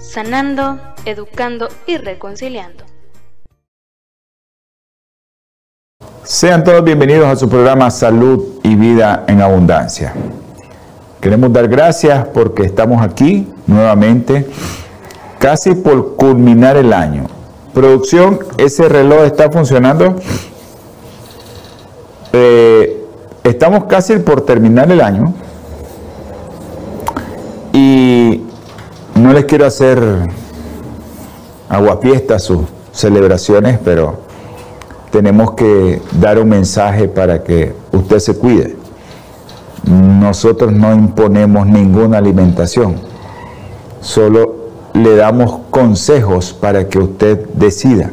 sanando, 0.00 0.78
educando 1.04 1.68
y 1.86 1.98
reconciliando. 1.98 2.84
Sean 6.24 6.64
todos 6.64 6.82
bienvenidos 6.84 7.26
a 7.26 7.36
su 7.36 7.48
programa 7.48 7.90
Salud 7.90 8.60
y 8.62 8.74
Vida 8.76 9.24
en 9.26 9.42
Abundancia. 9.42 10.14
Queremos 11.20 11.52
dar 11.52 11.68
gracias 11.68 12.26
porque 12.28 12.62
estamos 12.62 13.02
aquí 13.02 13.46
nuevamente, 13.66 14.46
casi 15.38 15.74
por 15.74 16.16
culminar 16.16 16.76
el 16.76 16.92
año. 16.92 17.26
Producción, 17.74 18.40
ese 18.56 18.88
reloj 18.88 19.24
está 19.24 19.50
funcionando. 19.50 20.16
Eh, 22.32 23.04
estamos 23.44 23.84
casi 23.84 24.18
por 24.18 24.42
terminar 24.42 24.90
el 24.90 25.00
año. 25.00 25.34
Y 27.72 28.42
no 29.20 29.32
les 29.32 29.44
quiero 29.44 29.66
hacer 29.66 30.00
aguafiestas 31.68 32.42
sus 32.42 32.62
celebraciones, 32.92 33.78
pero 33.84 34.20
tenemos 35.10 35.52
que 35.52 36.00
dar 36.18 36.38
un 36.38 36.48
mensaje 36.48 37.06
para 37.06 37.42
que 37.42 37.74
usted 37.92 38.18
se 38.18 38.36
cuide. 38.36 38.76
Nosotros 39.84 40.72
no 40.72 40.94
imponemos 40.94 41.66
ninguna 41.66 42.18
alimentación, 42.18 42.96
solo 44.00 44.56
le 44.94 45.16
damos 45.16 45.60
consejos 45.70 46.52
para 46.52 46.88
que 46.88 46.98
usted 46.98 47.46
decida 47.54 48.10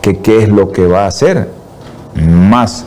que 0.00 0.18
qué 0.18 0.42
es 0.42 0.48
lo 0.48 0.72
que 0.72 0.86
va 0.86 1.04
a 1.04 1.08
hacer 1.08 1.50
más 2.14 2.84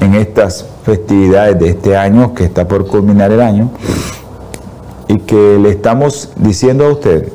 en 0.00 0.14
estas 0.14 0.64
festividades 0.84 1.58
de 1.58 1.70
este 1.70 1.96
año 1.96 2.34
que 2.34 2.44
está 2.44 2.66
por 2.66 2.86
culminar 2.86 3.32
el 3.32 3.40
año 3.40 3.70
y 5.08 5.18
que 5.20 5.58
le 5.58 5.70
estamos 5.70 6.30
diciendo 6.36 6.86
a 6.86 6.92
usted, 6.92 7.32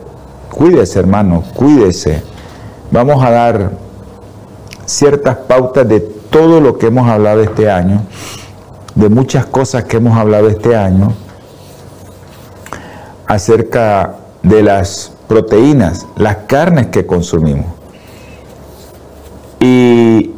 cuídese 0.50 1.00
hermano, 1.00 1.44
cuídese. 1.55 2.23
Vamos 2.91 3.23
a 3.23 3.31
dar 3.31 3.72
ciertas 4.86 5.38
pautas 5.38 5.88
de 5.88 5.99
todo 6.02 6.59
lo 6.59 6.77
que 6.77 6.88
hemos 6.88 7.08
hablado 7.09 7.42
este 7.42 7.69
año, 7.69 8.02
de 8.95 9.09
muchas 9.09 9.45
cosas 9.45 9.86
que 9.86 9.97
hemos 9.97 10.17
hablado 10.17 10.49
este 10.49 10.76
año, 10.76 11.14
acerca 13.27 14.15
de 14.43 14.64
las 14.64 15.14
proteínas, 15.27 16.08
las 16.17 16.37
carnes 16.48 16.87
que 16.87 17.05
consumimos. 17.05 17.67
Y 19.61 20.31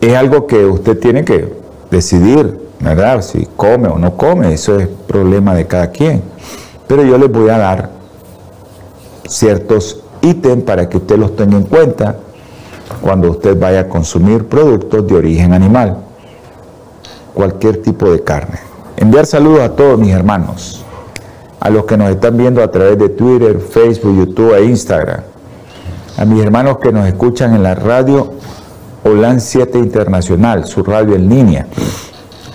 es 0.00 0.16
algo 0.16 0.46
que 0.46 0.64
usted 0.64 0.98
tiene 0.98 1.24
que 1.24 1.52
decidir, 1.90 2.58
¿verdad? 2.80 3.22
Si 3.22 3.46
come 3.56 3.88
o 3.88 3.98
no 3.98 4.16
come, 4.16 4.52
eso 4.52 4.80
es 4.80 4.88
problema 4.88 5.54
de 5.54 5.66
cada 5.66 5.90
quien. 5.90 6.22
Pero 6.90 7.04
yo 7.04 7.18
les 7.18 7.30
voy 7.30 7.48
a 7.50 7.56
dar 7.56 7.88
ciertos 9.28 10.00
ítems 10.22 10.64
para 10.64 10.88
que 10.88 10.96
usted 10.96 11.18
los 11.18 11.36
tenga 11.36 11.56
en 11.56 11.62
cuenta 11.62 12.16
cuando 13.00 13.30
usted 13.30 13.56
vaya 13.56 13.82
a 13.82 13.88
consumir 13.88 14.46
productos 14.46 15.06
de 15.06 15.14
origen 15.14 15.52
animal, 15.52 15.98
cualquier 17.32 17.80
tipo 17.80 18.10
de 18.10 18.24
carne. 18.24 18.58
Enviar 18.96 19.24
saludos 19.24 19.60
a 19.60 19.76
todos 19.76 20.00
mis 20.00 20.12
hermanos, 20.12 20.84
a 21.60 21.70
los 21.70 21.84
que 21.84 21.96
nos 21.96 22.10
están 22.10 22.36
viendo 22.36 22.60
a 22.60 22.72
través 22.72 22.98
de 22.98 23.10
Twitter, 23.10 23.60
Facebook, 23.60 24.16
YouTube 24.16 24.56
e 24.56 24.64
Instagram, 24.64 25.20
a 26.16 26.24
mis 26.24 26.42
hermanos 26.42 26.78
que 26.78 26.90
nos 26.90 27.06
escuchan 27.06 27.54
en 27.54 27.62
la 27.62 27.76
radio 27.76 28.32
Holan 29.04 29.40
7 29.40 29.78
Internacional, 29.78 30.66
su 30.66 30.82
radio 30.82 31.14
en 31.14 31.28
línea, 31.28 31.68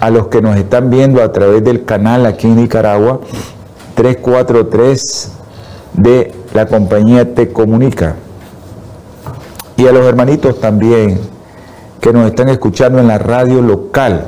a 0.02 0.10
los 0.10 0.28
que 0.28 0.42
nos 0.42 0.58
están 0.58 0.90
viendo 0.90 1.24
a 1.24 1.32
través 1.32 1.64
del 1.64 1.86
canal 1.86 2.26
aquí 2.26 2.48
en 2.48 2.58
Nicaragua 2.58 3.22
343 3.96 5.32
de 5.94 6.32
la 6.54 6.68
compañía 6.68 7.34
Te 7.34 7.52
Comunica. 7.52 8.16
Y 9.78 9.88
a 9.88 9.92
los 9.92 10.06
hermanitos 10.06 10.60
también 10.60 11.20
que 12.00 12.14
nos 12.14 12.28
están 12.28 12.50
escuchando 12.50 13.00
en 13.00 13.08
la 13.08 13.18
radio 13.18 13.62
local, 13.62 14.28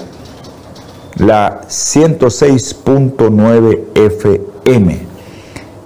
la 1.15 1.61
106.9 1.67 3.83
FM. 3.93 5.05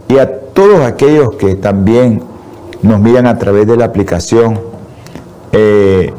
Y 0.07 0.17
a 0.17 0.39
todos 0.53 0.79
aquellos 0.81 1.35
que 1.35 1.55
también 1.55 2.23
nos 2.81 2.97
miran 2.99 3.27
a 3.27 3.37
través 3.37 3.67
de 3.67 3.77
la 3.77 3.85
aplicación, 3.85 4.59
eh, 5.51 6.11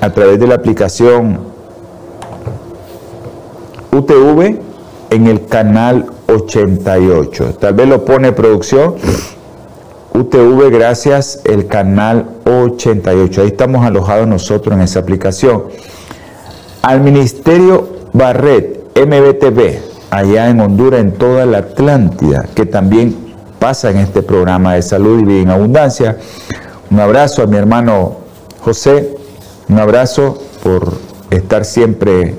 a 0.00 0.10
través 0.10 0.38
de 0.40 0.46
la 0.46 0.54
aplicación 0.56 1.38
UTV 3.92 4.67
en 5.10 5.26
el 5.26 5.46
canal 5.46 6.06
88. 6.28 7.56
Tal 7.60 7.74
vez 7.74 7.88
lo 7.88 8.04
pone 8.04 8.32
producción. 8.32 8.94
UTV, 10.12 10.70
gracias, 10.70 11.40
el 11.44 11.66
canal 11.66 12.28
88. 12.44 13.42
Ahí 13.42 13.48
estamos 13.48 13.84
alojados 13.84 14.26
nosotros 14.26 14.74
en 14.74 14.82
esa 14.82 15.00
aplicación. 15.00 15.64
Al 16.82 17.00
Ministerio 17.00 17.88
Barret, 18.12 18.84
MBTV, 18.96 19.78
allá 20.10 20.48
en 20.48 20.60
Honduras, 20.60 21.00
en 21.00 21.12
toda 21.12 21.46
la 21.46 21.58
Atlántida, 21.58 22.46
que 22.54 22.66
también 22.66 23.14
pasa 23.58 23.90
en 23.90 23.98
este 23.98 24.22
programa 24.22 24.74
de 24.74 24.82
salud 24.82 25.20
y 25.20 25.24
vida 25.24 25.42
en 25.42 25.50
abundancia. 25.50 26.16
Un 26.90 27.00
abrazo 27.00 27.42
a 27.42 27.46
mi 27.46 27.56
hermano 27.56 28.16
José, 28.60 29.14
un 29.68 29.78
abrazo 29.78 30.42
por 30.62 30.94
estar 31.30 31.64
siempre 31.64 32.34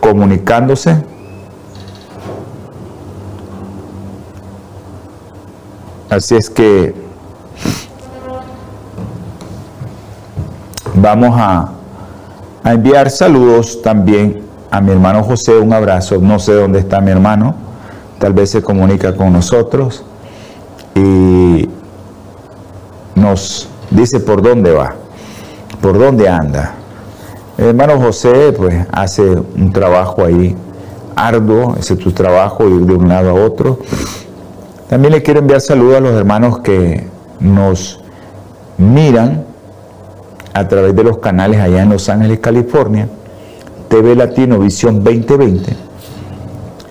comunicándose 0.00 1.11
Así 6.12 6.34
es 6.34 6.50
que 6.50 6.94
vamos 10.94 11.34
a, 11.38 11.70
enviar 12.66 13.08
saludos 13.08 13.80
también 13.80 14.42
a 14.70 14.82
mi 14.82 14.92
hermano 14.92 15.22
José, 15.22 15.58
un 15.58 15.72
abrazo. 15.72 16.18
No 16.18 16.38
sé 16.38 16.52
dónde 16.52 16.80
está 16.80 17.00
mi 17.00 17.12
hermano, 17.12 17.54
tal 18.18 18.34
vez 18.34 18.50
se 18.50 18.60
comunica 18.60 19.16
con 19.16 19.32
nosotros 19.32 20.04
y 20.94 21.66
nos 23.14 23.70
dice 23.90 24.20
por 24.20 24.42
dónde 24.42 24.70
va, 24.70 24.94
por 25.80 25.98
dónde 25.98 26.28
anda. 26.28 26.74
El 27.56 27.68
hermano 27.68 27.98
José 27.98 28.52
pues 28.54 28.86
hace 28.92 29.22
un 29.22 29.72
trabajo 29.72 30.26
ahí 30.26 30.54
arduo, 31.16 31.74
ese 31.80 31.94
es 31.94 32.00
tu 32.00 32.12
trabajo, 32.12 32.68
ir 32.68 32.84
de 32.84 32.94
un 32.96 33.08
lado 33.08 33.30
a 33.30 33.32
otro. 33.32 33.78
También 34.92 35.14
le 35.14 35.22
quiero 35.22 35.40
enviar 35.40 35.62
saludos 35.62 35.96
a 35.96 36.00
los 36.00 36.12
hermanos 36.12 36.58
que 36.58 37.06
nos 37.40 37.98
miran 38.76 39.42
a 40.52 40.68
través 40.68 40.94
de 40.94 41.02
los 41.02 41.16
canales 41.16 41.60
allá 41.60 41.80
en 41.80 41.88
Los 41.88 42.10
Ángeles, 42.10 42.40
California, 42.40 43.08
TV 43.88 44.14
Latino 44.14 44.58
Visión 44.58 45.02
2020, 45.02 45.74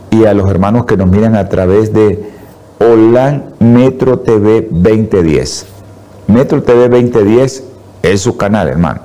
y 0.09 0.25
a 0.25 0.33
los 0.33 0.49
hermanos 0.49 0.85
que 0.85 0.97
nos 0.97 1.09
miran 1.09 1.35
a 1.35 1.47
través 1.47 1.93
de 1.93 2.27
Holan 2.79 3.53
Metro 3.59 4.17
TV 4.17 4.67
2010. 4.71 5.67
Metro 6.25 6.63
TV 6.63 6.89
2010 6.89 7.65
es 8.01 8.19
su 8.19 8.35
canal, 8.35 8.67
hermano. 8.67 9.01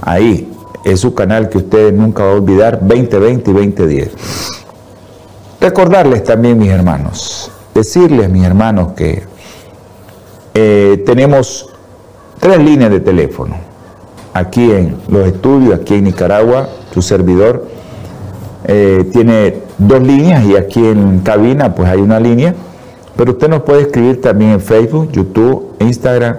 Ahí 0.00 0.50
es 0.86 1.00
su 1.00 1.12
canal 1.12 1.50
que 1.50 1.58
ustedes 1.58 1.92
nunca 1.92 2.24
van 2.24 2.32
a 2.32 2.36
olvidar, 2.36 2.78
2020 2.80 3.50
y 3.50 3.52
2010. 3.52 4.10
Recordarles 5.60 6.24
también, 6.24 6.58
mis 6.58 6.70
hermanos, 6.70 7.51
decirles, 7.74 8.30
mis 8.30 8.44
hermanos, 8.44 8.92
que 8.94 9.22
eh, 10.54 11.02
tenemos 11.06 11.70
tres 12.38 12.58
líneas 12.58 12.90
de 12.90 13.00
teléfono. 13.00 13.56
Aquí 14.34 14.70
en 14.70 14.96
los 15.08 15.26
estudios, 15.26 15.80
aquí 15.80 15.94
en 15.94 16.04
Nicaragua, 16.04 16.68
tu 16.92 17.00
servidor 17.02 17.66
eh, 18.64 19.08
tiene 19.12 19.62
dos 19.78 20.02
líneas 20.02 20.44
y 20.44 20.56
aquí 20.56 20.84
en 20.84 21.20
cabina 21.20 21.74
pues 21.74 21.88
hay 21.88 22.00
una 22.00 22.20
línea. 22.20 22.54
Pero 23.16 23.32
usted 23.32 23.48
nos 23.48 23.62
puede 23.62 23.82
escribir 23.82 24.20
también 24.20 24.50
en 24.52 24.60
Facebook, 24.60 25.10
YouTube, 25.12 25.74
Instagram, 25.80 26.36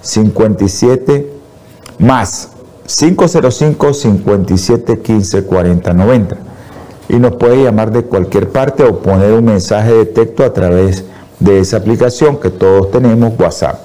57 0.00 1.32
más 1.98 2.50
505 2.86 3.94
57 3.94 5.00
15 5.00 5.44
40 5.44 5.92
90 5.92 6.36
y 7.08 7.16
nos 7.16 7.36
puede 7.36 7.62
llamar 7.62 7.92
de 7.92 8.04
cualquier 8.04 8.48
parte 8.48 8.82
o 8.82 8.98
poner 8.98 9.32
un 9.32 9.44
mensaje 9.44 9.92
de 9.92 10.06
texto 10.06 10.44
a 10.44 10.52
través 10.52 11.04
de 11.38 11.60
esa 11.60 11.76
aplicación 11.76 12.38
que 12.38 12.50
todos 12.50 12.90
tenemos 12.90 13.38
WhatsApp. 13.38 13.80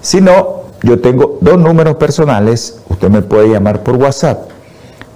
Si 0.00 0.20
no, 0.20 0.62
yo 0.82 1.00
tengo 1.00 1.38
dos 1.40 1.58
números 1.58 1.96
personales, 1.96 2.80
usted 2.88 3.10
me 3.10 3.22
puede 3.22 3.48
llamar 3.48 3.82
por 3.82 3.96
WhatsApp 3.96 4.49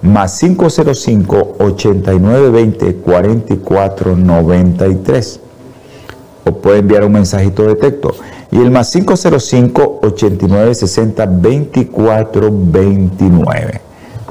más 0.04 0.38
505 0.38 1.56
8920 1.58 2.96
4493 2.96 5.40
o 6.46 6.52
puede 6.52 6.80
enviar 6.80 7.04
un 7.04 7.12
mensajito 7.12 7.62
de 7.64 7.74
texto. 7.74 8.14
Y 8.50 8.58
el 8.58 8.70
más 8.70 8.92
505 8.92 10.00
8960 10.02 11.26
2429 11.26 13.80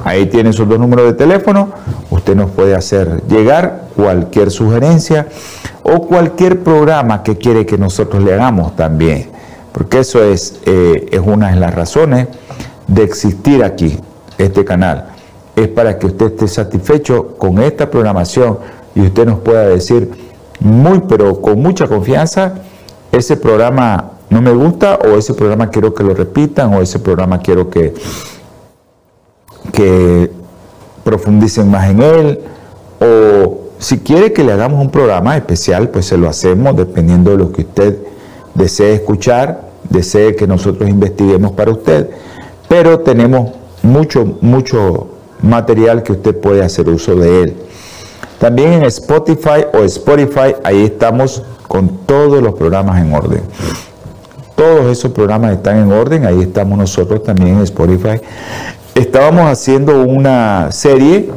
ahí 0.06 0.26
tiene 0.28 0.50
esos 0.50 0.68
dos 0.68 0.80
números 0.80 1.06
de 1.08 1.14
teléfono. 1.14 1.70
Usted 2.10 2.36
nos 2.36 2.52
puede 2.52 2.76
hacer 2.76 3.24
llegar 3.28 3.86
cualquier 3.96 4.52
sugerencia 4.52 5.28
o 5.82 6.08
cualquier 6.08 6.62
programa 6.62 7.24
que 7.24 7.38
quiere 7.38 7.66
que 7.66 7.78
nosotros 7.78 8.22
le 8.24 8.34
hagamos 8.34 8.76
también. 8.76 9.30
Porque 9.72 10.00
eso 10.00 10.22
es, 10.24 10.60
eh, 10.66 11.08
es 11.12 11.20
una 11.20 11.52
de 11.52 11.56
las 11.56 11.74
razones 11.74 12.28
de 12.88 13.04
existir 13.04 13.64
aquí 13.64 13.98
este 14.38 14.66
canal 14.66 15.13
es 15.56 15.68
para 15.68 15.98
que 16.00 16.08
usted 16.08 16.28
esté 16.28 16.48
satisfecho 16.48 17.36
con 17.38 17.60
esta 17.60 17.90
programación 17.90 18.58
y 18.96 19.02
usted 19.02 19.26
nos 19.26 19.40
pueda 19.40 19.68
decir 19.68 20.10
muy, 20.60 21.02
pero 21.08 21.42
con 21.42 21.62
mucha 21.62 21.88
confianza, 21.88 22.56
ese 23.12 23.38
programa 23.38 24.12
no 24.30 24.42
me 24.42 24.52
gusta 24.52 24.96
o 24.96 25.18
ese 25.18 25.34
programa 25.34 25.70
quiero 25.70 25.94
que 25.94 26.04
lo 26.04 26.14
repitan 26.14 26.74
o 26.74 26.82
ese 26.82 27.00
programa 27.00 27.40
quiero 27.40 27.70
que, 27.70 27.94
que 29.72 30.32
profundicen 31.04 31.70
más 31.70 31.90
en 31.90 32.02
él. 32.02 32.40
O 33.00 33.60
si 33.78 34.00
quiere 34.00 34.34
que 34.34 34.44
le 34.44 34.54
hagamos 34.54 34.82
un 34.82 34.90
programa 34.90 35.36
especial, 35.38 35.90
pues 35.90 36.06
se 36.06 36.18
lo 36.18 36.30
hacemos 36.30 36.76
dependiendo 36.76 37.32
de 37.32 37.38
lo 37.38 37.52
que 37.52 37.62
usted 37.62 38.00
desee 38.56 38.94
escuchar, 38.96 39.70
desee 39.90 40.36
que 40.36 40.48
nosotros 40.48 40.90
investiguemos 40.90 41.52
para 41.52 41.72
usted, 41.72 42.10
pero 42.68 43.00
tenemos 43.02 43.52
mucho, 43.84 44.38
mucho 44.42 45.13
material 45.44 46.02
que 46.02 46.14
usted 46.14 46.36
puede 46.40 46.64
hacer 46.64 46.90
uso 46.90 47.16
de 47.16 47.44
él. 47.44 47.56
También 48.40 48.74
en 48.74 48.84
Spotify 48.84 49.66
o 49.74 49.80
Spotify, 49.80 50.56
ahí 50.64 50.84
estamos 50.84 51.44
con 51.68 51.90
todos 52.06 52.42
los 52.42 52.56
programas 52.56 53.02
en 53.02 53.14
orden. 53.14 53.42
Todos 54.56 54.86
esos 54.88 55.12
programas 55.12 55.54
están 55.54 55.78
en 55.78 55.92
orden, 55.92 56.26
ahí 56.26 56.42
estamos 56.42 56.78
nosotros 56.78 57.24
también 57.24 57.58
en 57.58 57.62
Spotify. 57.62 58.22
Estábamos 58.96 59.46
haciendo 59.46 60.04
una 60.04 60.72
serie 60.72 61.30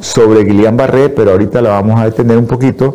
sobre 0.00 0.44
Guillain 0.44 0.76
Barré, 0.76 1.08
pero 1.08 1.32
ahorita 1.32 1.60
la 1.60 1.70
vamos 1.70 2.00
a 2.00 2.04
detener 2.04 2.38
un 2.38 2.46
poquito, 2.46 2.94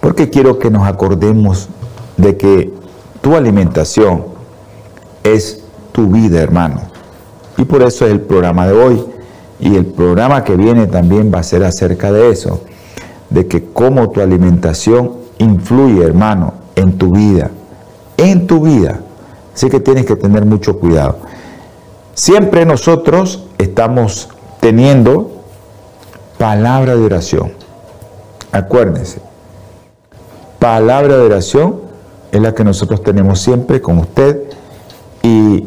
porque 0.00 0.30
quiero 0.30 0.58
que 0.58 0.70
nos 0.70 0.86
acordemos 0.86 1.68
de 2.16 2.36
que 2.36 2.72
tu 3.20 3.34
alimentación 3.34 4.24
es 5.24 5.62
tu 5.92 6.06
vida, 6.06 6.40
hermano. 6.40 6.95
Y 7.58 7.64
por 7.64 7.82
eso 7.82 8.06
es 8.06 8.12
el 8.12 8.20
programa 8.20 8.66
de 8.66 8.72
hoy. 8.72 9.04
Y 9.58 9.76
el 9.76 9.86
programa 9.86 10.44
que 10.44 10.56
viene 10.56 10.86
también 10.86 11.32
va 11.34 11.38
a 11.38 11.42
ser 11.42 11.64
acerca 11.64 12.12
de 12.12 12.30
eso, 12.30 12.60
de 13.30 13.46
que 13.46 13.64
cómo 13.72 14.10
tu 14.10 14.20
alimentación 14.20 15.12
influye, 15.38 16.04
hermano, 16.04 16.54
en 16.74 16.98
tu 16.98 17.12
vida, 17.12 17.50
en 18.16 18.46
tu 18.46 18.60
vida. 18.60 19.00
Así 19.54 19.70
que 19.70 19.80
tienes 19.80 20.04
que 20.04 20.16
tener 20.16 20.44
mucho 20.44 20.78
cuidado. 20.78 21.18
Siempre 22.14 22.66
nosotros 22.66 23.44
estamos 23.58 24.28
teniendo 24.60 25.30
palabra 26.38 26.96
de 26.96 27.04
oración. 27.04 27.52
Acuérdense, 28.52 29.20
palabra 30.58 31.16
de 31.16 31.22
oración 31.22 31.80
es 32.32 32.40
la 32.40 32.54
que 32.54 32.64
nosotros 32.64 33.02
tenemos 33.02 33.40
siempre 33.40 33.80
con 33.80 33.98
usted 33.98 34.42
y 35.22 35.64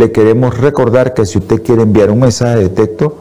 le 0.00 0.12
queremos 0.12 0.56
recordar 0.56 1.12
que 1.12 1.26
si 1.26 1.36
usted 1.36 1.62
quiere 1.62 1.82
enviar 1.82 2.10
un 2.10 2.20
mensaje 2.20 2.56
de 2.56 2.68
texto, 2.70 3.18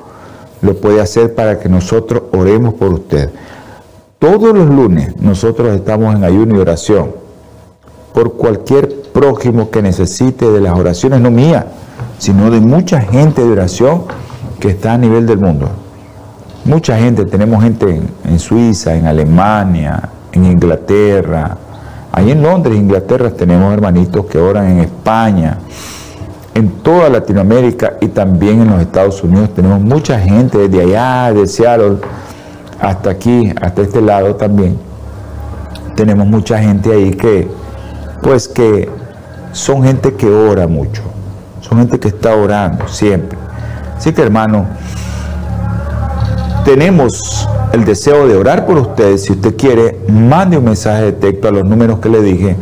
lo 0.61 0.75
puede 0.75 1.01
hacer 1.01 1.35
para 1.35 1.59
que 1.59 1.67
nosotros 1.67 2.23
oremos 2.31 2.73
por 2.73 2.93
usted. 2.93 3.29
Todos 4.17 4.55
los 4.55 4.65
lunes 4.67 5.13
nosotros 5.21 5.75
estamos 5.75 6.15
en 6.15 6.23
ayuno 6.23 6.55
y 6.55 6.59
oración 6.59 7.11
por 8.13 8.33
cualquier 8.33 9.01
prójimo 9.11 9.69
que 9.69 9.81
necesite 9.81 10.49
de 10.49 10.61
las 10.61 10.79
oraciones, 10.79 11.19
no 11.19 11.29
mías, 11.29 11.65
sino 12.17 12.49
de 12.49 12.61
mucha 12.61 13.01
gente 13.01 13.43
de 13.43 13.51
oración 13.51 14.03
que 14.61 14.69
está 14.69 14.93
a 14.93 14.97
nivel 14.97 15.27
del 15.27 15.39
mundo. 15.39 15.69
Mucha 16.63 16.97
gente, 16.97 17.25
tenemos 17.25 17.61
gente 17.61 17.89
en, 17.89 18.09
en 18.25 18.39
Suiza, 18.39 18.95
en 18.95 19.05
Alemania, 19.05 20.09
en 20.31 20.45
Inglaterra, 20.45 21.57
ahí 22.13 22.31
en 22.31 22.41
Londres, 22.41 22.77
Inglaterra, 22.77 23.31
tenemos 23.31 23.73
hermanitos 23.73 24.25
que 24.27 24.37
oran 24.37 24.67
en 24.67 24.79
España, 24.79 25.57
en 26.53 26.69
toda 26.83 27.09
Latinoamérica 27.09 27.93
y 28.01 28.07
también 28.07 28.61
en 28.61 28.71
los 28.71 28.81
Estados 28.81 29.23
Unidos. 29.23 29.53
Tenemos 29.53 29.79
mucha 29.81 30.19
gente 30.19 30.67
desde 30.67 30.81
allá, 30.81 31.33
de 31.33 31.47
Seattle, 31.47 31.97
hasta 32.79 33.09
aquí, 33.09 33.51
hasta 33.61 33.81
este 33.81 34.01
lado 34.01 34.35
también. 34.35 34.77
Tenemos 35.95 36.27
mucha 36.27 36.59
gente 36.59 36.91
ahí 36.91 37.11
que, 37.11 37.47
pues 38.21 38.47
que 38.47 38.89
son 39.51 39.83
gente 39.83 40.13
que 40.13 40.29
ora 40.29 40.67
mucho, 40.67 41.01
son 41.61 41.79
gente 41.79 41.99
que 41.99 42.09
está 42.09 42.35
orando 42.35 42.87
siempre. 42.87 43.37
Así 43.97 44.13
que 44.13 44.21
hermano, 44.21 44.65
tenemos 46.63 47.47
el 47.73 47.83
deseo 47.83 48.27
de 48.27 48.35
orar 48.35 48.65
por 48.65 48.77
ustedes. 48.77 49.23
Si 49.23 49.33
usted 49.33 49.55
quiere, 49.55 49.99
mande 50.07 50.57
un 50.57 50.65
mensaje 50.65 51.05
de 51.05 51.11
texto 51.13 51.47
a 51.49 51.51
los 51.51 51.65
números 51.65 51.99
que 51.99 52.09
le 52.09 52.21
dije 52.21 52.55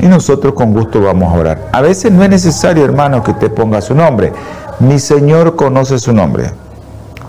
y 0.00 0.06
nosotros 0.06 0.54
con 0.54 0.72
gusto 0.72 1.00
vamos 1.00 1.32
a 1.32 1.38
orar. 1.38 1.68
A 1.72 1.80
veces 1.80 2.10
no 2.10 2.22
es 2.22 2.30
necesario, 2.30 2.84
hermano, 2.84 3.22
que 3.22 3.32
usted 3.32 3.52
ponga 3.52 3.80
su 3.80 3.94
nombre. 3.94 4.32
Mi 4.78 4.98
Señor 4.98 5.56
conoce 5.56 5.98
su 5.98 6.12
nombre. 6.12 6.50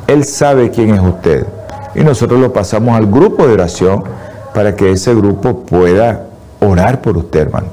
Él 0.07 0.23
sabe 0.23 0.71
quién 0.71 0.93
es 0.93 1.01
usted. 1.01 1.45
Y 1.95 2.01
nosotros 2.01 2.39
lo 2.39 2.53
pasamos 2.53 2.95
al 2.95 3.07
grupo 3.07 3.45
de 3.45 3.53
oración 3.53 4.03
para 4.53 4.75
que 4.75 4.91
ese 4.91 5.13
grupo 5.13 5.59
pueda 5.59 6.27
orar 6.59 7.01
por 7.01 7.17
usted, 7.17 7.41
hermano. 7.41 7.67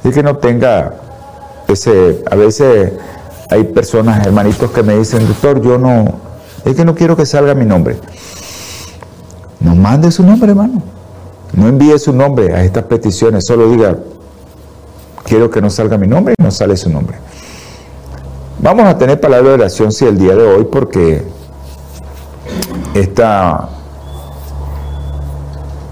Así 0.00 0.12
que 0.12 0.22
no 0.22 0.36
tenga 0.36 0.94
ese... 1.66 2.22
A 2.30 2.36
veces 2.36 2.92
hay 3.50 3.64
personas, 3.64 4.24
hermanitos, 4.24 4.70
que 4.70 4.82
me 4.82 4.96
dicen, 4.96 5.26
doctor, 5.26 5.60
yo 5.60 5.78
no... 5.78 6.04
Es 6.64 6.76
que 6.76 6.84
no 6.84 6.94
quiero 6.94 7.16
que 7.16 7.26
salga 7.26 7.54
mi 7.54 7.64
nombre. 7.64 7.98
No 9.60 9.74
mande 9.74 10.10
su 10.12 10.22
nombre, 10.22 10.50
hermano. 10.50 10.93
No 11.56 11.68
envíe 11.68 11.98
su 11.98 12.12
nombre 12.12 12.54
a 12.54 12.64
estas 12.64 12.84
peticiones, 12.84 13.46
solo 13.46 13.70
diga, 13.70 13.96
quiero 15.24 15.50
que 15.50 15.60
no 15.60 15.70
salga 15.70 15.98
mi 15.98 16.06
nombre 16.06 16.34
y 16.38 16.42
no 16.42 16.50
sale 16.50 16.76
su 16.76 16.90
nombre. 16.90 17.16
Vamos 18.58 18.86
a 18.86 18.96
tener 18.96 19.20
palabra 19.20 19.48
de 19.50 19.54
oración 19.54 19.92
si 19.92 20.04
el 20.04 20.18
día 20.18 20.34
de 20.34 20.42
hoy, 20.46 20.64
porque 20.64 21.22
esta, 22.94 23.68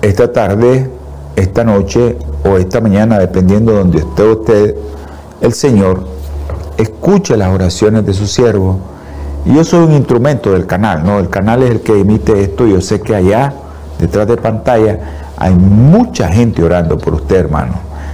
esta 0.00 0.32
tarde, 0.32 0.90
esta 1.36 1.64
noche 1.64 2.16
o 2.44 2.56
esta 2.56 2.80
mañana, 2.80 3.18
dependiendo 3.18 3.72
de 3.72 3.78
donde 3.78 3.98
esté 3.98 4.22
usted, 4.22 4.76
el 5.40 5.52
Señor 5.52 6.04
escucha 6.76 7.36
las 7.36 7.52
oraciones 7.54 8.06
de 8.06 8.14
su 8.14 8.26
siervo. 8.26 8.78
Yo 9.44 9.64
soy 9.64 9.84
un 9.84 9.92
instrumento 9.92 10.52
del 10.52 10.66
canal, 10.66 11.04
¿no? 11.04 11.18
El 11.18 11.28
canal 11.28 11.62
es 11.62 11.70
el 11.70 11.80
que 11.80 12.00
emite 12.00 12.40
esto. 12.42 12.66
Yo 12.66 12.80
sé 12.80 13.00
que 13.00 13.14
allá, 13.14 13.52
detrás 13.98 14.28
de 14.28 14.36
pantalla, 14.36 15.21
hay 15.42 15.56
mucha 15.56 16.28
gente 16.28 16.62
orando 16.62 16.96
por 16.96 17.14
usted, 17.14 17.34
hermano. 17.34 17.72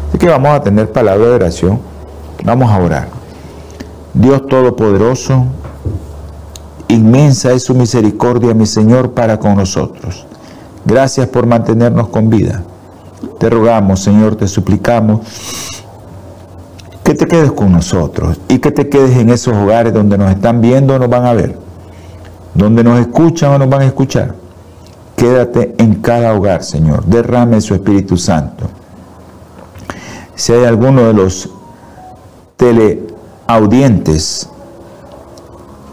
Así 0.08 0.16
que 0.16 0.28
vamos 0.28 0.48
a 0.48 0.62
tener 0.62 0.90
palabra 0.90 1.26
de 1.26 1.34
oración. 1.34 1.78
Vamos 2.42 2.70
a 2.70 2.78
orar. 2.78 3.08
Dios 4.14 4.46
Todopoderoso, 4.46 5.44
inmensa 6.88 7.52
es 7.52 7.64
su 7.64 7.74
misericordia, 7.74 8.54
mi 8.54 8.64
Señor, 8.64 9.10
para 9.10 9.38
con 9.38 9.56
nosotros. 9.56 10.26
Gracias 10.86 11.28
por 11.28 11.44
mantenernos 11.44 12.08
con 12.08 12.30
vida. 12.30 12.62
Te 13.38 13.50
rogamos, 13.50 14.00
Señor, 14.00 14.36
te 14.36 14.48
suplicamos 14.48 15.20
que 17.04 17.14
te 17.14 17.26
quedes 17.26 17.52
con 17.52 17.72
nosotros 17.72 18.40
y 18.48 18.58
que 18.58 18.70
te 18.70 18.88
quedes 18.88 19.18
en 19.18 19.28
esos 19.28 19.54
hogares 19.54 19.92
donde 19.92 20.16
nos 20.16 20.30
están 20.30 20.62
viendo 20.62 20.94
o 20.94 20.98
nos 20.98 21.10
van 21.10 21.26
a 21.26 21.34
ver, 21.34 21.58
donde 22.54 22.82
nos 22.82 22.98
escuchan 22.98 23.52
o 23.52 23.58
nos 23.58 23.68
van 23.68 23.82
a 23.82 23.84
escuchar 23.84 24.47
Quédate 25.18 25.74
en 25.78 25.96
cada 25.96 26.32
hogar, 26.32 26.62
Señor. 26.62 27.04
Derrame 27.04 27.60
su 27.60 27.74
Espíritu 27.74 28.16
Santo. 28.16 28.66
Si 30.36 30.52
hay 30.52 30.64
alguno 30.64 31.02
de 31.02 31.12
los 31.12 31.50
teleaudientes 32.56 34.48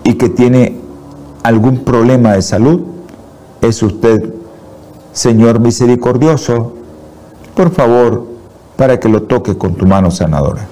y 0.04 0.14
que 0.14 0.30
tiene 0.30 0.80
algún 1.42 1.80
problema 1.84 2.34
de 2.34 2.44
salud, 2.44 2.82
es 3.62 3.82
usted, 3.82 4.32
Señor 5.12 5.60
misericordioso, 5.60 6.74
por 7.56 7.72
favor, 7.72 8.28
para 8.76 9.00
que 9.00 9.10
lo 9.10 9.24
toque 9.24 9.58
con 9.58 9.74
tu 9.74 9.88
mano 9.88 10.12
sanadora. 10.12 10.68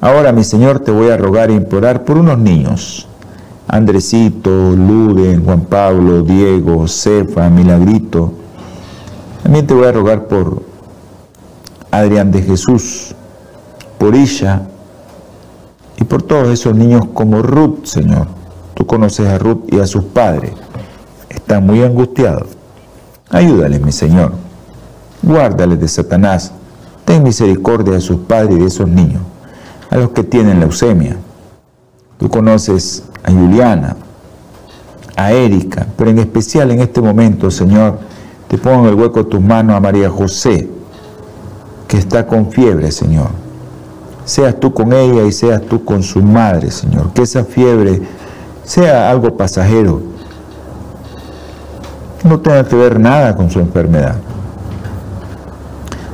Ahora, 0.00 0.30
mi 0.30 0.44
Señor, 0.44 0.78
te 0.78 0.92
voy 0.92 1.10
a 1.10 1.16
rogar 1.16 1.50
e 1.50 1.54
implorar 1.54 2.04
por 2.04 2.16
unos 2.16 2.38
niños. 2.38 3.08
Andresito, 3.68 4.76
Luden, 4.76 5.44
Juan 5.44 5.62
Pablo, 5.62 6.22
Diego, 6.22 6.86
Cefa, 6.86 7.50
Milagrito. 7.50 8.32
También 9.42 9.66
te 9.66 9.74
voy 9.74 9.86
a 9.86 9.92
rogar 9.92 10.28
por 10.28 10.62
Adrián 11.90 12.30
de 12.30 12.42
Jesús, 12.42 13.14
por 13.98 14.14
Isha 14.14 14.62
y 15.96 16.04
por 16.04 16.22
todos 16.22 16.48
esos 16.48 16.76
niños 16.76 17.06
como 17.12 17.42
Ruth, 17.42 17.84
Señor. 17.84 18.28
Tú 18.74 18.86
conoces 18.86 19.26
a 19.26 19.38
Ruth 19.38 19.64
y 19.68 19.80
a 19.80 19.86
sus 19.86 20.04
padres. 20.04 20.52
Están 21.28 21.66
muy 21.66 21.82
angustiados. 21.82 22.48
Ayúdales, 23.30 23.80
mi 23.80 23.92
Señor. 23.92 24.32
Guárdales 25.22 25.80
de 25.80 25.88
Satanás. 25.88 26.52
Ten 27.04 27.22
misericordia 27.22 27.94
de 27.94 28.00
sus 28.00 28.18
padres 28.18 28.56
y 28.56 28.60
de 28.60 28.66
esos 28.66 28.88
niños, 28.88 29.22
a 29.90 29.96
los 29.96 30.10
que 30.10 30.24
tienen 30.24 30.60
leucemia. 30.60 31.16
Tú 32.18 32.28
conoces 32.30 33.04
a 33.22 33.30
Juliana, 33.30 33.96
a 35.16 35.32
Erika, 35.32 35.86
pero 35.96 36.10
en 36.10 36.18
especial 36.18 36.70
en 36.70 36.80
este 36.80 37.00
momento, 37.00 37.50
Señor, 37.50 37.98
te 38.48 38.58
pongo 38.58 38.84
en 38.84 38.86
el 38.86 38.94
hueco 38.94 39.24
de 39.24 39.30
tus 39.30 39.40
manos 39.40 39.76
a 39.76 39.80
María 39.80 40.08
José, 40.08 40.68
que 41.88 41.98
está 41.98 42.26
con 42.26 42.50
fiebre, 42.50 42.90
Señor. 42.90 43.28
Seas 44.24 44.58
tú 44.58 44.72
con 44.72 44.92
ella 44.92 45.24
y 45.24 45.32
seas 45.32 45.62
tú 45.62 45.84
con 45.84 46.02
su 46.02 46.22
madre, 46.22 46.70
Señor. 46.70 47.12
Que 47.12 47.22
esa 47.22 47.44
fiebre 47.44 48.02
sea 48.64 49.10
algo 49.10 49.36
pasajero. 49.36 50.02
No 52.24 52.40
tenga 52.40 52.64
que 52.64 52.74
ver 52.74 52.98
nada 52.98 53.36
con 53.36 53.50
su 53.50 53.60
enfermedad. 53.60 54.16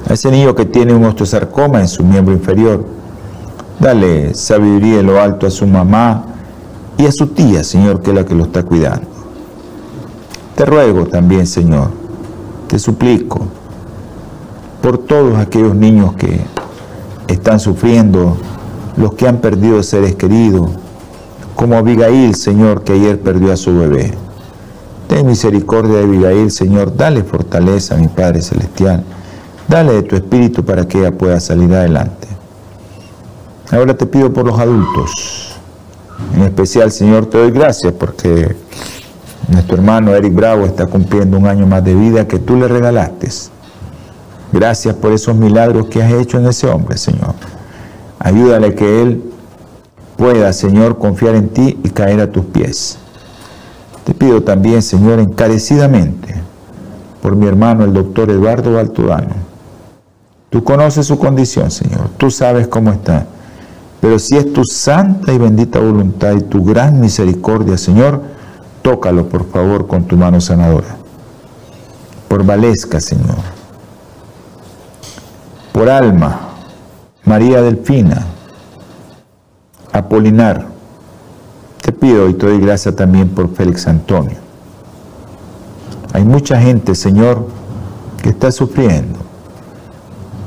A 0.08 0.12
ese 0.12 0.30
niño 0.30 0.54
que 0.54 0.66
tiene 0.66 0.92
un 0.92 1.04
osteosarcoma 1.04 1.80
en 1.80 1.88
su 1.88 2.04
miembro 2.04 2.34
inferior, 2.34 2.84
dale 3.82 4.32
sabiduría 4.32 5.00
en 5.00 5.06
lo 5.06 5.20
alto 5.20 5.48
a 5.48 5.50
su 5.50 5.66
mamá 5.66 6.24
y 6.96 7.06
a 7.06 7.10
su 7.10 7.26
tía, 7.26 7.64
Señor, 7.64 8.00
que 8.00 8.10
es 8.10 8.16
la 8.16 8.24
que 8.24 8.36
lo 8.36 8.44
está 8.44 8.62
cuidando. 8.62 9.08
Te 10.54 10.64
ruego 10.64 11.06
también, 11.06 11.48
Señor, 11.48 11.88
te 12.68 12.78
suplico, 12.78 13.40
por 14.80 14.98
todos 14.98 15.36
aquellos 15.36 15.74
niños 15.74 16.14
que 16.14 16.40
están 17.26 17.58
sufriendo, 17.58 18.36
los 18.96 19.14
que 19.14 19.26
han 19.26 19.38
perdido 19.38 19.82
seres 19.82 20.14
queridos, 20.14 20.70
como 21.56 21.74
Abigail, 21.76 22.36
Señor, 22.36 22.84
que 22.84 22.92
ayer 22.92 23.20
perdió 23.20 23.52
a 23.52 23.56
su 23.56 23.76
bebé. 23.76 24.12
Ten 25.08 25.26
misericordia 25.26 25.96
de 25.96 26.04
Abigail, 26.04 26.52
Señor, 26.52 26.96
dale 26.96 27.24
fortaleza 27.24 27.96
a 27.96 27.98
mi 27.98 28.06
Padre 28.06 28.42
Celestial, 28.42 29.02
dale 29.66 29.94
de 29.94 30.02
tu 30.04 30.14
espíritu 30.14 30.64
para 30.64 30.86
que 30.86 31.00
ella 31.00 31.10
pueda 31.10 31.40
salir 31.40 31.74
adelante. 31.74 32.28
Ahora 33.72 33.96
te 33.96 34.04
pido 34.04 34.30
por 34.30 34.44
los 34.46 34.58
adultos, 34.58 35.56
en 36.36 36.42
especial, 36.42 36.92
Señor, 36.92 37.24
te 37.24 37.38
doy 37.38 37.50
gracias 37.50 37.94
porque 37.94 38.54
nuestro 39.48 39.76
hermano 39.76 40.14
Eric 40.14 40.34
Bravo 40.34 40.66
está 40.66 40.86
cumpliendo 40.86 41.38
un 41.38 41.46
año 41.46 41.66
más 41.66 41.82
de 41.82 41.94
vida 41.94 42.28
que 42.28 42.38
tú 42.38 42.56
le 42.56 42.68
regalaste. 42.68 43.30
Gracias 44.52 44.94
por 44.94 45.12
esos 45.12 45.34
milagros 45.34 45.86
que 45.86 46.02
has 46.02 46.12
hecho 46.12 46.38
en 46.38 46.48
ese 46.48 46.68
hombre, 46.68 46.98
Señor. 46.98 47.34
Ayúdale 48.18 48.74
que 48.74 49.00
él 49.00 49.22
pueda, 50.18 50.52
Señor, 50.52 50.98
confiar 50.98 51.34
en 51.34 51.48
ti 51.48 51.80
y 51.82 51.88
caer 51.88 52.20
a 52.20 52.30
tus 52.30 52.44
pies. 52.44 52.98
Te 54.04 54.12
pido 54.12 54.42
también, 54.42 54.82
Señor, 54.82 55.18
encarecidamente 55.18 56.34
por 57.22 57.36
mi 57.36 57.46
hermano, 57.46 57.84
el 57.84 57.94
doctor 57.94 58.30
Eduardo 58.30 58.74
Baltodano. 58.74 59.34
Tú 60.50 60.62
conoces 60.62 61.06
su 61.06 61.18
condición, 61.18 61.70
Señor. 61.70 62.10
Tú 62.18 62.30
sabes 62.30 62.68
cómo 62.68 62.92
está. 62.92 63.26
Pero 64.02 64.18
si 64.18 64.36
es 64.36 64.52
tu 64.52 64.66
santa 64.66 65.32
y 65.32 65.38
bendita 65.38 65.80
voluntad 65.80 66.32
y 66.32 66.42
tu 66.42 66.62
gran 66.62 67.00
misericordia, 67.00 67.78
Señor, 67.78 68.20
tócalo, 68.82 69.30
por 69.30 69.48
favor, 69.48 69.86
con 69.86 70.04
tu 70.04 70.18
mano 70.18 70.42
sanadora. 70.42 70.96
Por 72.28 72.44
Valesca, 72.44 73.00
Señor 73.00 73.62
por 75.72 75.88
Alma, 75.88 76.40
María 77.24 77.62
Delfina, 77.62 78.26
Apolinar. 79.92 80.66
Te 81.80 81.92
pido 81.92 82.28
y 82.28 82.34
te 82.34 82.46
doy 82.46 82.60
gracias 82.60 82.94
también 82.94 83.30
por 83.30 83.52
Félix 83.54 83.88
Antonio. 83.88 84.36
Hay 86.12 86.24
mucha 86.24 86.60
gente, 86.60 86.94
Señor, 86.94 87.48
que 88.22 88.28
está 88.28 88.52
sufriendo. 88.52 89.18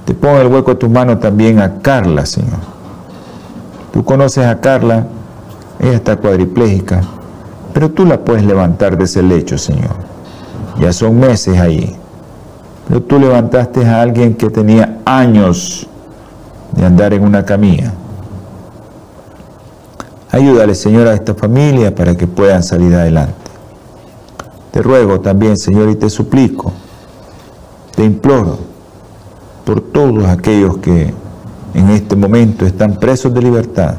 Te 0.06 0.14
pongo 0.14 0.38
el 0.38 0.48
hueco 0.48 0.72
de 0.72 0.78
tu 0.78 0.90
mano 0.90 1.18
también 1.18 1.60
a 1.60 1.80
Carla, 1.80 2.26
Señor. 2.26 2.75
Tú 3.96 4.04
conoces 4.04 4.46
a 4.46 4.60
Carla, 4.60 5.08
ella 5.80 5.94
está 5.94 6.18
cuadriplégica, 6.18 7.00
pero 7.74 7.90
tú 7.90 8.06
la 8.06 8.20
puedes 8.20 8.44
levantar 8.44 8.98
de 8.98 9.06
ese 9.06 9.24
lecho, 9.24 9.58
Señor. 9.58 9.96
Ya 10.82 10.92
son 10.92 11.18
meses 11.18 11.58
ahí. 11.58 11.96
Pero 12.90 13.02
tú 13.02 13.18
levantaste 13.18 13.86
a 13.86 14.02
alguien 14.02 14.34
que 14.34 14.50
tenía 14.50 15.00
años 15.06 15.88
de 16.74 16.86
andar 16.86 17.14
en 17.14 17.24
una 17.24 17.46
camilla. 17.46 17.94
Ayúdale, 20.30 20.75
Señor, 20.75 21.08
a 21.08 21.14
esta 21.14 21.34
familia 21.34 21.96
para 21.96 22.18
que 22.18 22.28
puedan 22.28 22.64
salir 22.64 22.94
adelante. 22.94 23.50
Te 24.72 24.82
ruego 24.82 25.22
también, 25.22 25.56
Señor, 25.56 25.88
y 25.88 25.96
te 25.96 26.10
suplico, 26.10 26.74
te 27.96 28.04
imploro 28.04 28.58
por 29.64 29.80
todos 29.80 30.25
aquellos 30.25 30.80
que 30.80 31.14
en 31.75 31.89
este 31.89 32.15
momento 32.15 32.65
están 32.65 32.96
presos 32.96 33.34
de 33.34 33.41
libertad 33.41 33.96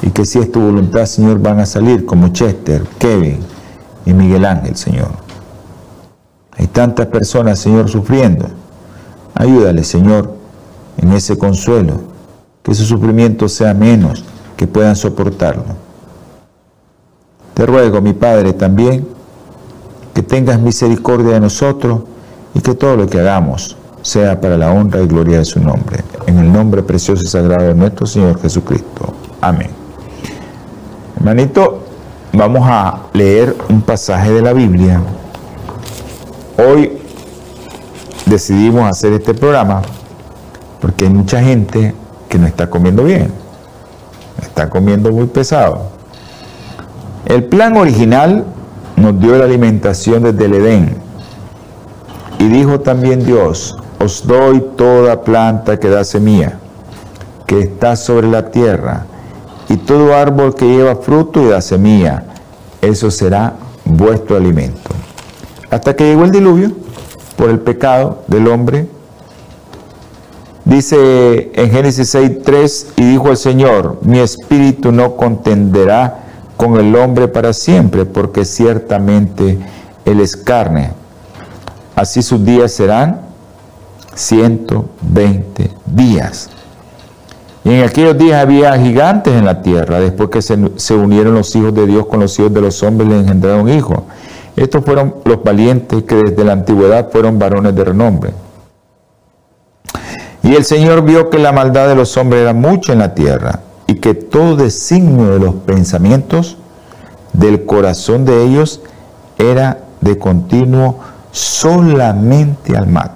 y 0.00 0.10
que 0.10 0.24
si 0.24 0.38
es 0.38 0.50
tu 0.50 0.60
voluntad, 0.60 1.04
Señor, 1.04 1.38
van 1.38 1.60
a 1.60 1.66
salir 1.66 2.06
como 2.06 2.28
Chester, 2.28 2.82
Kevin 2.98 3.40
y 4.06 4.14
Miguel 4.14 4.44
Ángel, 4.46 4.74
Señor. 4.74 5.10
Hay 6.56 6.66
tantas 6.68 7.06
personas, 7.08 7.58
Señor, 7.58 7.90
sufriendo. 7.90 8.46
Ayúdale, 9.34 9.84
Señor, 9.84 10.32
en 10.96 11.12
ese 11.12 11.36
consuelo, 11.36 12.00
que 12.62 12.74
su 12.74 12.84
sufrimiento 12.84 13.48
sea 13.48 13.74
menos, 13.74 14.24
que 14.56 14.66
puedan 14.66 14.96
soportarlo. 14.96 15.64
Te 17.52 17.66
ruego, 17.66 18.00
mi 18.00 18.14
Padre, 18.14 18.54
también, 18.54 19.06
que 20.14 20.22
tengas 20.22 20.58
misericordia 20.58 21.34
de 21.34 21.40
nosotros 21.40 22.00
y 22.54 22.60
que 22.60 22.74
todo 22.74 22.96
lo 22.96 23.06
que 23.06 23.20
hagamos 23.20 23.76
sea 24.00 24.40
para 24.40 24.56
la 24.56 24.72
honra 24.72 25.02
y 25.02 25.06
gloria 25.06 25.38
de 25.38 25.44
su 25.44 25.60
nombre. 25.60 26.02
En 26.26 26.38
el 26.38 26.52
nombre 26.52 26.82
precioso 26.82 27.22
y 27.22 27.26
sagrado 27.26 27.68
de 27.68 27.74
nuestro 27.74 28.06
Señor 28.06 28.40
Jesucristo. 28.40 29.14
Amén. 29.40 29.70
Hermanito, 31.16 31.82
vamos 32.32 32.62
a 32.64 33.00
leer 33.12 33.56
un 33.68 33.80
pasaje 33.82 34.32
de 34.32 34.42
la 34.42 34.52
Biblia 34.52 35.00
Hoy 36.58 36.90
decidimos 38.24 38.88
hacer 38.88 39.12
este 39.12 39.34
programa 39.34 39.82
porque 40.80 41.04
hay 41.04 41.10
mucha 41.10 41.42
gente 41.42 41.94
que 42.30 42.38
no 42.38 42.46
está 42.46 42.70
comiendo 42.70 43.04
bien, 43.04 43.30
está 44.40 44.70
comiendo 44.70 45.12
muy 45.12 45.26
pesado. 45.26 45.90
El 47.26 47.44
plan 47.44 47.76
original 47.76 48.46
nos 48.96 49.20
dio 49.20 49.36
la 49.36 49.44
alimentación 49.44 50.22
desde 50.22 50.46
el 50.46 50.54
Edén. 50.54 50.96
Y 52.38 52.48
dijo 52.48 52.80
también 52.80 53.26
Dios, 53.26 53.76
os 53.98 54.26
doy 54.26 54.60
toda 54.76 55.22
planta 55.22 55.78
que 55.78 55.88
da 55.88 56.04
semilla, 56.04 56.58
que 57.46 57.60
está 57.60 57.96
sobre 57.96 58.28
la 58.28 58.50
tierra, 58.50 59.06
y 59.68 59.76
todo 59.76 60.14
árbol 60.14 60.54
que 60.54 60.66
lleva 60.66 60.96
fruto 60.96 61.42
y 61.42 61.48
da 61.48 61.60
semilla, 61.60 62.24
eso 62.80 63.10
será 63.10 63.54
vuestro 63.84 64.36
alimento. 64.36 64.90
Hasta 65.70 65.96
que 65.96 66.04
llegó 66.04 66.24
el 66.24 66.30
diluvio 66.30 66.72
por 67.36 67.50
el 67.50 67.60
pecado 67.60 68.22
del 68.26 68.48
hombre. 68.48 68.88
Dice 70.64 71.52
en 71.54 71.70
Génesis 71.70 72.14
6.3, 72.14 72.86
y 72.96 73.10
dijo 73.10 73.30
el 73.30 73.36
Señor, 73.36 73.98
mi 74.02 74.18
espíritu 74.18 74.90
no 74.90 75.16
contenderá 75.16 76.24
con 76.56 76.76
el 76.78 76.94
hombre 76.96 77.28
para 77.28 77.52
siempre, 77.52 78.04
porque 78.04 78.44
ciertamente 78.44 79.58
él 80.04 80.20
es 80.20 80.36
carne. 80.36 80.90
Así 81.94 82.22
sus 82.22 82.44
días 82.44 82.72
serán 82.72 83.25
120 84.16 85.70
días. 85.86 86.50
Y 87.64 87.70
en 87.70 87.84
aquellos 87.84 88.18
días 88.18 88.42
había 88.42 88.76
gigantes 88.78 89.34
en 89.34 89.44
la 89.44 89.62
tierra, 89.62 90.00
después 90.00 90.30
que 90.30 90.42
se, 90.42 90.56
se 90.76 90.94
unieron 90.94 91.34
los 91.34 91.54
hijos 91.54 91.74
de 91.74 91.86
Dios 91.86 92.06
con 92.06 92.20
los 92.20 92.38
hijos 92.38 92.52
de 92.52 92.60
los 92.60 92.82
hombres, 92.82 93.08
le 93.08 93.20
engendraron 93.20 93.68
hijos. 93.68 94.00
Estos 94.56 94.84
fueron 94.84 95.16
los 95.24 95.42
valientes 95.44 96.02
que 96.04 96.14
desde 96.14 96.44
la 96.44 96.52
antigüedad 96.52 97.10
fueron 97.10 97.38
varones 97.38 97.74
de 97.74 97.84
renombre. 97.84 98.30
Y 100.42 100.54
el 100.54 100.64
Señor 100.64 101.02
vio 101.02 101.28
que 101.28 101.38
la 101.38 101.52
maldad 101.52 101.88
de 101.88 101.96
los 101.96 102.16
hombres 102.16 102.42
era 102.42 102.54
mucha 102.54 102.92
en 102.92 103.00
la 103.00 103.14
tierra 103.14 103.60
y 103.86 103.96
que 103.96 104.14
todo 104.14 104.56
designio 104.56 105.30
de 105.30 105.40
los 105.40 105.54
pensamientos 105.56 106.56
del 107.32 107.66
corazón 107.66 108.24
de 108.24 108.44
ellos 108.44 108.80
era 109.38 109.78
de 110.00 110.16
continuo 110.18 111.00
solamente 111.32 112.76
al 112.76 112.86
mal. 112.86 113.10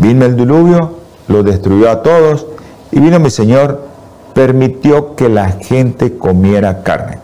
Vino 0.00 0.24
el 0.24 0.34
diluvio, 0.34 0.96
lo 1.28 1.42
destruyó 1.42 1.90
a 1.90 2.02
todos, 2.02 2.46
y 2.90 2.98
vino 2.98 3.20
mi 3.20 3.30
Señor, 3.30 3.86
permitió 4.34 5.14
que 5.14 5.28
la 5.28 5.50
gente 5.50 6.16
comiera 6.18 6.82
carne. 6.82 7.18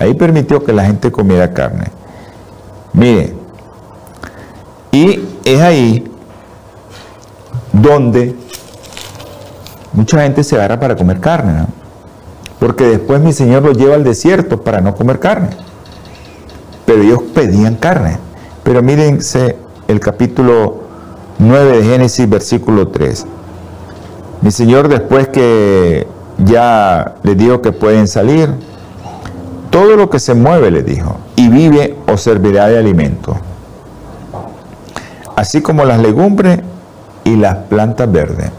Ahí 0.00 0.14
permitió 0.14 0.64
que 0.64 0.72
la 0.72 0.84
gente 0.84 1.12
comiera 1.12 1.52
carne. 1.52 1.92
Mire, 2.92 3.34
y 4.90 5.20
es 5.44 5.60
ahí 5.60 6.10
donde 7.72 8.34
mucha 9.92 10.22
gente 10.22 10.42
se 10.42 10.56
agarra 10.56 10.80
para 10.80 10.96
comer 10.96 11.20
carne, 11.20 11.52
¿no? 11.52 11.66
porque 12.58 12.84
después 12.84 13.20
mi 13.20 13.32
Señor 13.32 13.62
los 13.62 13.76
lleva 13.76 13.94
al 13.94 14.04
desierto 14.04 14.62
para 14.62 14.80
no 14.80 14.94
comer 14.94 15.20
carne. 15.20 15.50
Pero 16.86 17.02
ellos 17.02 17.22
pedían 17.34 17.76
carne. 17.76 18.18
Pero 18.64 18.82
mírense 18.82 19.56
el 19.86 20.00
capítulo 20.00 20.87
9 21.38 21.78
de 21.78 21.84
Génesis, 21.84 22.28
versículo 22.28 22.88
3. 22.88 23.26
Mi 24.42 24.50
Señor 24.50 24.88
después 24.88 25.28
que 25.28 26.06
ya 26.38 27.16
le 27.22 27.34
dijo 27.34 27.60
que 27.62 27.72
pueden 27.72 28.08
salir, 28.08 28.50
todo 29.70 29.96
lo 29.96 30.10
que 30.10 30.18
se 30.18 30.34
mueve, 30.34 30.70
le 30.70 30.82
dijo, 30.82 31.18
y 31.36 31.48
vive 31.48 31.96
o 32.06 32.16
servirá 32.16 32.68
de 32.68 32.78
alimento, 32.78 33.36
así 35.36 35.60
como 35.60 35.84
las 35.84 36.00
legumbres 36.00 36.60
y 37.24 37.36
las 37.36 37.56
plantas 37.56 38.10
verdes. 38.10 38.50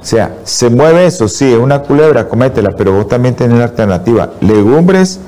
O 0.00 0.04
sea, 0.08 0.36
se 0.44 0.70
mueve 0.70 1.06
eso, 1.06 1.28
sí, 1.28 1.52
es 1.52 1.58
una 1.58 1.80
culebra, 1.80 2.28
cométela, 2.28 2.70
pero 2.76 2.92
vos 2.92 3.08
también 3.08 3.34
tenés 3.34 3.58
la 3.58 3.64
alternativa, 3.64 4.30
legumbres 4.40 5.20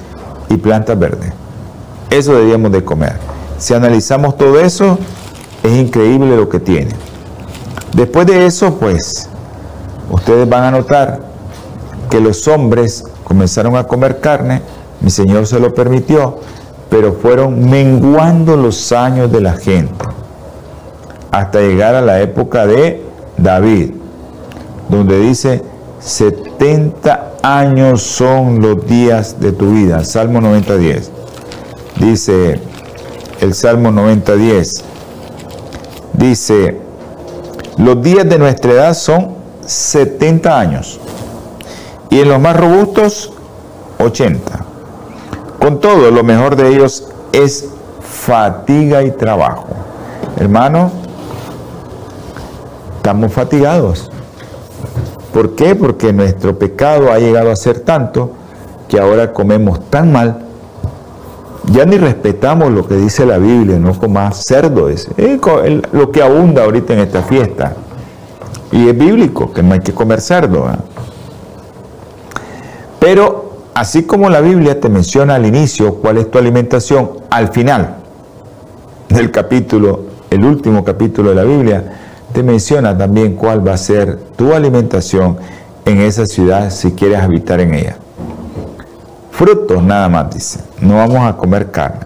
y 0.49 0.57
plantas 0.57 0.99
verdes. 0.99 1.33
Eso 2.11 2.35
deberíamos 2.35 2.73
de 2.73 2.85
comer. 2.85 3.15
Si 3.59 3.75
analizamos 3.75 4.37
todo 4.37 4.61
eso, 4.61 4.99
es 5.63 5.73
increíble 5.73 6.37
lo 6.37 6.49
que 6.49 6.61
tiene. 6.61 6.95
Después 7.93 8.27
de 8.27 8.47
eso, 8.47 8.75
pues, 8.75 9.29
ustedes 10.11 10.49
van 10.49 10.65
a 10.65 10.71
notar 10.71 11.21
que 12.11 12.21
los 12.21 12.47
hombres 12.49 13.05
comenzaron 13.25 13.77
a 13.77 13.85
comer 13.85 14.21
carne, 14.21 14.63
mi 15.01 15.11
Señor 15.11 15.47
se 15.47 15.61
lo 15.61 15.75
permitió, 15.75 16.39
pero 16.91 17.13
fueron 17.13 17.69
menguando 17.69 18.57
los 18.57 18.93
años 18.93 19.31
de 19.31 19.41
la 19.41 19.53
gente 19.53 20.05
hasta 21.31 21.61
llegar 21.61 21.95
a 21.95 22.01
la 22.01 22.21
época 22.21 22.67
de 22.67 23.05
David 23.37 23.93
donde 24.89 25.21
dice 25.21 25.63
70 26.01 27.35
años 27.43 28.03
son 28.03 28.61
los 28.61 28.87
días 28.87 29.41
de 29.41 29.53
tu 29.53 29.73
vida. 29.73 30.05
Salmo 30.05 30.41
90.10. 30.41 31.09
Dice 32.01 32.61
el 33.41 33.55
Salmo 33.55 33.91
90.10. 33.91 34.83
Dice, 36.19 36.77
los 37.77 38.03
días 38.03 38.29
de 38.29 38.41
nuestra 38.41 38.73
edad 38.73 38.95
son 38.95 39.37
70 39.65 40.59
años. 40.59 40.99
Y 42.11 42.19
en 42.19 42.29
los 42.29 42.41
más 42.41 42.57
robustos, 42.57 43.33
80. 44.01 44.65
Con 45.61 45.79
todo, 45.79 46.11
lo 46.11 46.25
mejor 46.25 46.57
de 46.57 46.71
ellos 46.71 47.09
es 47.31 47.69
fatiga 48.01 49.05
y 49.05 49.13
trabajo. 49.13 49.69
Hermano, 50.37 50.91
estamos 52.97 53.33
fatigados. 53.33 54.11
¿Por 55.33 55.55
qué? 55.55 55.77
Porque 55.77 56.13
nuestro 56.13 56.59
pecado 56.59 57.13
ha 57.13 57.19
llegado 57.21 57.53
a 57.53 57.57
ser 57.57 57.81
tanto 57.81 58.33
que 58.89 58.99
ahora 58.99 59.33
comemos 59.33 59.89
tan 59.89 60.11
mal. 60.11 60.48
Ya 61.65 61.85
ni 61.85 61.99
respetamos 61.99 62.73
lo 62.73 62.87
que 62.87 62.95
dice 62.95 63.27
la 63.27 63.39
Biblia, 63.39 63.79
no 63.79 63.99
comas 63.99 64.45
cerdo, 64.45 64.89
es 64.89 65.09
lo 65.93 66.11
que 66.11 66.23
abunda 66.23 66.65
ahorita 66.65 66.95
en 66.95 67.01
esta 67.01 67.23
fiesta. 67.23 67.75
Y 68.73 68.89
es 68.89 68.97
bíblico, 68.97 69.53
que 69.53 69.63
no 69.63 69.75
hay 69.75 69.81
que 69.81 69.93
comer 69.93 70.21
cerdo. 70.21 70.67
Pero 72.99 73.53
así 73.75 74.05
como 74.05 74.31
la 74.31 74.41
Biblia 74.41 74.81
te 74.81 74.89
menciona 74.89 75.35
al 75.35 75.47
inicio 75.47 75.95
cuál 75.95 76.19
es 76.19 76.31
tu 76.31 76.39
alimentación, 76.39 77.11
al 77.31 77.49
final 77.49 77.97
del 79.09 79.31
capítulo, 79.31 80.05
el 80.31 80.45
último 80.45 80.85
capítulo 80.85 81.31
de 81.31 81.37
la 81.37 81.45
Biblia, 81.45 81.93
te 82.33 82.43
menciona 82.43 82.97
también 82.97 83.35
cuál 83.37 83.67
va 83.67 83.75
a 83.75 83.79
ser 83.79 84.19
tu 84.37 84.53
alimentación 84.53 85.39
en 85.85 86.01
esa 86.01 86.27
ciudad 86.27 86.71
si 86.71 86.93
quieres 86.93 87.21
habitar 87.21 87.61
en 87.61 87.75
ella. 87.75 87.97
Frutos 89.39 89.83
nada 89.83 90.09
más, 90.11 90.35
dice. 90.35 90.61
No 90.81 90.97
vamos 90.97 91.19
a 91.27 91.37
comer 91.37 91.71
carne. 91.71 92.01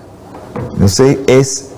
Entonces 0.75 1.19
es 1.27 1.71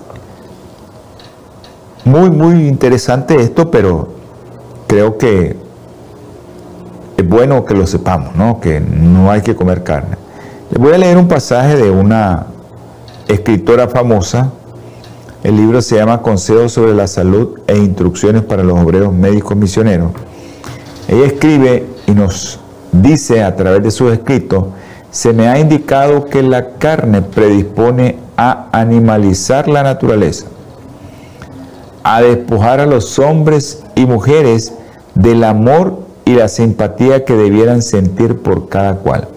muy, 2.05 2.29
muy 2.29 2.69
interesante 2.69 3.41
esto, 3.41 3.71
pero 3.71 4.09
creo 4.87 5.17
que 5.17 5.57
es 7.17 7.29
bueno 7.29 7.65
que 7.65 7.75
lo 7.75 7.87
sepamos, 7.87 8.35
¿no? 8.35 8.61
Que 8.61 8.81
no 8.81 9.31
hay 9.31 9.41
que 9.41 9.55
comer 9.55 9.83
carne. 9.83 10.17
Les 10.71 10.79
voy 10.79 10.93
a 10.93 10.99
leer 10.99 11.17
un 11.17 11.29
pasaje 11.29 11.77
de 11.77 11.91
una 11.91 12.47
escritora 13.29 13.89
famosa 13.89 14.51
el 15.45 15.59
libro 15.59 15.83
se 15.83 15.97
llama 15.97 16.23
Consejos 16.23 16.73
sobre 16.73 16.95
la 16.95 17.07
Salud 17.07 17.59
e 17.67 17.77
Instrucciones 17.77 18.43
para 18.45 18.65
los 18.65 18.81
Obreros 18.81 19.13
Médicos 19.13 19.55
Misioneros. 19.55 20.13
Ella 21.07 21.27
escribe 21.27 21.87
y 22.07 22.13
nos 22.13 22.59
dice 22.91 23.43
a 23.43 23.55
través 23.55 23.83
de 23.83 23.91
sus 23.91 24.11
escritos, 24.11 24.65
se 25.15 25.33
me 25.33 25.47
ha 25.47 25.61
indicado 25.61 26.25
que 26.25 26.43
la 26.43 26.71
carne 26.71 27.23
predispone 27.23 28.19
a 28.37 28.67
animalizar 28.73 29.69
la 29.69 29.85
naturaleza, 29.85 30.47
a 32.03 32.21
despojar 32.21 32.81
a 32.81 32.87
los 32.87 33.21
hombres 33.21 33.85
y 33.95 34.07
mujeres 34.07 34.73
del 35.15 35.45
amor 35.45 36.01
y 36.25 36.35
la 36.35 36.49
simpatía 36.49 37.25
que 37.25 37.35
debieran 37.35 37.81
sentir 37.81 38.43
por 38.43 38.69
cada 38.69 38.97
cual, 38.97 39.29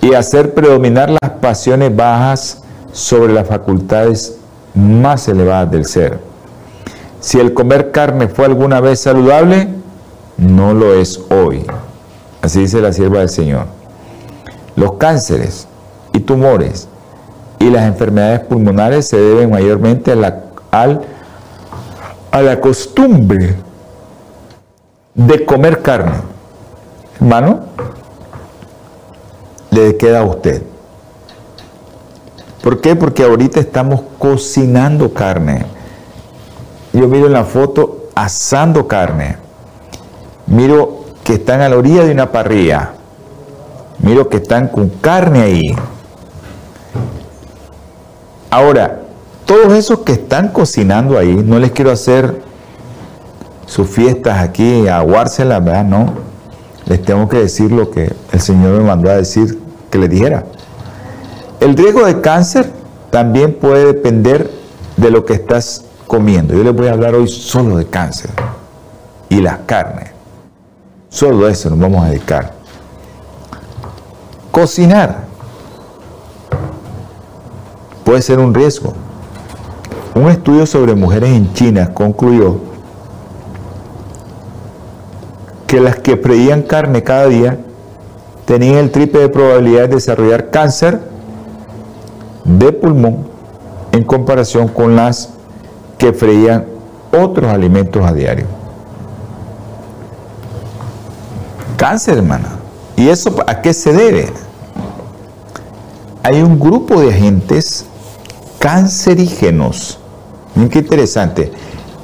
y 0.00 0.14
hacer 0.14 0.54
predominar 0.54 1.10
las 1.10 1.32
pasiones 1.42 1.94
bajas 1.94 2.62
sobre 2.92 3.34
las 3.34 3.46
facultades 3.46 4.38
más 4.74 5.28
elevadas 5.28 5.70
del 5.70 5.84
ser. 5.84 6.18
Si 7.20 7.38
el 7.38 7.52
comer 7.52 7.90
carne 7.90 8.28
fue 8.28 8.46
alguna 8.46 8.80
vez 8.80 9.00
saludable, 9.00 9.68
no 10.38 10.72
lo 10.72 10.94
es 10.94 11.20
hoy. 11.28 11.66
Así 12.40 12.60
dice 12.60 12.80
la 12.80 12.94
sierva 12.94 13.18
del 13.18 13.28
Señor. 13.28 13.83
Los 14.76 14.94
cánceres 14.94 15.68
y 16.12 16.20
tumores 16.20 16.88
y 17.58 17.70
las 17.70 17.84
enfermedades 17.84 18.40
pulmonares 18.40 19.08
se 19.08 19.16
deben 19.16 19.50
mayormente 19.50 20.12
a 20.12 20.16
la, 20.16 20.42
a 20.70 22.42
la 22.42 22.60
costumbre 22.60 23.56
de 25.14 25.44
comer 25.44 25.80
carne. 25.82 26.16
Hermano, 27.20 27.60
le 29.70 29.96
queda 29.96 30.20
a 30.20 30.24
usted. 30.24 30.62
¿Por 32.62 32.80
qué? 32.80 32.96
Porque 32.96 33.22
ahorita 33.22 33.60
estamos 33.60 34.00
cocinando 34.18 35.12
carne. 35.12 35.66
Yo 36.92 37.08
miro 37.08 37.26
en 37.26 37.32
la 37.32 37.44
foto 37.44 38.08
asando 38.14 38.88
carne. 38.88 39.36
Miro 40.46 41.04
que 41.24 41.34
están 41.34 41.60
a 41.60 41.68
la 41.68 41.76
orilla 41.76 42.04
de 42.04 42.12
una 42.12 42.30
parrilla. 42.30 42.92
Miro 44.04 44.28
que 44.28 44.36
están 44.36 44.68
con 44.68 44.90
carne 44.90 45.40
ahí. 45.40 45.74
Ahora, 48.50 49.00
todos 49.46 49.72
esos 49.72 50.00
que 50.00 50.12
están 50.12 50.48
cocinando 50.48 51.18
ahí, 51.18 51.34
no 51.34 51.58
les 51.58 51.70
quiero 51.70 51.90
hacer 51.90 52.42
sus 53.64 53.88
fiestas 53.88 54.40
aquí, 54.40 54.86
aguárselas, 54.88 55.64
¿verdad? 55.64 55.84
No. 55.86 56.12
Les 56.84 57.02
tengo 57.02 57.30
que 57.30 57.38
decir 57.38 57.72
lo 57.72 57.90
que 57.90 58.12
el 58.30 58.40
Señor 58.40 58.78
me 58.78 58.84
mandó 58.84 59.08
a 59.08 59.16
decir 59.16 59.58
que 59.90 59.96
les 59.96 60.10
dijera. 60.10 60.44
El 61.60 61.74
riesgo 61.74 62.04
de 62.04 62.20
cáncer 62.20 62.70
también 63.10 63.54
puede 63.54 63.86
depender 63.86 64.50
de 64.98 65.10
lo 65.10 65.24
que 65.24 65.32
estás 65.32 65.82
comiendo. 66.06 66.52
Yo 66.52 66.62
les 66.62 66.74
voy 66.74 66.88
a 66.88 66.92
hablar 66.92 67.14
hoy 67.14 67.26
solo 67.26 67.78
de 67.78 67.86
cáncer 67.86 68.30
y 69.30 69.40
las 69.40 69.60
carnes. 69.60 70.10
Solo 71.08 71.48
eso 71.48 71.70
nos 71.70 71.78
vamos 71.78 72.04
a 72.04 72.10
dedicar. 72.10 72.53
Cocinar 74.54 75.24
puede 78.04 78.22
ser 78.22 78.38
un 78.38 78.54
riesgo. 78.54 78.92
Un 80.14 80.30
estudio 80.30 80.64
sobre 80.64 80.94
mujeres 80.94 81.30
en 81.30 81.52
China 81.54 81.92
concluyó 81.92 82.58
que 85.66 85.80
las 85.80 85.96
que 85.96 86.16
freían 86.16 86.62
carne 86.62 87.02
cada 87.02 87.26
día 87.26 87.58
tenían 88.44 88.76
el 88.76 88.92
triple 88.92 89.22
de 89.22 89.28
probabilidad 89.28 89.88
de 89.88 89.96
desarrollar 89.96 90.50
cáncer 90.50 91.00
de 92.44 92.70
pulmón 92.70 93.26
en 93.90 94.04
comparación 94.04 94.68
con 94.68 94.94
las 94.94 95.30
que 95.98 96.12
freían 96.12 96.66
otros 97.10 97.50
alimentos 97.50 98.06
a 98.06 98.12
diario. 98.12 98.46
cáncer, 101.76 102.18
hermana. 102.18 102.50
¿Y 102.94 103.08
eso 103.08 103.34
a 103.48 103.60
qué 103.60 103.74
se 103.74 103.92
debe? 103.92 104.43
Hay 106.26 106.40
un 106.40 106.58
grupo 106.58 107.02
de 107.02 107.10
agentes 107.10 107.84
cancerígenos. 108.58 109.98
Miren 110.54 110.70
qué 110.70 110.78
interesante. 110.78 111.52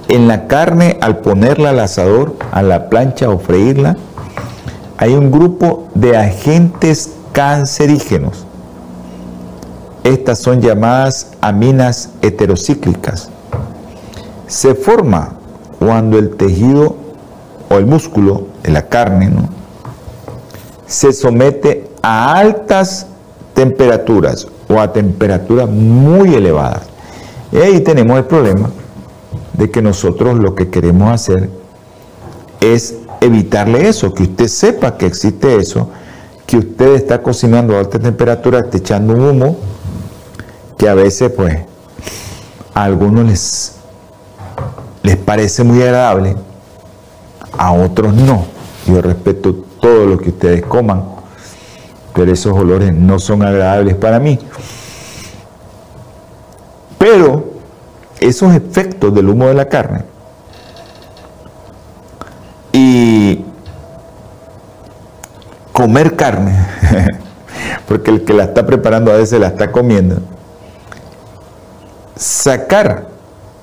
En 0.09 0.28
la 0.28 0.46
carne, 0.46 0.98
al 1.00 1.20
ponerla 1.20 1.70
al 1.70 1.80
asador, 1.80 2.37
a 2.52 2.61
la 2.61 2.90
plancha 2.90 3.30
o 3.30 3.38
freírla, 3.38 3.96
hay 4.98 5.14
un 5.14 5.30
grupo 5.30 5.88
de 5.94 6.18
agentes 6.18 7.12
cancerígenos. 7.33 8.44
Estas 10.04 10.38
son 10.40 10.61
llamadas 10.61 11.28
aminas 11.40 12.11
heterocíclicas. 12.20 13.30
Se 14.48 14.74
forma 14.74 15.33
cuando 15.78 16.18
el 16.18 16.37
tejido 16.37 16.94
o 17.70 17.74
el 17.76 17.87
músculo 17.87 18.48
de 18.62 18.70
la 18.70 18.83
carne 18.83 19.33
se 20.87 21.14
somete 21.14 21.90
a 22.02 22.35
altas 22.35 23.06
temperaturas 23.61 24.49
o 24.70 24.81
a 24.81 24.90
temperaturas 24.90 25.68
muy 25.68 26.35
elevadas. 26.35 26.85
Y 27.53 27.59
ahí 27.59 27.81
tenemos 27.81 28.16
el 28.16 28.25
problema 28.25 28.70
de 29.53 29.70
que 29.70 29.83
nosotros 29.83 30.38
lo 30.38 30.55
que 30.55 30.70
queremos 30.70 31.12
hacer 31.12 31.51
es 32.62 32.94
evitarle 33.20 33.87
eso, 33.87 34.14
que 34.14 34.23
usted 34.23 34.49
sepa 34.49 34.96
que 34.96 35.05
existe 35.05 35.57
eso, 35.57 35.90
que 36.46 36.57
usted 36.57 36.94
está 36.94 37.20
cocinando 37.23 37.77
a 37.77 37.81
alta 37.81 37.99
temperatura, 37.99 38.61
está 38.61 38.79
echando 38.79 39.12
un 39.12 39.20
humo, 39.29 39.59
que 40.79 40.88
a 40.88 40.94
veces 40.94 41.31
pues 41.31 41.59
a 42.73 42.85
algunos 42.85 43.27
les, 43.27 43.73
les 45.03 45.16
parece 45.18 45.64
muy 45.64 45.83
agradable, 45.83 46.35
a 47.59 47.73
otros 47.73 48.14
no. 48.14 48.46
Yo 48.87 49.03
respeto 49.03 49.55
todo 49.83 50.07
lo 50.07 50.16
que 50.16 50.31
ustedes 50.31 50.62
coman, 50.64 51.19
pero 52.20 52.33
esos 52.35 52.52
olores 52.52 52.92
no 52.92 53.18
son 53.18 53.42
agradables 53.42 53.94
para 53.94 54.20
mí. 54.20 54.38
Pero 56.98 57.54
esos 58.20 58.54
efectos 58.54 59.14
del 59.14 59.26
humo 59.30 59.46
de 59.46 59.54
la 59.54 59.70
carne 59.70 60.04
y 62.74 63.42
comer 65.72 66.14
carne, 66.14 66.54
porque 67.88 68.11
el 68.11 68.22
que 68.26 68.35
la 68.35 68.44
está 68.44 68.66
preparando 68.66 69.11
a 69.11 69.16
veces 69.16 69.40
la 69.40 69.46
está 69.46 69.72
comiendo, 69.72 70.20
sacar 72.16 73.06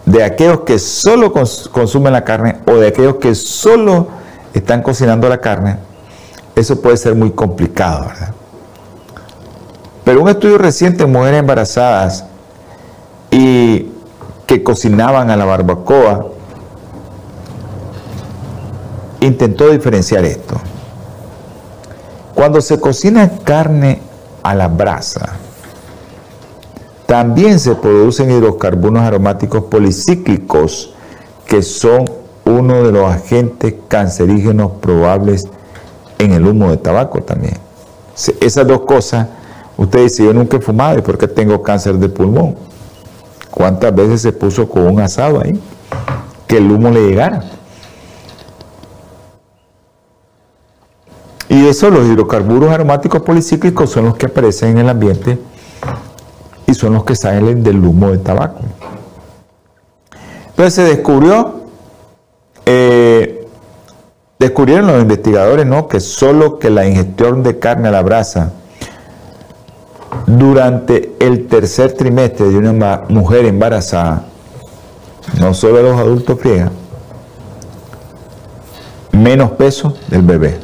de 0.04 0.24
aquellos 0.24 0.62
que 0.62 0.80
solo 0.80 1.32
consumen 1.32 2.12
la 2.12 2.24
carne 2.24 2.58
o 2.66 2.74
de 2.74 2.88
aquellos 2.88 3.18
que 3.18 3.36
solo 3.36 4.08
están 4.52 4.82
cocinando 4.82 5.30
la 5.30 5.38
carne, 5.38 5.78
eso 6.56 6.82
puede 6.82 6.98
ser 6.98 7.14
muy 7.14 7.30
complicado, 7.30 8.08
¿verdad? 8.08 8.34
Pero 10.08 10.22
un 10.22 10.30
estudio 10.30 10.58
reciente 10.58 11.04
en 11.04 11.12
mujeres 11.12 11.42
embarazadas 11.42 12.24
y 13.30 13.92
que 14.46 14.64
cocinaban 14.64 15.30
a 15.30 15.36
la 15.36 15.44
barbacoa 15.44 16.28
intentó 19.20 19.70
diferenciar 19.70 20.24
esto. 20.24 20.56
Cuando 22.34 22.62
se 22.62 22.80
cocina 22.80 23.30
carne 23.44 24.00
a 24.44 24.56
la 24.56 24.70
brasa, 24.70 25.34
también 27.06 27.60
se 27.60 27.76
producen 27.76 28.32
hidrocarburos 28.32 29.04
aromáticos 29.04 29.66
policíclicos, 29.66 30.94
que 31.46 31.62
son 31.62 32.06
uno 32.46 32.82
de 32.82 32.94
los 32.94 33.12
agentes 33.12 33.74
cancerígenos 33.90 34.72
probables 34.80 35.50
en 36.18 36.32
el 36.32 36.48
humo 36.48 36.70
de 36.70 36.78
tabaco 36.78 37.22
también. 37.24 37.58
Esas 38.40 38.66
dos 38.66 38.84
cosas 38.84 39.28
Usted 39.78 40.04
dice, 40.04 40.26
yo 40.26 40.34
nunca 40.34 40.58
he 40.58 40.60
fumado, 40.60 40.98
¿y 40.98 41.02
por 41.02 41.18
qué 41.18 41.28
tengo 41.28 41.62
cáncer 41.62 41.96
de 41.96 42.10
pulmón? 42.10 42.56
¿Cuántas 43.52 43.94
veces 43.94 44.22
se 44.22 44.32
puso 44.32 44.68
con 44.68 44.88
un 44.88 45.00
asado 45.00 45.40
ahí? 45.40 45.60
Que 46.48 46.58
el 46.58 46.72
humo 46.72 46.90
le 46.90 47.08
llegara. 47.08 47.44
Y 51.50 51.66
eso, 51.66 51.90
los 51.90 52.08
hidrocarburos 52.08 52.72
aromáticos 52.72 53.22
policíclicos 53.22 53.92
son 53.92 54.06
los 54.06 54.18
que 54.18 54.26
aparecen 54.26 54.70
en 54.72 54.78
el 54.80 54.90
ambiente 54.90 55.40
y 56.66 56.74
son 56.74 56.94
los 56.94 57.04
que 57.06 57.16
salen 57.16 57.64
del 57.64 57.84
humo 57.84 58.12
de 58.12 58.18
tabaco. 58.18 58.60
Entonces 60.50 60.74
se 60.74 60.84
descubrió, 60.84 61.62
eh, 62.66 63.48
descubrieron 64.40 64.88
los 64.88 65.02
investigadores, 65.02 65.66
¿no? 65.66 65.88
Que 65.88 66.00
solo 66.00 66.58
que 66.58 66.70
la 66.70 66.86
ingestión 66.88 67.44
de 67.44 67.60
carne 67.60 67.88
a 67.90 67.92
la 67.92 68.02
brasa 68.02 68.54
durante 70.28 71.16
el 71.20 71.48
tercer 71.48 71.94
trimestre 71.94 72.50
de 72.50 72.58
una 72.58 73.04
mujer 73.08 73.46
embarazada, 73.46 74.26
no 75.40 75.54
solo 75.54 75.82
los 75.82 75.98
adultos 75.98 76.40
friegan, 76.40 76.72
menos 79.14 79.52
peso 79.52 79.96
del 80.10 80.22
bebé. 80.22 80.60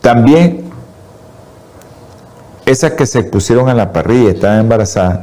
También 0.00 0.64
esas 2.66 2.92
que 2.92 3.06
se 3.06 3.22
pusieron 3.22 3.68
a 3.68 3.74
la 3.74 3.92
parrilla, 3.92 4.30
estaban 4.30 4.60
embarazadas, 4.60 5.20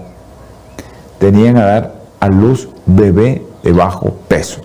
tenían 1.19 1.57
a 1.57 1.65
dar 1.65 1.95
a 2.21 2.29
luz 2.29 2.69
bebé 2.85 3.45
de 3.61 3.73
bajo 3.73 4.15
peso. 4.29 4.61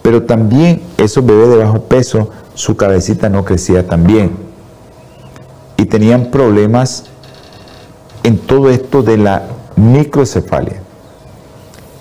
Pero 0.00 0.22
también 0.22 0.82
esos 0.96 1.24
bebés 1.24 1.50
de 1.50 1.56
bajo 1.56 1.82
peso, 1.82 2.30
su 2.54 2.76
cabecita 2.76 3.28
no 3.28 3.44
crecía 3.44 3.86
tan 3.86 4.04
bien 4.04 4.49
tenían 5.90 6.30
problemas 6.30 7.04
en 8.22 8.38
todo 8.38 8.70
esto 8.70 9.02
de 9.02 9.18
la 9.18 9.42
microcefalia. 9.76 10.80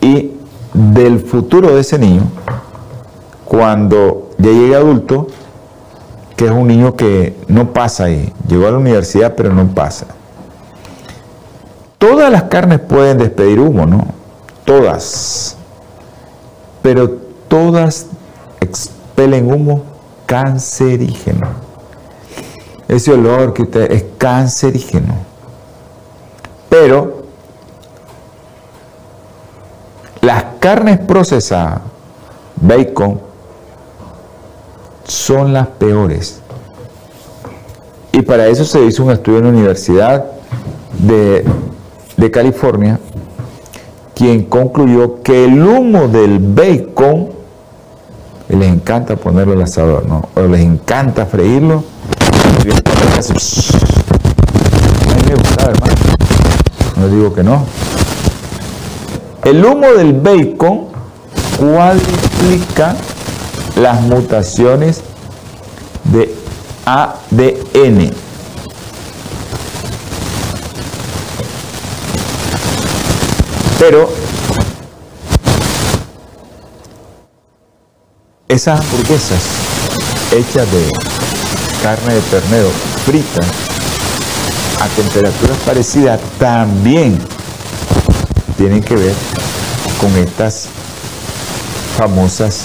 Y 0.02 0.32
del 0.73 1.19
futuro 1.19 1.75
de 1.75 1.82
ese 1.82 1.99
niño, 1.99 2.23
cuando 3.43 4.30
ya 4.38 4.52
llegue 4.52 4.75
adulto, 4.75 5.28
que 6.38 6.45
es 6.45 6.52
un 6.52 6.67
niño 6.67 6.95
que 6.95 7.36
no 7.47 7.73
pasa 7.73 8.06
ahí, 8.06 8.32
llegó 8.47 8.67
a 8.67 8.71
la 8.71 8.78
universidad 8.78 9.34
pero 9.36 9.54
no 9.54 9.67
pasa. 9.67 10.06
Todas 11.97 12.32
las 12.32 12.43
carnes 12.43 12.80
pueden 12.80 13.17
despedir 13.17 13.60
humo, 13.60 13.86
¿no? 13.86 14.08
Todas. 14.63 15.58
Pero 16.82 17.10
todas 17.49 18.06
expelen 18.62 19.52
humo 19.52 19.84
cancerígeno. 20.25 21.69
Ese 22.89 23.13
olor 23.13 23.54
que 23.54 23.62
usted 23.62 23.91
es 23.91 24.04
cancerígeno. 24.17 25.13
Pero 26.67 27.23
las 30.21 30.43
carnes 30.60 30.97
procesadas, 30.97 31.82
bacon, 32.58 33.19
son 35.06 35.54
las 35.54 35.67
peores. 35.67 36.41
Y 38.12 38.23
para 38.23 38.47
eso 38.47 38.65
se 38.65 38.84
hizo 38.84 39.04
un 39.04 39.12
estudio 39.12 39.38
en 39.38 39.43
la 39.45 39.49
Universidad 39.52 40.25
de, 40.97 41.45
California, 42.32 42.99
quien 44.13 44.43
concluyó 44.43 45.21
que 45.21 45.45
el 45.45 45.63
humo 45.63 46.08
del 46.08 46.39
bacon, 46.39 47.30
les 48.49 48.67
encanta 48.67 49.15
ponerlo 49.15 49.54
al 49.54 49.62
asador, 49.62 50.08
¿no? 50.08 50.28
O 50.36 50.41
les 50.47 50.62
encanta 50.62 51.28
freírlo, 51.28 51.84
no 56.96 57.08
digo 57.08 57.34
que 57.34 57.44
no. 57.44 57.66
El 59.44 59.64
humo 59.64 59.88
del 59.94 60.14
bacon 60.14 60.88
cuadriplica 61.58 62.96
las 63.78 64.02
mutaciones 64.02 65.02
de 66.06 66.36
ADN. 66.86 68.12
Pero 73.80 74.10
esas 78.50 78.82
hamburguesas 78.82 79.40
hechas 80.32 80.70
de 80.72 81.19
carne 81.84 82.13
de 82.13 82.22
ternero 82.22 82.70
frita 83.06 83.42
a 84.82 84.88
temperaturas 84.96 85.58
parecidas 85.65 86.20
también 86.38 87.18
tienen 88.58 88.82
que 88.82 88.96
ver 88.96 89.13
con 90.00 90.15
estas 90.18 90.68
famosas 91.98 92.62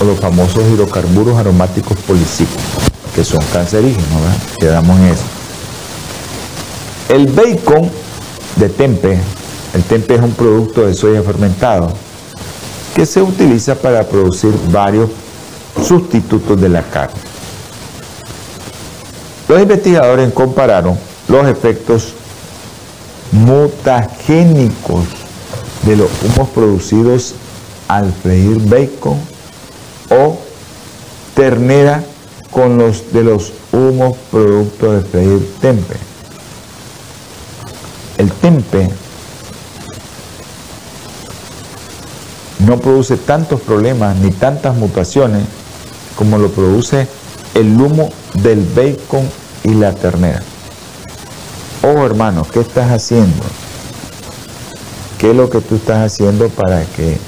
o 0.00 0.04
los 0.04 0.18
famosos 0.18 0.62
hidrocarburos 0.72 1.38
aromáticos 1.38 1.98
policíclicos 1.98 2.62
que 3.14 3.24
son 3.24 3.40
cancerígenos, 3.52 4.08
¿verdad? 4.08 4.36
Quedamos 4.58 4.98
en 4.98 5.04
eso. 5.06 5.22
El 7.08 7.26
bacon 7.28 7.90
de 8.56 8.68
tempe, 8.68 9.18
el 9.72 9.82
tempe 9.84 10.14
es 10.14 10.20
un 10.20 10.32
producto 10.32 10.86
de 10.86 10.94
soya 10.94 11.22
fermentado 11.22 11.92
que 12.94 13.06
se 13.06 13.22
utiliza 13.22 13.74
para 13.74 14.04
producir 14.04 14.52
varios 14.70 15.10
sustitutos 15.86 16.60
de 16.60 16.68
la 16.68 16.82
carne. 16.82 17.33
Los 19.48 19.60
investigadores 19.60 20.32
compararon 20.32 20.98
los 21.28 21.46
efectos 21.46 22.14
mutagénicos 23.32 25.04
de 25.82 25.96
los 25.96 26.10
humos 26.22 26.48
producidos 26.50 27.34
al 27.88 28.12
freír 28.12 28.58
bacon 28.68 29.18
o 30.10 30.38
ternera 31.34 32.02
con 32.50 32.78
los 32.78 33.12
de 33.12 33.24
los 33.24 33.52
humos 33.72 34.16
productos 34.30 34.94
de 34.94 35.10
freír 35.10 35.54
tempe. 35.60 35.96
El 38.16 38.30
tempe 38.30 38.88
no 42.60 42.78
produce 42.78 43.16
tantos 43.16 43.60
problemas 43.60 44.16
ni 44.16 44.30
tantas 44.30 44.74
mutaciones 44.76 45.42
como 46.16 46.38
lo 46.38 46.48
produce 46.50 47.08
el 47.54 47.78
humo 47.80 48.10
del 48.34 48.64
bacon 48.74 49.28
y 49.62 49.74
la 49.74 49.92
ternera. 49.92 50.42
Oh 51.82 52.04
hermano, 52.04 52.46
¿qué 52.50 52.60
estás 52.60 52.90
haciendo? 52.90 53.42
¿Qué 55.18 55.30
es 55.30 55.36
lo 55.36 55.48
que 55.48 55.60
tú 55.60 55.76
estás 55.76 56.12
haciendo 56.12 56.48
para 56.48 56.84
que 56.84 57.18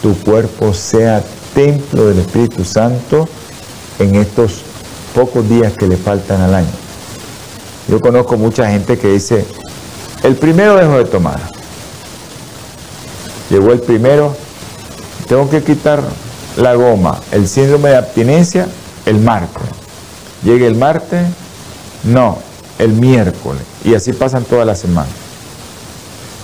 tu 0.00 0.14
cuerpo 0.18 0.74
sea 0.74 1.22
templo 1.54 2.08
del 2.08 2.18
Espíritu 2.20 2.64
Santo 2.64 3.28
en 3.98 4.16
estos 4.16 4.62
pocos 5.14 5.48
días 5.48 5.72
que 5.74 5.86
le 5.86 5.96
faltan 5.96 6.40
al 6.40 6.54
año? 6.54 6.72
Yo 7.88 8.00
conozco 8.00 8.36
mucha 8.36 8.70
gente 8.70 8.98
que 8.98 9.08
dice, 9.08 9.44
el 10.22 10.36
primero 10.36 10.76
dejo 10.76 10.98
de 10.98 11.04
tomar. 11.04 11.40
Llegó 13.50 13.72
el 13.72 13.80
primero, 13.80 14.34
tengo 15.28 15.50
que 15.50 15.62
quitar 15.62 16.02
la 16.56 16.74
goma, 16.74 17.20
el 17.30 17.48
síndrome 17.48 17.90
de 17.90 17.96
abstinencia, 17.96 18.68
el 19.04 19.18
martes. 19.18 19.81
Llega 20.42 20.66
el 20.66 20.76
martes, 20.76 21.26
no, 22.04 22.38
el 22.78 22.92
miércoles. 22.92 23.62
Y 23.84 23.94
así 23.94 24.12
pasan 24.12 24.44
toda 24.44 24.64
la 24.64 24.74
semana. 24.74 25.10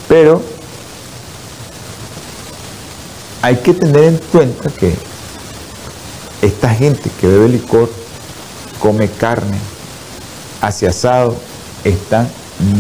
Pero 0.09 0.41
hay 3.43 3.57
que 3.57 3.75
tener 3.75 4.05
en 4.05 4.19
cuenta 4.33 4.69
que 4.71 4.95
esta 6.43 6.71
gente 6.71 7.11
que 7.21 7.27
bebe 7.27 7.49
licor, 7.49 7.91
come 8.81 9.09
carne, 9.09 9.59
hace 10.61 10.87
asado, 10.87 11.37
están 11.85 12.29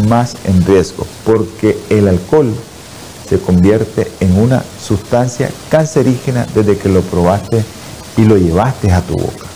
más 0.08 0.36
en 0.44 0.64
riesgo 0.64 1.06
porque 1.24 1.78
el 1.88 2.08
alcohol 2.08 2.52
se 3.28 3.38
convierte 3.38 4.10
en 4.20 4.38
una 4.38 4.64
sustancia 4.82 5.50
cancerígena 5.70 6.46
desde 6.54 6.78
que 6.78 6.88
lo 6.88 7.02
probaste 7.02 7.64
y 8.16 8.22
lo 8.22 8.36
llevaste 8.36 8.90
a 8.90 9.02
tu 9.02 9.14
boca. 9.14 9.47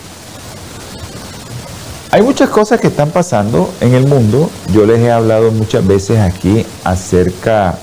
Hay 2.12 2.20
muchas 2.20 2.51
cosas 2.51 2.79
que 2.79 2.88
están 2.88 3.11
pasando 3.11 3.72
en 3.81 3.94
el 3.94 4.07
mundo. 4.07 4.51
Yo 4.75 4.85
les 4.85 5.01
he 5.01 5.11
hablado 5.11 5.51
muchas 5.51 5.87
veces 5.87 6.18
aquí 6.20 6.66
acerca 6.85 7.79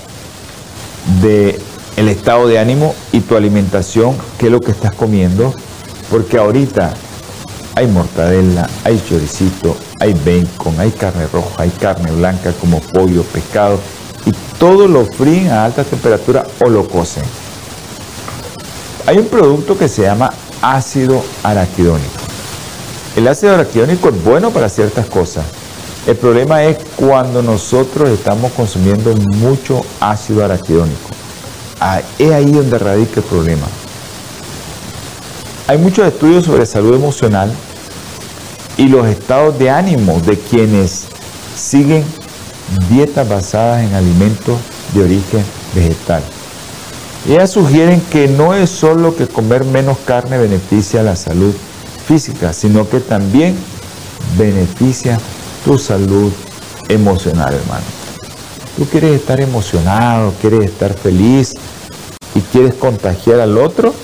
de 1.20 1.58
el 1.96 2.08
estado 2.08 2.46
de 2.46 2.60
ánimo 2.60 2.94
y 3.10 3.22
tu 3.22 3.34
alimentación, 3.34 4.16
qué 4.38 4.46
es 4.46 4.52
lo 4.52 4.60
que 4.60 4.70
estás 4.70 4.94
comiendo, 4.94 5.52
porque 6.12 6.38
ahorita 6.38 6.94
hay 7.74 7.88
mortadela, 7.88 8.70
hay 8.84 9.02
choricito, 9.04 9.76
hay 9.98 10.14
bacon, 10.14 10.78
hay 10.78 10.92
carne 10.92 11.26
roja, 11.26 11.64
hay 11.64 11.70
carne 11.70 12.12
blanca 12.12 12.52
como 12.52 12.78
pollo, 12.78 13.24
pescado, 13.24 13.80
y 14.26 14.32
todo 14.60 14.86
lo 14.86 15.06
fríen 15.06 15.48
a 15.48 15.64
alta 15.64 15.82
temperatura 15.82 16.46
o 16.60 16.68
lo 16.68 16.86
cocen. 16.88 17.24
Hay 19.06 19.18
un 19.18 19.26
producto 19.26 19.76
que 19.76 19.88
se 19.88 20.02
llama 20.02 20.32
ácido 20.62 21.20
araquidónico. 21.42 22.19
El 23.20 23.28
ácido 23.28 23.52
araquidónico 23.52 24.08
es 24.08 24.24
bueno 24.24 24.50
para 24.50 24.70
ciertas 24.70 25.04
cosas. 25.04 25.44
El 26.06 26.16
problema 26.16 26.64
es 26.64 26.78
cuando 26.96 27.42
nosotros 27.42 28.08
estamos 28.08 28.50
consumiendo 28.52 29.14
mucho 29.14 29.84
ácido 30.00 30.42
araquidónico. 30.42 31.10
Ah, 31.80 32.00
es 32.18 32.32
ahí 32.32 32.50
donde 32.50 32.78
radica 32.78 33.20
el 33.20 33.26
problema. 33.26 33.66
Hay 35.66 35.76
muchos 35.76 36.08
estudios 36.08 36.46
sobre 36.46 36.64
salud 36.64 36.94
emocional 36.94 37.52
y 38.78 38.88
los 38.88 39.06
estados 39.06 39.58
de 39.58 39.68
ánimo 39.68 40.18
de 40.24 40.38
quienes 40.38 41.04
siguen 41.54 42.02
dietas 42.88 43.28
basadas 43.28 43.84
en 43.84 43.94
alimentos 43.94 44.58
de 44.94 45.02
origen 45.02 45.44
vegetal. 45.74 46.22
Ellas 47.28 47.50
sugieren 47.50 48.00
que 48.00 48.28
no 48.28 48.54
es 48.54 48.70
solo 48.70 49.14
que 49.14 49.28
comer 49.28 49.66
menos 49.66 49.98
carne 50.06 50.38
beneficia 50.38 51.02
la 51.02 51.16
salud 51.16 51.54
física, 52.10 52.52
sino 52.52 52.88
que 52.88 52.98
también 52.98 53.54
beneficia 54.36 55.16
tu 55.64 55.78
salud 55.78 56.32
emocional, 56.88 57.54
hermano. 57.54 57.84
Tú 58.76 58.84
quieres 58.86 59.12
estar 59.12 59.40
emocionado, 59.40 60.34
quieres 60.40 60.64
estar 60.64 60.92
feliz 60.92 61.54
y 62.34 62.40
quieres 62.40 62.74
contagiar 62.74 63.38
al 63.38 63.56
otro, 63.56 63.94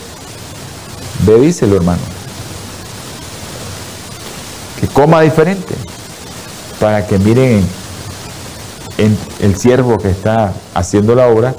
bebíselo, 1.27 1.75
hermano. 1.75 1.99
Que 4.79 4.87
coma 4.87 5.23
diferente, 5.23 5.75
para 6.79 7.09
que 7.09 7.19
miren 7.19 7.67
en 8.99 9.19
el 9.41 9.57
siervo 9.57 9.99
que 9.99 10.11
está 10.11 10.53
haciendo 10.75 11.17
la 11.17 11.27
obra, 11.27 11.57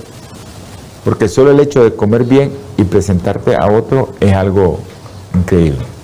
porque 1.03 1.27
solo 1.27 1.51
el 1.51 1.60
hecho 1.60 1.83
de 1.83 1.93
comer 1.93 2.23
bien 2.23 2.53
y 2.77 2.86
presentarte 2.86 3.57
a 3.57 3.67
otro 3.67 4.13
es 4.21 4.33
algo 4.33 4.79
increíble. 5.36 5.96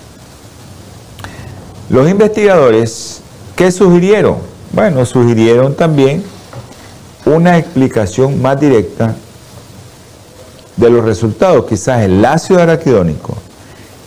Los 1.94 2.10
investigadores, 2.10 3.20
¿qué 3.54 3.70
sugirieron? 3.70 4.38
Bueno, 4.72 5.06
sugirieron 5.06 5.76
también 5.76 6.24
una 7.24 7.56
explicación 7.56 8.42
más 8.42 8.58
directa 8.58 9.14
de 10.76 10.90
los 10.90 11.04
resultados. 11.04 11.66
Quizás 11.66 12.02
el 12.02 12.24
ácido 12.24 12.60
araquidónico, 12.60 13.36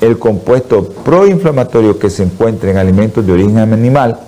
el 0.02 0.20
compuesto 0.20 0.84
proinflamatorio 0.84 1.98
que 1.98 2.10
se 2.10 2.24
encuentra 2.24 2.72
en 2.72 2.78
alimentos 2.78 3.26
de 3.26 3.32
origen 3.32 3.58
animal, 3.60 4.20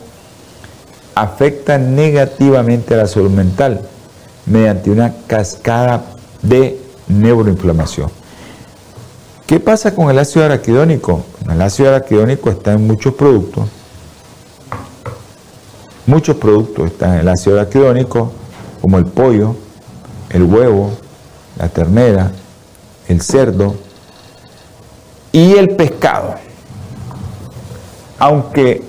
afecta 1.14 1.78
negativamente 1.78 2.94
a 2.94 2.98
la 3.00 3.08
salud 3.08 3.30
mental 3.30 3.82
mediante 4.46 4.90
una 4.90 5.14
cascada 5.28 6.06
de 6.42 6.80
neuroinflamación. 7.10 8.19
¿Qué 9.50 9.60
pasa 9.60 9.96
con 9.96 10.12
el 10.12 10.20
ácido 10.20 10.46
araquidónico? 10.46 11.24
El 11.52 11.60
ácido 11.60 11.90
araquidónico 11.90 12.52
está 12.52 12.74
en 12.74 12.86
muchos 12.86 13.16
productos. 13.16 13.68
Muchos 16.06 16.38
productos 16.38 16.92
están 16.92 17.16
en 17.16 17.20
el 17.22 17.30
ácido 17.30 17.60
araquidónico, 17.60 18.32
como 18.80 19.00
el 19.00 19.08
pollo, 19.08 19.56
el 20.30 20.44
huevo, 20.44 20.92
la 21.58 21.68
ternera, 21.68 22.32
el 23.08 23.22
cerdo 23.22 23.74
y 25.32 25.54
el 25.54 25.76
pescado. 25.76 26.36
Aunque 28.20 28.84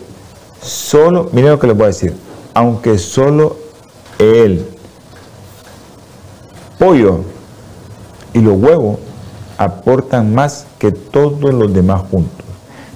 solo, 0.61 1.31
miren 1.33 1.53
lo 1.53 1.59
que 1.59 1.68
les 1.68 1.77
voy 1.77 1.85
a 1.85 1.87
decir, 1.87 2.14
aunque 2.53 2.99
solo 2.99 3.57
el 4.18 4.66
pollo 6.79 7.20
y 8.35 8.40
los 8.40 8.61
huevos 8.61 8.99
aportan 9.61 10.35
más 10.35 10.66
que 10.79 10.90
todos 10.90 11.53
los 11.53 11.75
demás 11.75 12.01
juntos. 12.11 12.46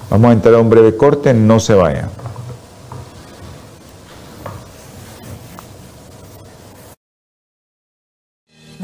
Vamos 0.09 0.31
a 0.31 0.33
entrar 0.33 0.55
a 0.55 0.59
un 0.59 0.69
breve 0.71 0.97
corte, 0.97 1.31
no 1.31 1.59
se 1.59 1.75
vayan. 1.75 2.09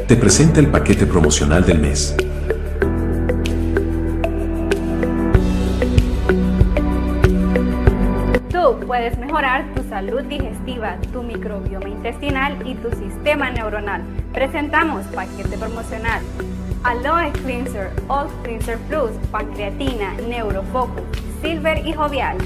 te 0.08 0.16
presenta 0.16 0.58
el 0.58 0.68
paquete 0.68 1.04
promocional 1.04 1.66
del 1.66 1.80
mes. 1.80 2.16
Tú 8.50 8.80
puedes 8.86 9.18
mejorar 9.18 9.66
tu 9.74 9.86
salud 9.90 10.22
digestiva, 10.22 10.96
tu 11.12 11.22
microbioma 11.22 11.90
intestinal 11.90 12.56
y 12.66 12.74
tu 12.76 12.90
sistema 12.96 13.50
neuronal. 13.50 14.02
Presentamos 14.32 15.04
paquete 15.08 15.58
promocional. 15.58 16.22
Aloe 16.84 17.30
Cleanser, 17.44 17.90
All 18.08 18.28
Cleanser 18.42 18.78
Plus, 18.88 19.10
Pancreatina, 19.30 20.14
Neurofocus, 20.26 21.02
Silver 21.42 21.86
y 21.86 21.92
Jovial. 21.92 22.38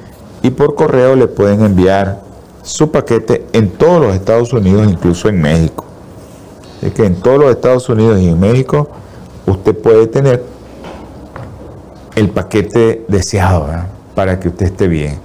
y 0.42 0.50
por 0.50 0.74
correo 0.74 1.14
le 1.16 1.28
pueden 1.28 1.64
enviar 1.64 2.20
su 2.62 2.90
paquete 2.90 3.46
en 3.52 3.70
todos 3.70 4.00
los 4.00 4.14
Estados 4.14 4.52
Unidos, 4.52 4.86
incluso 4.90 5.28
en 5.28 5.40
México. 5.40 5.84
Es 6.82 6.92
que 6.92 7.04
en 7.04 7.14
todos 7.16 7.38
los 7.38 7.50
Estados 7.50 7.88
Unidos 7.88 8.18
y 8.20 8.28
en 8.28 8.40
México 8.40 8.88
usted 9.46 9.76
puede 9.76 10.06
tener 10.06 10.42
el 12.16 12.30
paquete 12.30 13.04
deseado 13.08 13.66
para 14.14 14.40
que 14.40 14.48
usted 14.48 14.66
esté 14.66 14.88
bien. 14.88 15.18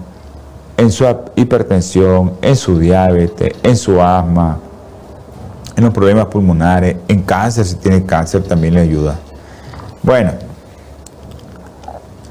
en 0.78 0.92
su 0.92 1.06
hipertensión, 1.36 2.34
en 2.42 2.56
su 2.56 2.80
diabetes, 2.80 3.54
en 3.64 3.76
su 3.76 4.02
asma, 4.02 4.60
en 5.76 5.84
los 5.84 5.94
problemas 5.94 6.28
pulmonares, 6.28 6.98
en 7.08 7.24
cáncer, 7.24 7.66
si 7.66 7.76
tiene 7.76 8.06
cáncer 8.06 8.44
también 8.44 8.76
le 8.76 8.82
ayuda. 8.82 9.20
Bueno, 10.04 10.32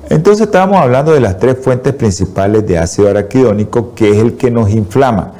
entonces 0.09 0.46
estábamos 0.46 0.79
hablando 0.79 1.12
de 1.12 1.20
las 1.20 1.38
tres 1.38 1.59
fuentes 1.61 1.94
principales 1.94 2.66
de 2.66 2.79
ácido 2.79 3.11
araquidónico, 3.11 3.94
que 3.94 4.11
es 4.11 4.18
el 4.18 4.37
que 4.37 4.50
nos 4.50 4.70
inflama. 4.70 5.33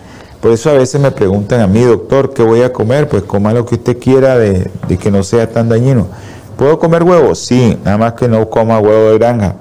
Por 0.45 0.53
eso 0.53 0.69
a 0.69 0.75
veces 0.75 1.01
me 1.01 1.11
preguntan 1.11 1.63
a 1.63 1.67
mí, 1.67 1.81
doctor, 1.81 2.35
¿qué 2.35 2.43
voy 2.43 2.61
a 2.61 2.71
comer? 2.71 3.09
Pues 3.09 3.23
coma 3.23 3.55
lo 3.55 3.65
que 3.65 3.77
usted 3.77 3.99
quiera 3.99 4.37
de, 4.37 4.71
que 5.01 5.11
no 5.11 5.23
sea 5.23 5.51
tan 5.51 5.71
dañino. 5.71 6.07
¿Puedo 6.59 6.79
comer 6.79 7.03
huevos? 7.03 7.39
Sí, 7.39 7.79
nada 7.83 7.97
más 7.97 8.13
que 8.13 8.29
no 8.29 8.51
coma 8.51 8.79
huevo 8.79 9.13
de 9.13 9.19
granja. 9.19 9.55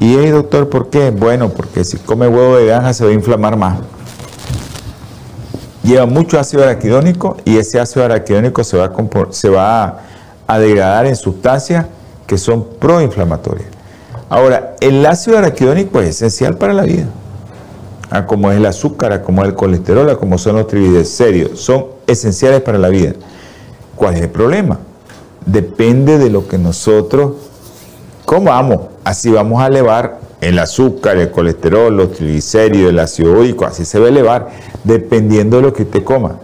¿Y 0.00 0.16
hey, 0.16 0.30
doctor, 0.30 0.68
por 0.68 0.90
qué? 0.90 1.12
Bueno, 1.12 1.50
porque 1.50 1.84
si 1.84 1.98
come 1.98 2.26
huevo 2.26 2.56
de 2.56 2.66
granja 2.66 2.94
se 2.94 3.04
va 3.04 3.10
a 3.10 3.14
inflamar 3.14 3.56
más. 3.56 3.78
Lleva 5.84 6.04
mucho 6.04 6.40
ácido 6.40 6.64
araquidónico 6.64 7.36
y 7.44 7.58
ese 7.58 7.78
ácido 7.78 8.04
araquidónico 8.06 8.64
se 8.64 8.76
va 8.76 8.86
a, 8.86 8.92
se 9.30 9.48
va 9.50 10.00
a 10.48 10.58
degradar 10.58 11.06
en 11.06 11.14
sustancias 11.14 11.86
que 12.26 12.38
son 12.38 12.66
proinflamatorias. 12.80 13.68
Ahora, 14.30 14.74
el 14.80 15.06
ácido 15.06 15.38
araquidónico 15.38 16.00
es 16.00 16.08
esencial 16.08 16.56
para 16.56 16.72
la 16.72 16.82
vida 16.82 17.06
a 18.10 18.26
como 18.26 18.50
es 18.50 18.58
el 18.58 18.66
azúcar, 18.66 19.12
a 19.12 19.22
como 19.22 19.42
es 19.42 19.48
el 19.48 19.54
colesterol, 19.54 20.08
a 20.10 20.16
como 20.16 20.38
son 20.38 20.56
los 20.56 20.66
triglicéridos. 20.66 21.60
Son 21.60 21.86
esenciales 22.06 22.60
para 22.62 22.78
la 22.78 22.88
vida. 22.88 23.12
¿Cuál 23.96 24.14
es 24.14 24.22
el 24.22 24.28
problema? 24.28 24.78
Depende 25.44 26.18
de 26.18 26.30
lo 26.30 26.46
que 26.46 26.58
nosotros 26.58 27.32
comamos. 28.24 28.80
Así 29.04 29.30
vamos 29.30 29.62
a 29.62 29.66
elevar 29.66 30.18
el 30.40 30.58
azúcar, 30.58 31.16
el 31.16 31.30
colesterol, 31.30 31.96
los 31.96 32.12
triglicéridos, 32.12 32.90
el 32.90 32.98
ácido 32.98 33.32
úrico, 33.32 33.64
así 33.64 33.84
se 33.84 33.98
va 33.98 34.06
a 34.06 34.08
elevar, 34.10 34.50
dependiendo 34.84 35.56
de 35.56 35.62
lo 35.62 35.72
que 35.72 35.84
usted 35.84 36.04
coma. 36.04 36.36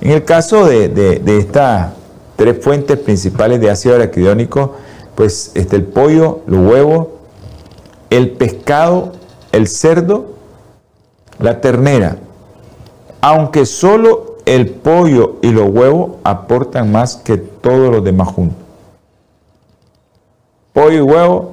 En 0.00 0.10
el 0.10 0.24
caso 0.24 0.66
de, 0.66 1.22
estas 1.38 1.92
tres 2.36 2.62
fuentes 2.62 2.98
principales 2.98 3.60
de 3.60 3.70
ácido 3.70 3.94
araquidónico, 3.94 4.74
pues 5.14 5.52
está 5.54 5.76
el 5.76 5.84
pollo, 5.84 6.40
los 6.46 6.66
huevos, 6.66 7.08
el 8.10 8.30
pescado, 8.30 9.12
el 9.52 9.68
cerdo 9.68 10.33
la 11.38 11.60
ternera, 11.60 12.16
aunque 13.20 13.66
solo 13.66 14.36
el 14.46 14.68
pollo 14.70 15.36
y 15.42 15.50
los 15.50 15.68
huevos 15.70 16.12
aportan 16.24 16.92
más 16.92 17.16
que 17.16 17.36
todos 17.36 17.90
los 17.90 18.04
demás 18.04 18.28
juntos. 18.28 18.58
Pollo 20.72 20.98
y 20.98 21.00
huevo, 21.00 21.52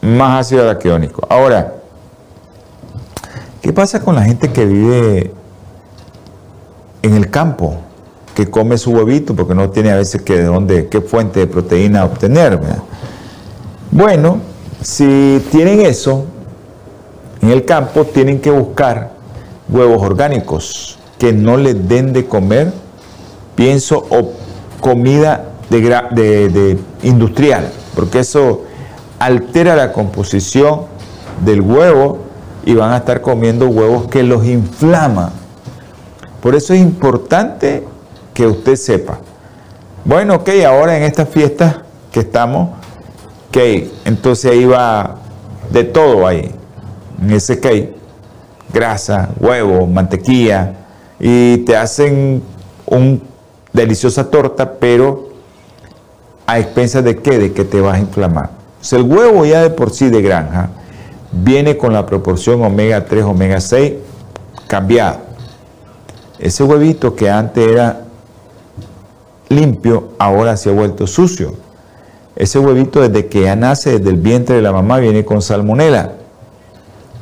más 0.00 0.46
ácido 0.46 0.62
araquidónico. 0.62 1.26
Ahora, 1.28 1.74
¿qué 3.60 3.72
pasa 3.72 4.00
con 4.00 4.14
la 4.14 4.22
gente 4.22 4.52
que 4.52 4.64
vive 4.64 5.32
en 7.02 7.14
el 7.14 7.30
campo? 7.30 7.76
Que 8.34 8.48
come 8.48 8.78
su 8.78 8.92
huevito 8.92 9.34
porque 9.34 9.54
no 9.54 9.70
tiene 9.70 9.90
a 9.90 9.96
veces 9.96 10.22
que 10.22 10.36
de 10.36 10.44
dónde, 10.44 10.88
qué 10.88 11.00
fuente 11.00 11.40
de 11.40 11.46
proteína 11.46 12.04
obtener. 12.04 12.58
Bueno, 13.90 14.38
si 14.80 15.44
tienen 15.50 15.80
eso 15.80 16.24
en 17.42 17.50
el 17.50 17.64
campo, 17.64 18.04
tienen 18.04 18.40
que 18.40 18.50
buscar 18.50 19.19
huevos 19.70 20.02
orgánicos, 20.02 20.98
que 21.18 21.32
no 21.32 21.56
le 21.56 21.74
den 21.74 22.12
de 22.12 22.26
comer, 22.26 22.72
pienso, 23.54 24.06
o 24.10 24.32
comida 24.80 25.50
de, 25.68 26.78
industrial, 27.02 27.70
porque 27.94 28.20
eso 28.20 28.64
altera 29.18 29.76
la 29.76 29.92
composición 29.92 30.82
del 31.44 31.60
huevo 31.60 32.18
y 32.64 32.74
van 32.74 32.92
a 32.92 32.98
estar 32.98 33.20
comiendo 33.20 33.68
huevos 33.68 34.08
que 34.08 34.22
los 34.22 34.44
inflama. 34.46 35.30
Por 36.42 36.54
eso 36.54 36.72
es 36.74 36.80
importante 36.80 37.86
que 38.34 38.46
usted 38.46 38.76
sepa. 38.76 39.18
Bueno, 40.04 40.36
ok, 40.36 40.48
ahora 40.66 40.96
en 40.96 41.02
esta 41.02 41.26
fiesta 41.26 41.82
que 42.10 42.20
estamos, 42.20 42.70
ok, 43.48 43.58
entonces 44.06 44.50
ahí 44.50 44.64
va 44.64 45.16
de 45.70 45.84
todo 45.84 46.26
ahí, 46.26 46.50
en 47.22 47.30
ese 47.30 47.60
cake 47.60 47.99
grasa, 48.72 49.30
huevo, 49.38 49.86
mantequilla 49.86 50.74
y 51.18 51.58
te 51.58 51.76
hacen 51.76 52.42
una 52.86 53.18
deliciosa 53.72 54.30
torta, 54.30 54.74
pero 54.74 55.30
a 56.46 56.58
expensas 56.58 57.04
de 57.04 57.16
qué? 57.16 57.38
De 57.38 57.52
que 57.52 57.64
te 57.64 57.80
vas 57.80 57.96
a 57.96 58.00
inflamar. 58.00 58.50
O 58.80 58.84
sea, 58.84 58.98
el 58.98 59.04
huevo 59.04 59.44
ya 59.44 59.62
de 59.62 59.70
por 59.70 59.90
sí 59.90 60.08
de 60.08 60.22
granja 60.22 60.70
viene 61.32 61.76
con 61.76 61.92
la 61.92 62.06
proporción 62.06 62.62
omega 62.62 63.04
3, 63.04 63.24
omega 63.24 63.60
6 63.60 63.94
cambiado. 64.66 65.18
Ese 66.38 66.64
huevito 66.64 67.14
que 67.14 67.28
antes 67.28 67.68
era 67.68 68.04
limpio, 69.48 70.10
ahora 70.18 70.56
se 70.56 70.70
ha 70.70 70.72
vuelto 70.72 71.06
sucio. 71.06 71.54
Ese 72.34 72.58
huevito 72.58 73.06
desde 73.06 73.26
que 73.26 73.42
ya 73.42 73.56
nace 73.56 73.98
desde 73.98 74.10
el 74.10 74.16
vientre 74.16 74.56
de 74.56 74.62
la 74.62 74.72
mamá 74.72 74.98
viene 74.98 75.24
con 75.24 75.42
salmonela. 75.42 76.12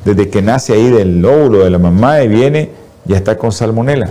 Desde 0.05 0.29
que 0.29 0.41
nace 0.41 0.73
ahí 0.73 0.89
del 0.89 1.23
óvulo 1.23 1.59
de 1.59 1.69
la 1.69 1.77
mamá 1.77 2.21
y 2.21 2.27
viene, 2.27 2.71
ya 3.05 3.17
está 3.17 3.37
con 3.37 3.51
salmonela. 3.51 4.09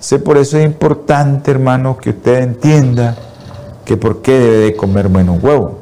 Sé 0.00 0.18
por 0.18 0.36
eso 0.36 0.58
es 0.58 0.64
importante, 0.64 1.50
hermanos, 1.50 1.98
que 1.98 2.10
usted 2.10 2.42
entienda 2.42 3.16
que 3.84 3.96
por 3.96 4.22
qué 4.22 4.32
debe 4.38 4.56
de 4.56 4.76
comer 4.76 5.08
menos 5.08 5.42
huevo. 5.42 5.78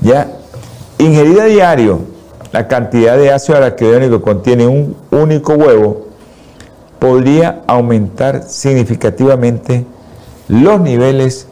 Ya, 0.00 0.32
ingerida 0.98 1.44
diario, 1.44 2.00
la 2.52 2.68
cantidad 2.68 3.16
de 3.16 3.32
ácido 3.32 3.58
araquidónico 3.58 4.18
que 4.18 4.22
contiene 4.22 4.66
un 4.66 4.96
único 5.10 5.54
huevo 5.54 6.08
podría 6.98 7.62
aumentar 7.66 8.42
significativamente 8.44 9.84
los 10.48 10.80
niveles 10.80 11.48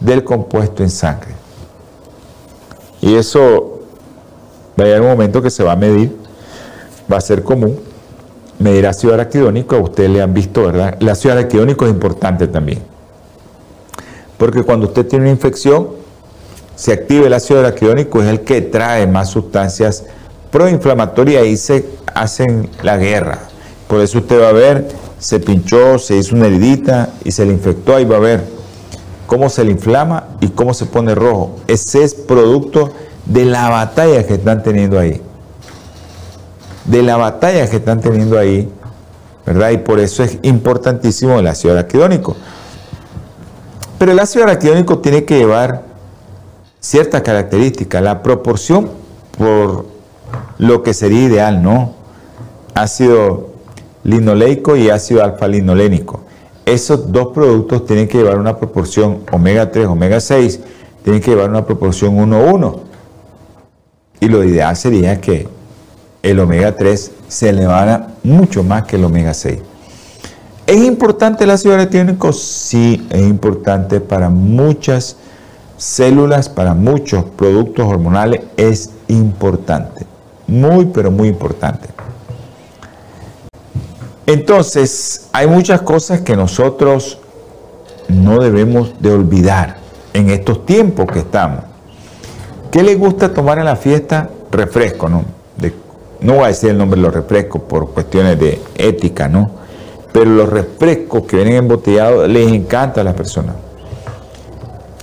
del 0.00 0.24
compuesto 0.24 0.82
en 0.82 0.90
sangre. 0.90 1.34
Y 3.00 3.14
eso 3.14 3.75
va 4.78 4.84
a 4.84 4.86
llegar 4.86 5.02
un 5.02 5.08
momento 5.08 5.42
que 5.42 5.50
se 5.50 5.62
va 5.62 5.72
a 5.72 5.76
medir, 5.76 6.16
va 7.10 7.18
a 7.18 7.20
ser 7.20 7.42
común 7.42 7.78
medir 8.58 8.86
ácido 8.86 9.14
araquidónico, 9.14 9.76
a 9.76 9.80
ustedes 9.80 10.10
le 10.10 10.22
han 10.22 10.32
visto, 10.32 10.64
¿verdad? 10.64 10.96
El 11.00 11.08
ácido 11.08 11.32
araquidónico 11.32 11.84
es 11.84 11.90
importante 11.90 12.48
también. 12.48 12.80
Porque 14.38 14.62
cuando 14.62 14.86
usted 14.86 15.06
tiene 15.06 15.24
una 15.26 15.32
infección, 15.32 15.88
se 16.74 16.92
activa 16.92 17.26
el 17.26 17.32
ácido 17.32 17.60
araquidónico, 17.60 18.22
es 18.22 18.28
el 18.28 18.40
que 18.40 18.62
trae 18.62 19.06
más 19.06 19.30
sustancias 19.30 20.04
proinflamatorias 20.50 21.46
y 21.46 21.56
se 21.56 21.86
hacen 22.14 22.68
la 22.82 22.96
guerra. 22.96 23.40
Por 23.88 24.00
eso 24.00 24.18
usted 24.18 24.40
va 24.40 24.48
a 24.48 24.52
ver, 24.52 24.88
se 25.18 25.40
pinchó, 25.40 25.98
se 25.98 26.16
hizo 26.16 26.34
una 26.34 26.46
heridita 26.46 27.10
y 27.24 27.32
se 27.32 27.46
le 27.46 27.52
infectó, 27.52 27.94
ahí 27.94 28.04
va 28.04 28.16
a 28.16 28.20
ver 28.20 28.44
cómo 29.26 29.48
se 29.48 29.64
le 29.64 29.72
inflama 29.72 30.28
y 30.40 30.48
cómo 30.48 30.74
se 30.74 30.86
pone 30.86 31.14
rojo. 31.14 31.56
Ese 31.66 32.04
es 32.04 32.14
producto 32.14 32.90
de 33.26 33.44
la 33.44 33.68
batalla 33.68 34.26
que 34.26 34.34
están 34.34 34.62
teniendo 34.62 34.98
ahí 34.98 35.20
de 36.86 37.02
la 37.02 37.16
batalla 37.16 37.68
que 37.68 37.76
están 37.76 38.00
teniendo 38.00 38.38
ahí, 38.38 38.70
¿verdad? 39.44 39.70
Y 39.70 39.78
por 39.78 40.00
eso 40.00 40.22
es 40.22 40.38
importantísimo 40.42 41.38
el 41.38 41.46
ácido 41.46 41.74
araquidónico. 41.74 42.36
Pero 43.98 44.12
el 44.12 44.18
ácido 44.18 44.44
araquidónico 44.44 44.98
tiene 44.98 45.24
que 45.24 45.38
llevar 45.38 45.82
ciertas 46.80 47.22
características, 47.22 48.02
la 48.02 48.22
proporción 48.22 48.90
por 49.36 49.86
lo 50.58 50.82
que 50.82 50.94
sería 50.94 51.24
ideal, 51.24 51.62
¿no? 51.62 51.94
Ácido 52.74 53.50
linoleico 54.04 54.76
y 54.76 54.90
ácido 54.90 55.24
alfa-linolénico. 55.24 56.20
Esos 56.64 57.10
dos 57.10 57.28
productos 57.28 57.86
tienen 57.86 58.08
que 58.08 58.18
llevar 58.18 58.38
una 58.38 58.56
proporción 58.56 59.20
omega 59.32 59.70
3, 59.70 59.86
omega 59.86 60.20
6, 60.20 60.60
tienen 61.02 61.22
que 61.22 61.30
llevar 61.30 61.50
una 61.50 61.64
proporción 61.64 62.16
1-1. 62.16 62.80
Y 64.20 64.28
lo 64.28 64.42
ideal 64.44 64.76
sería 64.76 65.20
que 65.20 65.48
el 66.22 66.40
omega 66.40 66.74
3 66.74 67.12
se 67.28 67.50
elevara 67.50 68.08
mucho 68.22 68.62
más 68.62 68.84
que 68.84 68.96
el 68.96 69.04
omega 69.04 69.34
6. 69.34 69.58
¿Es 70.66 70.84
importante 70.84 71.44
el 71.44 71.50
ácido 71.50 71.74
araquidónico? 71.74 72.32
Sí, 72.32 73.06
es 73.10 73.20
importante 73.20 74.00
para 74.00 74.28
muchas 74.28 75.16
células, 75.76 76.48
para 76.48 76.74
muchos 76.74 77.24
productos 77.24 77.86
hormonales, 77.86 78.40
es 78.56 78.90
importante. 79.08 80.06
Muy, 80.48 80.86
pero 80.86 81.10
muy 81.10 81.28
importante. 81.28 81.88
Entonces, 84.26 85.28
hay 85.32 85.46
muchas 85.46 85.82
cosas 85.82 86.22
que 86.22 86.34
nosotros 86.34 87.18
no 88.08 88.40
debemos 88.40 89.00
de 89.00 89.12
olvidar 89.12 89.76
en 90.12 90.30
estos 90.30 90.66
tiempos 90.66 91.06
que 91.06 91.20
estamos. 91.20 91.60
¿Qué 92.70 92.82
le 92.82 92.94
gusta 92.94 93.32
tomar 93.32 93.58
en 93.58 93.64
la 93.64 93.76
fiesta? 93.76 94.28
Refresco, 94.50 95.08
¿no? 95.08 95.24
no 96.20 96.34
voy 96.34 96.44
a 96.44 96.48
decir 96.48 96.70
el 96.70 96.78
nombre 96.78 96.98
de 96.98 97.06
los 97.06 97.14
refrescos 97.14 97.62
por 97.62 97.90
cuestiones 97.90 98.38
de 98.38 98.60
ética, 98.76 99.28
¿no? 99.28 99.50
Pero 100.12 100.30
los 100.30 100.48
refrescos 100.48 101.24
que 101.24 101.36
vienen 101.36 101.56
embotellados 101.56 102.28
les 102.28 102.50
encanta 102.50 103.02
a 103.02 103.04
las 103.04 103.14
personas. 103.14 103.54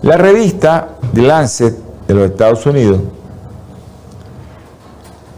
La 0.01 0.17
revista 0.17 0.97
The 1.13 1.21
Lancet 1.21 1.75
de 2.07 2.13
los 2.13 2.31
Estados 2.31 2.65
Unidos 2.65 2.99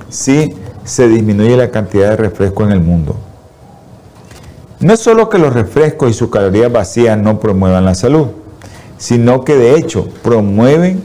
si 0.09 0.53
se 0.83 1.07
disminuye 1.07 1.57
la 1.57 1.71
cantidad 1.71 2.11
de 2.11 2.17
refresco 2.17 2.63
en 2.63 2.71
el 2.71 2.79
mundo. 2.79 3.15
No 4.79 4.93
es 4.93 4.99
solo 4.99 5.27
que 5.29 5.39
los 5.39 5.53
refrescos 5.53 6.11
y 6.11 6.13
sus 6.13 6.29
calorías 6.29 6.71
vacías 6.71 7.17
no 7.17 7.39
promuevan 7.39 7.85
la 7.85 7.95
salud, 7.95 8.27
sino 8.97 9.43
que 9.43 9.55
de 9.55 9.75
hecho 9.77 10.07
promueven 10.21 11.01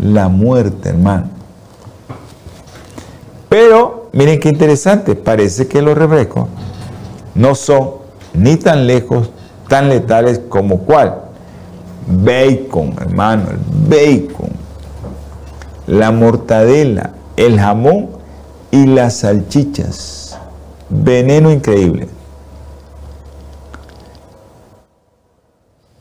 la 0.00 0.28
muerte, 0.28 0.90
hermano. 0.90 1.37
Pero 3.48 4.10
miren 4.12 4.40
qué 4.40 4.50
interesante, 4.50 5.14
parece 5.14 5.68
que 5.68 5.80
los 5.80 5.96
refrescos 5.96 6.48
no 7.34 7.54
son 7.54 7.92
ni 8.34 8.56
tan 8.56 8.86
lejos, 8.86 9.30
tan 9.68 9.88
letales 9.88 10.40
como 10.48 10.80
cuál. 10.80 11.22
Bacon, 12.06 12.94
hermano, 13.00 13.50
el 13.50 13.58
bacon, 13.88 14.50
la 15.86 16.10
mortadela, 16.10 17.12
el 17.36 17.58
jamón 17.58 18.10
y 18.70 18.86
las 18.86 19.18
salchichas. 19.18 20.38
Veneno 20.88 21.50
increíble. 21.50 22.08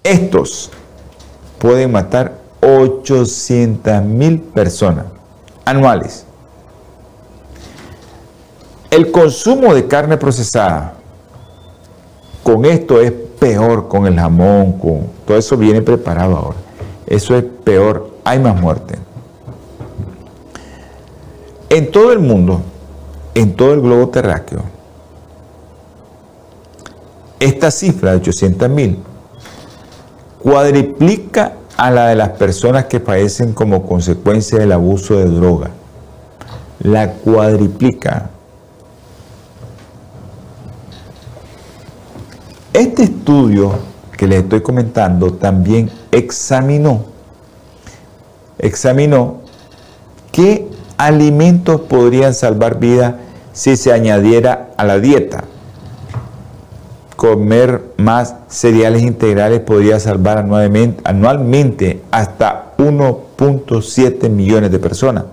Estos 0.04 0.72
pueden 1.60 1.92
matar 1.92 2.38
800 2.62 4.04
mil 4.04 4.40
personas 4.40 5.06
anuales. 5.66 6.27
El 8.98 9.12
consumo 9.12 9.76
de 9.76 9.86
carne 9.86 10.18
procesada, 10.18 10.96
con 12.42 12.66
esto 12.66 13.00
es 13.00 13.12
peor, 13.12 13.88
con 13.88 14.08
el 14.08 14.20
jamón, 14.20 14.80
con 14.80 15.02
todo 15.24 15.38
eso 15.38 15.56
viene 15.56 15.84
preparado 15.84 16.36
ahora. 16.36 16.58
Eso 17.06 17.38
es 17.38 17.44
peor, 17.44 18.10
hay 18.24 18.40
más 18.40 18.60
muerte. 18.60 18.98
En 21.70 21.92
todo 21.92 22.12
el 22.12 22.18
mundo, 22.18 22.64
en 23.36 23.56
todo 23.56 23.76
el 23.76 23.82
globo 23.82 24.10
terráqueo, 24.10 24.64
esta 27.40 27.70
cifra 27.70 28.14
de 28.14 28.18
800 28.18 28.68
mil 28.68 28.98
cuadriplica 30.42 31.54
a 31.78 31.92
la 31.92 32.08
de 32.08 32.16
las 32.16 32.30
personas 32.30 32.86
que 32.86 33.00
padecen 33.00 33.54
como 33.54 33.86
consecuencia 33.86 34.58
del 34.58 34.72
abuso 34.72 35.18
de 35.18 35.26
droga. 35.26 35.70
La 36.80 37.12
cuadriplica. 37.12 38.32
Este 42.78 43.02
estudio 43.06 43.72
que 44.16 44.28
les 44.28 44.44
estoy 44.44 44.62
comentando 44.62 45.34
también 45.34 45.90
examinó, 46.12 47.06
examinó 48.60 49.38
qué 50.32 50.68
alimentos 50.96 51.82
podrían 51.82 52.36
salvar 52.36 52.80
vida 52.80 53.18
si 53.52 53.78
se 53.78 53.92
añadiera 53.92 54.70
a 54.78 54.86
la 54.86 55.00
dieta. 55.00 55.46
Comer 57.16 57.82
más 57.98 58.36
cereales 58.48 59.02
integrales 59.02 59.62
podría 59.62 60.00
salvar 60.00 60.38
anualmente, 60.38 61.02
anualmente 61.04 62.04
hasta 62.12 62.74
1.7 62.78 64.30
millones 64.30 64.72
de 64.72 64.78
personas. 64.78 65.24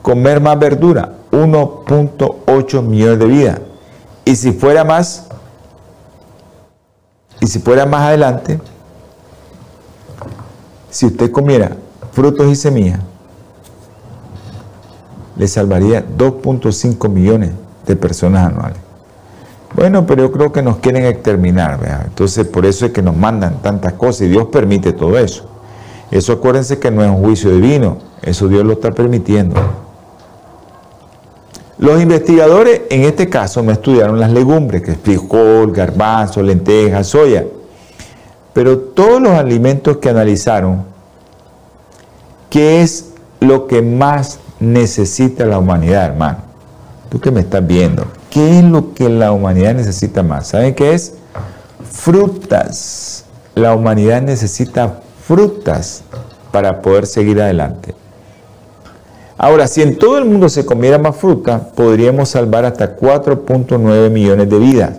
Comer 0.00 0.40
más 0.40 0.56
verdura, 0.60 1.14
1.8 1.32 2.82
millones 2.82 3.18
de 3.18 3.26
vidas. 3.26 3.60
Y 4.24 4.36
si 4.36 4.52
fuera 4.52 4.84
más, 4.84 5.26
y 7.40 7.46
si 7.46 7.58
fuera 7.58 7.86
más 7.86 8.02
adelante, 8.02 8.60
si 10.90 11.06
usted 11.06 11.30
comiera 11.30 11.76
frutos 12.12 12.46
y 12.48 12.56
semillas, 12.56 13.00
le 15.36 15.48
salvaría 15.48 16.04
2.5 16.06 17.08
millones 17.08 17.52
de 17.86 17.96
personas 17.96 18.48
anuales. 18.48 18.78
Bueno, 19.74 20.04
pero 20.04 20.24
yo 20.24 20.32
creo 20.32 20.52
que 20.52 20.62
nos 20.62 20.78
quieren 20.78 21.06
exterminar, 21.06 21.80
¿verdad? 21.80 22.02
Entonces, 22.06 22.46
por 22.46 22.66
eso 22.66 22.86
es 22.86 22.92
que 22.92 23.02
nos 23.02 23.16
mandan 23.16 23.62
tantas 23.62 23.94
cosas 23.94 24.22
y 24.22 24.28
Dios 24.28 24.48
permite 24.52 24.92
todo 24.92 25.16
eso. 25.16 25.48
Eso 26.10 26.32
acuérdense 26.32 26.78
que 26.78 26.90
no 26.90 27.04
es 27.04 27.10
un 27.10 27.22
juicio 27.22 27.52
divino, 27.52 27.98
eso 28.22 28.48
Dios 28.48 28.64
lo 28.64 28.72
está 28.72 28.90
permitiendo. 28.90 29.60
Los 31.80 32.02
investigadores 32.02 32.82
en 32.90 33.04
este 33.04 33.30
caso 33.30 33.62
no 33.62 33.72
estudiaron 33.72 34.20
las 34.20 34.30
legumbres, 34.30 34.82
que 34.82 34.90
es 34.90 34.98
frijol, 34.98 35.72
garbanzo, 35.72 36.42
lentejas, 36.42 37.06
soya, 37.06 37.46
pero 38.52 38.78
todos 38.78 39.22
los 39.22 39.32
alimentos 39.32 39.96
que 39.96 40.10
analizaron, 40.10 40.84
¿qué 42.50 42.82
es 42.82 43.12
lo 43.40 43.66
que 43.66 43.80
más 43.80 44.40
necesita 44.58 45.46
la 45.46 45.58
humanidad, 45.58 46.04
hermano? 46.04 46.40
Tú 47.08 47.18
que 47.18 47.30
me 47.30 47.40
estás 47.40 47.66
viendo, 47.66 48.04
¿qué 48.28 48.58
es 48.58 48.64
lo 48.64 48.92
que 48.92 49.08
la 49.08 49.32
humanidad 49.32 49.72
necesita 49.72 50.22
más? 50.22 50.48
¿Saben 50.48 50.74
qué 50.74 50.92
es? 50.92 51.14
Frutas. 51.90 53.24
La 53.54 53.74
humanidad 53.74 54.20
necesita 54.20 55.00
frutas 55.26 56.02
para 56.52 56.82
poder 56.82 57.06
seguir 57.06 57.40
adelante. 57.40 57.94
Ahora, 59.42 59.66
si 59.68 59.80
en 59.80 59.96
todo 59.96 60.18
el 60.18 60.26
mundo 60.26 60.50
se 60.50 60.66
comiera 60.66 60.98
más 60.98 61.16
fruta, 61.16 61.70
podríamos 61.74 62.28
salvar 62.28 62.66
hasta 62.66 62.94
4.9 62.94 64.10
millones 64.10 64.50
de 64.50 64.58
vidas. 64.58 64.98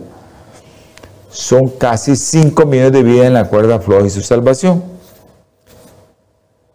Son 1.30 1.68
casi 1.68 2.16
5 2.16 2.66
millones 2.66 2.92
de 2.92 3.04
vidas 3.04 3.28
en 3.28 3.36
la 3.36 3.48
cuerda 3.48 3.80
floja 3.80 4.08
y 4.08 4.10
su 4.10 4.22
salvación. 4.22 4.82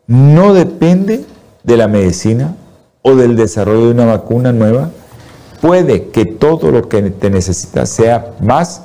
No 0.07 0.55
depende 0.55 1.25
de 1.65 1.77
la 1.77 1.89
medicina 1.89 2.55
o 3.03 3.17
del 3.17 3.35
desarrollo 3.35 3.87
de 3.87 3.91
una 3.91 4.07
vacuna 4.07 4.53
nueva. 4.53 4.91
Puede 5.61 6.11
que 6.11 6.25
todo 6.25 6.71
lo 6.71 6.89
que 6.89 7.03
te 7.03 7.31
necesitas 7.31 7.89
sea 7.89 8.33
más 8.39 8.83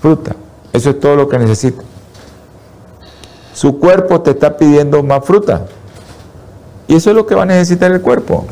fruta. 0.00 0.36
Eso 0.72 0.88
es 0.88 1.00
todo 1.00 1.16
lo 1.16 1.28
que 1.28 1.38
necesita. 1.38 1.82
Su 3.52 3.78
cuerpo 3.78 4.22
te 4.22 4.30
está 4.30 4.56
pidiendo 4.56 5.02
más 5.02 5.22
fruta. 5.22 5.66
Y 6.92 6.96
eso 6.96 7.08
es 7.08 7.16
lo 7.16 7.24
que 7.24 7.34
va 7.34 7.44
a 7.44 7.46
necesitar 7.46 7.90
el 7.90 8.02
cuerpo. 8.02 8.44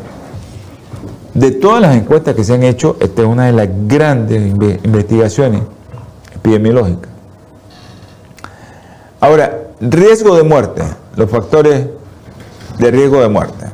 De 1.35 1.51
todas 1.51 1.83
las 1.83 1.95
encuestas 1.95 2.35
que 2.35 2.43
se 2.43 2.55
han 2.55 2.63
hecho, 2.63 2.97
esta 2.99 3.21
es 3.21 3.29
una 3.29 3.45
de 3.45 3.53
las 3.53 3.69
grandes 3.87 4.41
investigaciones 4.83 5.61
epidemiológicas. 6.35 7.11
Ahora, 9.21 9.65
riesgo 9.79 10.39
de 10.39 10.43
muerte, 10.43 10.83
los 11.17 11.29
factores 11.29 11.85
de 12.79 12.91
riesgo 12.91 13.21
de 13.21 13.29
muerte. 13.29 13.67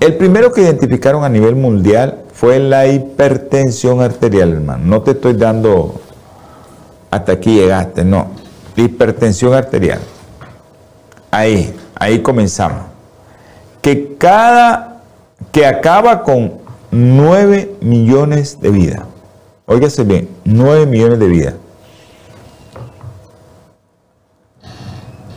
El 0.00 0.16
primero 0.16 0.50
que 0.50 0.62
identificaron 0.62 1.22
a 1.22 1.28
nivel 1.28 1.56
mundial 1.56 2.22
fue 2.32 2.58
la 2.58 2.86
hipertensión 2.86 4.00
arterial, 4.00 4.50
hermano. 4.50 4.82
No 4.82 5.02
te 5.02 5.10
estoy 5.10 5.34
dando 5.34 6.00
hasta 7.10 7.32
aquí 7.32 7.56
llegaste, 7.56 8.02
no. 8.02 8.28
Hipertensión 8.76 9.52
arterial. 9.52 10.00
Ahí, 11.30 11.76
ahí 11.96 12.22
comenzamos 12.22 12.95
que 13.86 14.16
cada 14.18 15.02
que 15.52 15.64
acaba 15.64 16.24
con 16.24 16.54
9 16.90 17.76
millones 17.82 18.60
de 18.60 18.70
vidas. 18.70 19.02
Óigase 19.64 20.02
bien, 20.02 20.28
9 20.44 20.86
millones 20.86 21.20
de 21.20 21.28
vidas. 21.28 21.54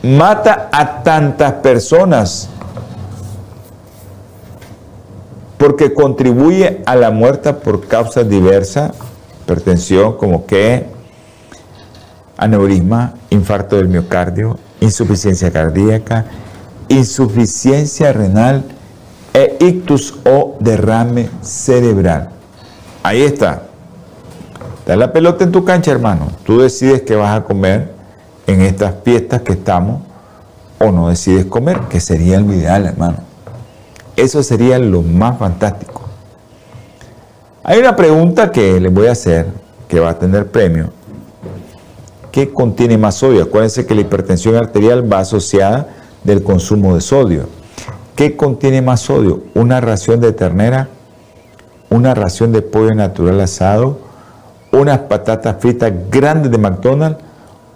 Mata 0.02 0.68
a 0.72 1.04
tantas 1.04 1.52
personas 1.62 2.48
porque 5.56 5.94
contribuye 5.94 6.82
a 6.86 6.96
la 6.96 7.12
muerte 7.12 7.52
por 7.52 7.86
causas 7.86 8.28
diversas, 8.28 8.90
hipertensión 9.44 10.16
como 10.16 10.44
que 10.46 10.86
aneurisma, 12.36 13.14
infarto 13.30 13.76
del 13.76 13.86
miocardio, 13.86 14.58
insuficiencia 14.80 15.52
cardíaca, 15.52 16.24
insuficiencia 16.90 18.12
renal 18.12 18.64
e 19.32 19.56
ictus 19.60 20.14
o 20.26 20.56
derrame 20.60 21.30
cerebral. 21.40 22.30
Ahí 23.02 23.22
está. 23.22 23.62
Da 24.86 24.96
la 24.96 25.12
pelota 25.12 25.44
en 25.44 25.52
tu 25.52 25.64
cancha, 25.64 25.92
hermano. 25.92 26.26
Tú 26.44 26.60
decides 26.60 27.02
qué 27.02 27.14
vas 27.14 27.38
a 27.38 27.44
comer 27.44 27.92
en 28.46 28.60
estas 28.60 28.94
fiestas 29.04 29.42
que 29.42 29.52
estamos 29.52 30.02
o 30.78 30.90
no 30.90 31.08
decides 31.08 31.46
comer, 31.46 31.78
que 31.88 32.00
sería 32.00 32.40
lo 32.40 32.52
ideal, 32.52 32.86
hermano. 32.86 33.18
Eso 34.16 34.42
sería 34.42 34.78
lo 34.78 35.02
más 35.02 35.38
fantástico. 35.38 36.02
Hay 37.62 37.78
una 37.78 37.94
pregunta 37.94 38.50
que 38.50 38.80
les 38.80 38.92
voy 38.92 39.06
a 39.06 39.12
hacer, 39.12 39.46
que 39.86 40.00
va 40.00 40.10
a 40.10 40.18
tener 40.18 40.50
premio. 40.50 40.90
¿Qué 42.32 42.52
contiene 42.52 42.98
más 42.98 43.16
sodio? 43.16 43.44
Acuérdense 43.44 43.86
que 43.86 43.94
la 43.94 44.00
hipertensión 44.00 44.56
arterial 44.56 45.10
va 45.10 45.20
asociada 45.20 45.99
del 46.24 46.42
consumo 46.42 46.94
de 46.94 47.00
sodio. 47.00 47.46
¿Qué 48.14 48.36
contiene 48.36 48.82
más 48.82 49.00
sodio? 49.00 49.42
Una 49.54 49.80
ración 49.80 50.20
de 50.20 50.32
ternera, 50.32 50.88
una 51.88 52.14
ración 52.14 52.52
de 52.52 52.62
pollo 52.62 52.94
natural 52.94 53.40
asado, 53.40 53.98
unas 54.72 55.00
patatas 55.00 55.56
fritas 55.58 55.92
grandes 56.10 56.50
de 56.50 56.58
McDonald's 56.58 57.22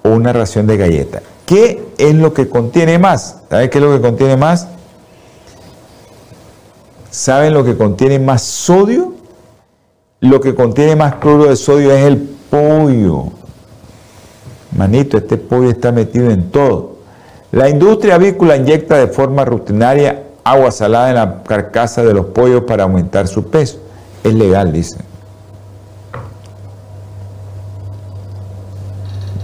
o 0.03 0.11
una 0.11 0.33
ración 0.33 0.67
de 0.67 0.77
galletas. 0.77 1.23
¿Qué 1.47 1.89
es 1.99 2.15
lo 2.15 2.33
que 2.33 2.49
contiene 2.49 2.99
más? 2.99 3.39
¿Saben 3.51 3.71
qué 3.71 3.79
es 3.79 3.85
lo 3.85 3.93
que 3.93 4.01
contiene 4.01 4.37
más? 4.37 4.69
¿Saben 7.11 7.55
lo 7.55 7.65
que 7.65 7.77
contiene 7.77 8.19
más 8.19 8.43
sodio? 8.43 9.15
Lo 10.21 10.41
que 10.41 10.55
contiene 10.55 10.97
más 10.97 11.17
cloro 11.17 11.45
de 11.47 11.57
sodio 11.57 11.93
es 11.93 12.05
el 12.05 12.19
pollo. 12.19 13.27
Manito, 14.77 15.19
este 15.19 15.37
pollo 15.37 15.71
está 15.71 15.93
metido 15.93 16.31
en 16.31 16.51
todo. 16.51 16.94
La 17.55 17.69
industria 17.69 18.17
avícola 18.17 18.57
inyecta 18.57 18.97
de 18.97 19.07
forma 19.07 19.45
rutinaria 19.45 20.25
agua 20.43 20.73
salada 20.73 21.11
en 21.11 21.15
la 21.15 21.45
carcasa 21.45 22.03
de 22.03 22.13
los 22.13 22.27
pollos 22.27 22.65
para 22.65 22.83
aumentar 22.83 23.29
su 23.29 23.45
peso. 23.45 23.79
Es 24.25 24.35
legal, 24.35 24.73
dicen. 24.73 25.03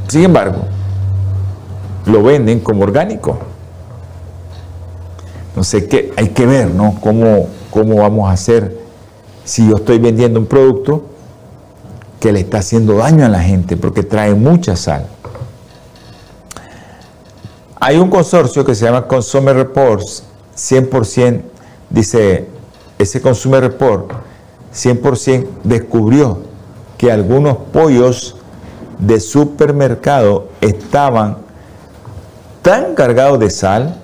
Sin 0.08 0.24
embargo, 0.24 0.62
lo 2.06 2.20
venden 2.24 2.58
como 2.58 2.82
orgánico. 2.82 3.38
No 5.54 5.62
sé 5.62 5.86
qué, 5.86 6.12
hay 6.16 6.30
que 6.30 6.46
ver, 6.46 6.68
¿no? 6.68 6.96
¿Cómo, 7.00 7.46
cómo 7.70 7.94
vamos 7.98 8.28
a 8.28 8.32
hacer 8.32 8.76
si 9.44 9.68
yo 9.68 9.76
estoy 9.76 10.00
vendiendo 10.00 10.40
un 10.40 10.46
producto 10.46 11.04
que 12.18 12.32
le 12.32 12.40
está 12.40 12.58
haciendo 12.58 12.96
daño 12.96 13.24
a 13.24 13.28
la 13.28 13.40
gente 13.40 13.76
porque 13.76 14.02
trae 14.02 14.34
mucha 14.34 14.74
sal. 14.74 15.06
Hay 17.82 17.96
un 17.96 18.10
consorcio 18.10 18.62
que 18.62 18.74
se 18.74 18.84
llama 18.84 19.06
Consumer 19.06 19.56
Reports, 19.56 20.24
100%, 20.54 21.40
dice, 21.88 22.46
ese 22.98 23.22
Consumer 23.22 23.62
Report, 23.62 24.12
100% 24.74 25.46
descubrió 25.64 26.40
que 26.98 27.10
algunos 27.10 27.56
pollos 27.72 28.36
de 28.98 29.18
supermercado 29.18 30.48
estaban 30.60 31.38
tan 32.60 32.94
cargados 32.94 33.40
de 33.40 33.48
sal 33.48 34.02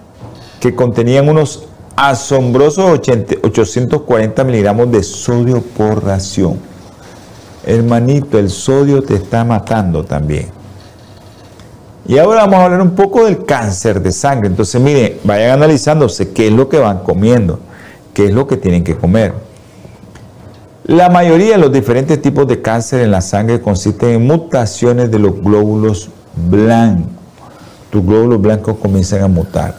que 0.59 0.75
contenían 0.75 1.29
unos 1.29 1.65
asombrosos 1.97 2.99
840 3.43 4.45
miligramos 4.45 4.91
de 4.91 5.03
sodio 5.03 5.61
por 5.61 6.03
ración. 6.03 6.59
Hermanito, 7.67 8.39
el 8.39 8.49
sodio 8.49 9.03
te 9.03 9.17
está 9.17 9.45
matando 9.45 10.03
también. 10.03 10.56
Y 12.09 12.19
ahora 12.19 12.43
vamos 12.43 12.61
a 12.61 12.65
hablar 12.65 12.81
un 12.81 12.95
poco 12.95 13.25
del 13.25 13.45
cáncer 13.45 14.01
de 14.01 14.13
sangre. 14.13 14.47
Entonces, 14.49 14.81
miren, 14.81 15.19
vayan 15.25 15.51
analizándose 15.51 16.31
qué 16.31 16.47
es 16.47 16.53
lo 16.53 16.69
que 16.69 16.79
van 16.79 17.01
comiendo, 17.01 17.59
qué 18.15 18.27
es 18.27 18.33
lo 18.33 18.47
que 18.47 18.57
tienen 18.57 18.85
que 18.85 18.97
comer. 18.97 19.33
La 20.85 21.09
mayoría 21.09 21.53
de 21.53 21.59
los 21.59 21.73
diferentes 21.73 22.23
tipos 22.23 22.47
de 22.47 22.63
cáncer 22.63 23.01
en 23.01 23.11
la 23.11 23.21
sangre 23.21 23.61
consisten 23.61 24.11
en 24.11 24.27
mutaciones 24.27 25.11
de 25.11 25.19
los 25.19 25.41
glóbulos 25.41 26.11
blancos. 26.37 27.11
Tus 27.91 28.05
glóbulos 28.07 28.41
blancos 28.41 28.77
comienzan 28.81 29.23
a 29.23 29.29
mutar. 29.29 29.75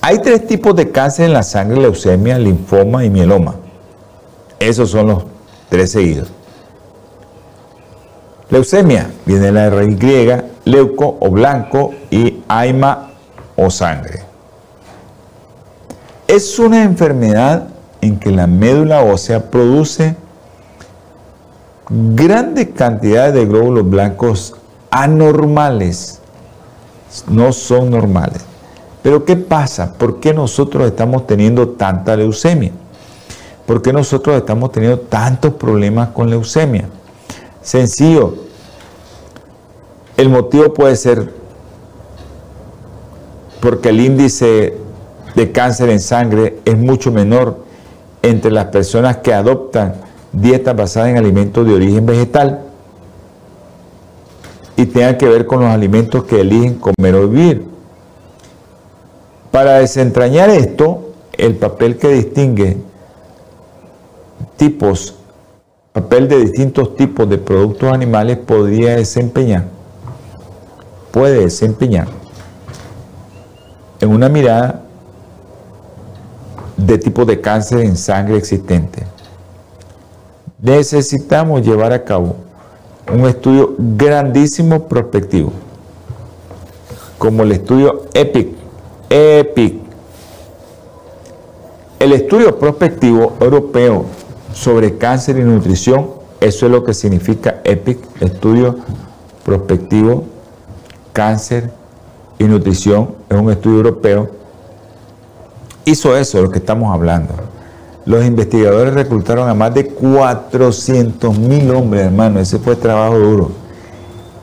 Hay 0.00 0.18
tres 0.18 0.46
tipos 0.48 0.74
de 0.74 0.90
cáncer 0.90 1.26
en 1.26 1.32
la 1.32 1.44
sangre, 1.44 1.80
leucemia, 1.80 2.38
linfoma 2.38 3.04
y 3.04 3.10
mieloma. 3.10 3.54
Esos 4.58 4.90
son 4.90 5.08
los 5.08 5.24
tres 5.68 5.92
seguidos. 5.92 6.28
Leucemia 8.50 9.10
viene 9.26 9.46
de 9.46 9.52
la 9.52 9.70
raíz 9.70 9.98
griega, 9.98 10.44
leuco 10.68 11.16
o 11.20 11.30
blanco 11.30 11.94
y 12.10 12.42
aima 12.46 13.10
o 13.56 13.70
sangre. 13.70 14.20
Es 16.26 16.58
una 16.58 16.82
enfermedad 16.82 17.68
en 18.02 18.18
que 18.18 18.30
la 18.30 18.46
médula 18.46 19.02
ósea 19.02 19.50
produce 19.50 20.14
grandes 21.88 22.68
cantidades 22.76 23.32
de 23.32 23.46
glóbulos 23.46 23.88
blancos 23.88 24.54
anormales. 24.90 26.20
No 27.28 27.52
son 27.52 27.90
normales. 27.90 28.44
Pero 29.02 29.24
¿qué 29.24 29.36
pasa? 29.36 29.94
¿Por 29.94 30.20
qué 30.20 30.34
nosotros 30.34 30.86
estamos 30.86 31.26
teniendo 31.26 31.70
tanta 31.70 32.14
leucemia? 32.14 32.72
¿Por 33.64 33.80
qué 33.80 33.92
nosotros 33.92 34.36
estamos 34.36 34.70
teniendo 34.72 35.00
tantos 35.00 35.54
problemas 35.54 36.08
con 36.10 36.28
leucemia? 36.28 36.88
Sencillo. 37.62 38.47
El 40.18 40.30
motivo 40.30 40.74
puede 40.74 40.96
ser 40.96 41.32
porque 43.60 43.90
el 43.90 44.00
índice 44.00 44.76
de 45.36 45.52
cáncer 45.52 45.90
en 45.90 46.00
sangre 46.00 46.58
es 46.64 46.76
mucho 46.76 47.12
menor 47.12 47.64
entre 48.22 48.50
las 48.50 48.66
personas 48.66 49.18
que 49.18 49.32
adoptan 49.32 49.94
dietas 50.32 50.74
basadas 50.76 51.10
en 51.10 51.18
alimentos 51.18 51.64
de 51.64 51.72
origen 51.72 52.04
vegetal 52.04 52.62
y 54.76 54.86
tenga 54.86 55.16
que 55.16 55.28
ver 55.28 55.46
con 55.46 55.60
los 55.60 55.68
alimentos 55.68 56.24
que 56.24 56.40
eligen 56.40 56.74
comer 56.74 57.14
o 57.14 57.28
vivir. 57.28 57.64
Para 59.52 59.78
desentrañar 59.78 60.50
esto, 60.50 61.12
el 61.32 61.54
papel 61.54 61.96
que 61.96 62.08
distingue 62.08 62.76
tipos, 64.56 65.14
papel 65.92 66.26
de 66.26 66.40
distintos 66.40 66.96
tipos 66.96 67.28
de 67.30 67.38
productos 67.38 67.92
animales 67.92 68.38
podría 68.38 68.96
desempeñar, 68.96 69.77
puede 71.10 71.40
desempeñar 71.40 72.08
en 74.00 74.10
una 74.10 74.28
mirada 74.28 74.82
de 76.76 76.98
tipo 76.98 77.24
de 77.24 77.40
cáncer 77.40 77.80
en 77.80 77.96
sangre 77.96 78.36
existente. 78.36 79.04
Necesitamos 80.60 81.62
llevar 81.62 81.92
a 81.92 82.04
cabo 82.04 82.36
un 83.12 83.26
estudio 83.26 83.74
grandísimo 83.78 84.86
prospectivo, 84.86 85.52
como 87.18 87.42
el 87.42 87.52
estudio 87.52 88.06
EPIC. 88.14 88.48
EPIC. 89.10 89.74
El 91.98 92.12
estudio 92.12 92.58
prospectivo 92.58 93.36
europeo 93.40 94.04
sobre 94.52 94.98
cáncer 94.98 95.38
y 95.38 95.42
nutrición, 95.42 96.10
eso 96.40 96.66
es 96.66 96.72
lo 96.72 96.84
que 96.84 96.94
significa 96.94 97.60
EPIC, 97.64 97.98
estudio 98.20 98.76
prospectivo, 99.44 100.24
cáncer 101.12 101.70
y 102.38 102.44
nutrición, 102.44 103.14
es 103.28 103.36
un 103.36 103.50
estudio 103.50 103.78
europeo 103.78 104.38
hizo 105.90 106.16
eso, 106.16 106.38
de 106.38 106.44
lo 106.44 106.50
que 106.50 106.58
estamos 106.58 106.92
hablando. 106.92 107.34
Los 108.04 108.24
investigadores 108.24 108.94
reclutaron 108.94 109.48
a 109.48 109.54
más 109.54 109.74
de 109.74 109.86
400 109.86 111.38
mil 111.38 111.70
hombres, 111.70 112.06
hermano, 112.06 112.40
ese 112.40 112.58
fue 112.58 112.76
trabajo 112.76 113.18
duro. 113.18 113.50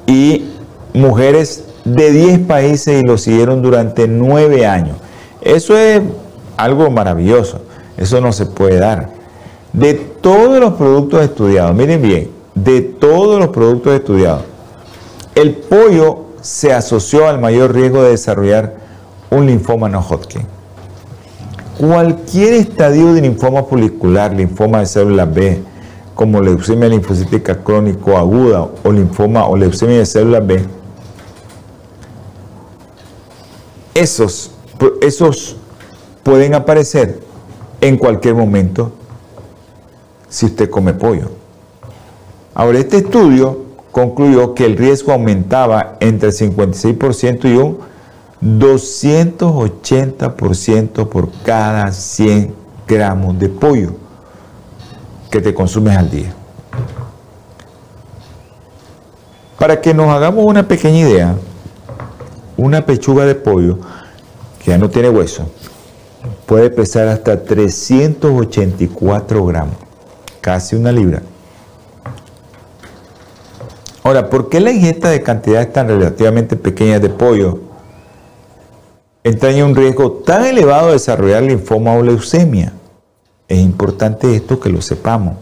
Y 0.08 0.52
mujeres 0.94 1.64
de 1.84 2.12
10 2.12 2.40
países 2.40 3.02
y 3.02 3.08
lo 3.08 3.18
siguieron 3.18 3.62
durante 3.62 4.08
9 4.08 4.66
años. 4.66 4.98
Eso 5.42 5.78
es 5.78 6.02
algo 6.58 6.90
maravilloso, 6.90 7.62
eso 7.98 8.22
no 8.22 8.32
se 8.32 8.46
puede 8.46 8.78
dar. 8.78 9.10
De 9.74 9.94
todos 9.94 10.60
los 10.60 10.74
productos 10.74 11.24
estudiados, 11.24 11.76
miren 11.76 12.02
bien, 12.02 12.30
de 12.54 12.82
todos 12.82 13.40
los 13.40 13.50
productos 13.50 13.94
estudiados, 13.94 14.44
el 15.34 15.54
pollo 15.54 16.25
se 16.46 16.72
asoció 16.72 17.28
al 17.28 17.40
mayor 17.40 17.74
riesgo 17.74 18.04
de 18.04 18.12
desarrollar 18.12 18.76
un 19.32 19.48
linfoma 19.48 19.90
no 19.90 20.00
Hodgkin. 20.00 20.44
Cualquier 21.80 22.54
estadio 22.54 23.14
de 23.16 23.22
linfoma 23.22 23.64
folicular, 23.64 24.32
linfoma 24.32 24.82
de 24.82 24.86
células 24.86 25.34
B, 25.34 25.64
como 26.14 26.40
leucemia 26.42 26.88
linfocítica 26.88 27.64
crónico 27.64 28.16
aguda 28.16 28.70
o 28.84 28.92
linfoma 28.92 29.48
o 29.48 29.58
leucemia 29.58 29.98
de 29.98 30.06
células 30.06 30.46
B, 30.46 30.64
esos, 33.96 34.52
esos 35.02 35.56
pueden 36.22 36.54
aparecer 36.54 37.22
en 37.82 37.98
cualquier 37.98 38.36
momento 38.36 38.92
si 40.30 40.46
usted 40.46 40.70
come 40.70 40.94
pollo. 40.94 41.32
Ahora, 42.54 42.78
este 42.78 42.98
estudio 42.98 43.65
concluyó 43.96 44.54
que 44.54 44.66
el 44.66 44.76
riesgo 44.76 45.14
aumentaba 45.14 45.96
entre 46.02 46.28
el 46.28 46.36
56% 46.36 47.46
y 47.46 47.56
un 47.56 47.78
280% 48.60 51.08
por 51.08 51.32
cada 51.46 51.90
100 51.94 52.54
gramos 52.86 53.40
de 53.40 53.48
pollo 53.48 53.92
que 55.32 55.40
te 55.40 55.54
consumes 55.54 55.96
al 55.96 56.12
día. 56.12 56.34
Para 59.58 59.80
que 59.80 59.94
nos 59.94 60.10
hagamos 60.10 60.44
una 60.46 60.68
pequeña 60.68 61.00
idea, 61.00 61.34
una 62.58 62.86
pechuga 62.86 63.24
de 63.24 63.36
pollo 63.36 63.80
que 64.62 64.72
ya 64.72 64.78
no 64.78 64.90
tiene 64.90 65.10
hueso 65.10 65.50
puede 66.46 66.70
pesar 66.70 67.08
hasta 67.08 67.46
384 67.46 69.46
gramos, 69.46 69.78
casi 70.42 70.76
una 70.76 70.92
libra. 70.92 71.22
Ahora, 74.06 74.30
¿por 74.30 74.48
qué 74.48 74.62
la 74.62 74.72
ingesta 74.72 75.10
de 75.10 75.22
cantidades 75.22 75.74
tan 75.74 75.90
relativamente 75.90 76.56
pequeñas 76.56 77.02
de 77.02 77.10
pollo 77.10 77.60
entraña 79.26 79.66
un 79.66 79.76
riesgo 79.76 80.12
tan 80.24 80.46
elevado 80.46 80.88
de 80.88 80.94
desarrollar 80.94 81.42
linfoma 81.42 81.94
o 81.94 82.04
leucemia. 82.04 82.74
Es 83.48 83.60
importante 83.60 84.36
esto 84.36 84.60
que 84.60 84.70
lo 84.70 84.84
sepamos. 84.84 85.34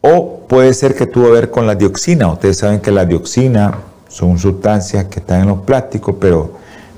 O 0.00 0.40
puede 0.48 0.72
ser 0.72 0.94
que 0.94 1.06
tuvo 1.06 1.26
que 1.26 1.32
ver 1.32 1.50
con 1.50 1.66
la 1.66 1.74
dioxina. 1.74 2.32
Ustedes 2.32 2.56
saben 2.56 2.80
que 2.80 2.90
la 2.90 3.04
dioxina 3.04 3.74
son 4.08 4.38
sustancias 4.38 5.04
que 5.04 5.20
están 5.20 5.42
en 5.42 5.48
los 5.48 5.60
plásticos, 5.60 6.14
pero 6.18 6.52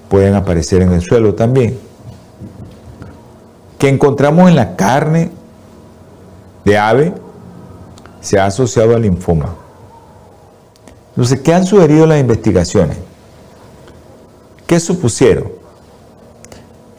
pueden 0.09 0.37
aparecer 0.37 0.83
en 0.83 0.93
el 0.93 1.03
suelo 1.03 1.35
también. 1.35 1.77
Que 3.79 3.89
encontramos 3.89 4.49
en 4.49 4.55
la 4.55 4.77
carne 4.77 5.33
de 6.65 6.79
ave 6.79 7.15
se 8.21 8.39
ha 8.39 8.47
asociado 8.47 8.95
al 8.95 9.03
linfoma. 9.03 9.64
Entonces, 11.15 11.41
¿qué 11.41 11.55
han 11.55 11.65
sugerido 11.65 12.07
las 12.07 12.19
investigaciones? 12.19 12.97
¿Qué 14.67 14.81
supusieron? 14.81 15.53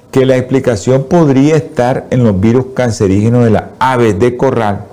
Que 0.10 0.26
la 0.26 0.38
explicación 0.38 1.04
podría 1.04 1.58
estar 1.58 2.08
en 2.10 2.24
los 2.24 2.40
virus 2.40 2.68
cancerígenos 2.74 3.44
de 3.44 3.50
las 3.50 3.64
aves 3.80 4.18
de 4.18 4.38
corral, 4.38 4.86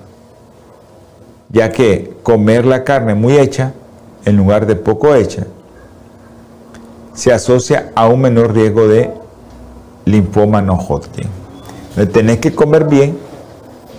ya 1.51 1.71
que 1.71 2.15
comer 2.25 2.67
la 2.67 2.83
carne 2.83 3.15
muy 3.15 3.39
hecha 3.39 3.73
en 4.25 4.37
lugar 4.37 4.67
de 4.67 4.75
poco 4.75 5.15
hecha 5.15 5.47
se 7.15 7.33
asocia 7.33 7.93
a 7.95 8.09
un 8.09 8.23
menor 8.23 8.55
riesgo 8.55 8.89
de 8.89 9.11
linfoma 10.05 10.63
no 10.63 10.75
Hodgkin. 10.77 11.29
tenés 12.13 12.39
que 12.39 12.55
comer 12.55 12.87
bien, 12.87 13.17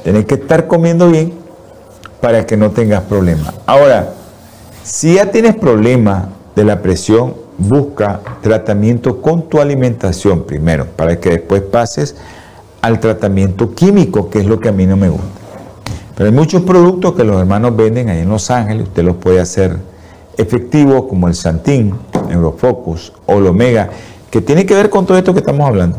tenés 0.03 0.25
que 0.25 0.35
estar 0.35 0.67
comiendo 0.67 1.09
bien 1.09 1.33
para 2.21 2.45
que 2.45 2.57
no 2.57 2.71
tengas 2.71 3.03
problemas. 3.03 3.53
Ahora, 3.65 4.13
si 4.83 5.15
ya 5.15 5.31
tienes 5.31 5.55
problemas 5.55 6.25
de 6.55 6.63
la 6.65 6.81
presión 6.81 7.35
busca 7.57 8.19
tratamiento 8.41 9.21
con 9.21 9.43
tu 9.49 9.59
alimentación 9.59 10.43
primero, 10.43 10.87
para 10.95 11.19
que 11.19 11.29
después 11.29 11.61
pases 11.61 12.15
al 12.81 12.99
tratamiento 12.99 13.73
químico, 13.73 14.29
que 14.29 14.39
es 14.39 14.45
lo 14.45 14.59
que 14.59 14.69
a 14.69 14.71
mí 14.71 14.85
no 14.85 14.97
me 14.97 15.09
gusta. 15.09 15.27
Pero 16.15 16.29
hay 16.29 16.35
muchos 16.35 16.63
productos 16.63 17.13
que 17.13 17.23
los 17.23 17.39
hermanos 17.39 17.75
venden 17.75 18.09
ahí 18.09 18.19
en 18.19 18.29
Los 18.29 18.51
Ángeles, 18.51 18.87
usted 18.87 19.03
los 19.03 19.15
puede 19.15 19.39
hacer 19.39 19.77
efectivos, 20.37 21.05
como 21.07 21.27
el 21.27 21.35
Santín, 21.35 21.95
Neurofocus, 22.27 23.13
Olomega, 23.25 23.89
que 24.29 24.41
tiene 24.41 24.65
que 24.65 24.75
ver 24.75 24.89
con 24.89 25.05
todo 25.05 25.17
esto 25.17 25.33
que 25.33 25.39
estamos 25.39 25.67
hablando. 25.67 25.97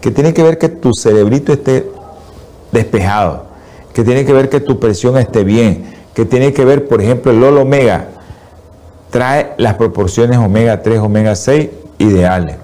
Que 0.00 0.10
tiene 0.10 0.32
que 0.32 0.42
ver 0.42 0.58
que 0.58 0.68
tu 0.68 0.94
cerebrito 0.94 1.52
esté 1.52 1.90
despejado, 2.70 3.46
que 3.92 4.04
tiene 4.04 4.24
que 4.24 4.32
ver 4.32 4.48
que 4.48 4.60
tu 4.60 4.78
presión 4.78 5.18
esté 5.18 5.42
bien, 5.42 5.97
que 6.18 6.24
tiene 6.24 6.52
que 6.52 6.64
ver, 6.64 6.88
por 6.88 7.00
ejemplo, 7.00 7.30
el 7.30 7.40
Olo 7.44 7.62
Omega 7.62 8.08
trae 9.08 9.52
las 9.56 9.74
proporciones 9.74 10.36
omega 10.38 10.82
3, 10.82 10.98
omega 10.98 11.36
6 11.36 11.68
ideales. 11.98 12.56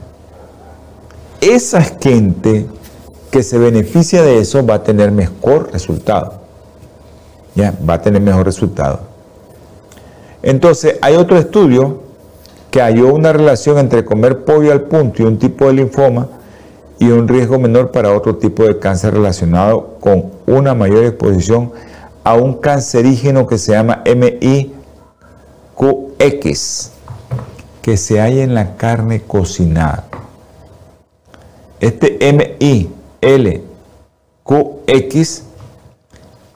Esa 1.41 1.81
gente 1.83 2.67
que 3.31 3.45
se 3.45 3.57
beneficia 3.57 4.23
de 4.23 4.41
eso 4.41 4.67
va 4.67 4.75
a 4.75 4.83
tener 4.83 5.13
mejor 5.13 5.71
resultado. 5.73 6.41
Ya, 7.55 7.73
va 7.89 7.95
a 7.95 8.03
tener 8.03 8.21
mejor 8.21 8.45
resultado. 8.45 9.03
Entonces, 10.43 10.99
hay 11.01 11.15
otro 11.15 11.39
estudio 11.39 12.01
que 12.73 12.81
halló 12.81 13.15
una 13.15 13.33
relación 13.33 13.79
entre 13.79 14.05
comer 14.05 14.45
pollo 14.45 14.73
al 14.73 14.81
punto 14.81 15.23
y 15.23 15.27
un 15.27 15.39
tipo 15.39 15.69
de 15.69 15.75
linfoma 15.75 16.27
y 16.99 17.07
un 17.07 17.29
riesgo 17.29 17.61
menor 17.61 17.93
para 17.93 18.13
otro 18.17 18.35
tipo 18.35 18.65
de 18.65 18.81
cáncer 18.81 19.15
relacionado 19.15 19.97
con 20.01 20.33
una 20.45 20.75
mayor 20.75 21.05
exposición 21.05 21.71
a 22.25 22.35
un 22.35 22.55
cancerígeno 22.55 23.47
que 23.47 23.59
se 23.59 23.73
llama 23.73 24.03
MIQX, 24.07 24.71
que 27.83 27.97
se 27.99 28.19
halla 28.19 28.43
en 28.43 28.55
la 28.55 28.77
carne 28.77 29.21
cocinada. 29.21 30.05
Este 31.81 32.19
MILQX 34.43 35.43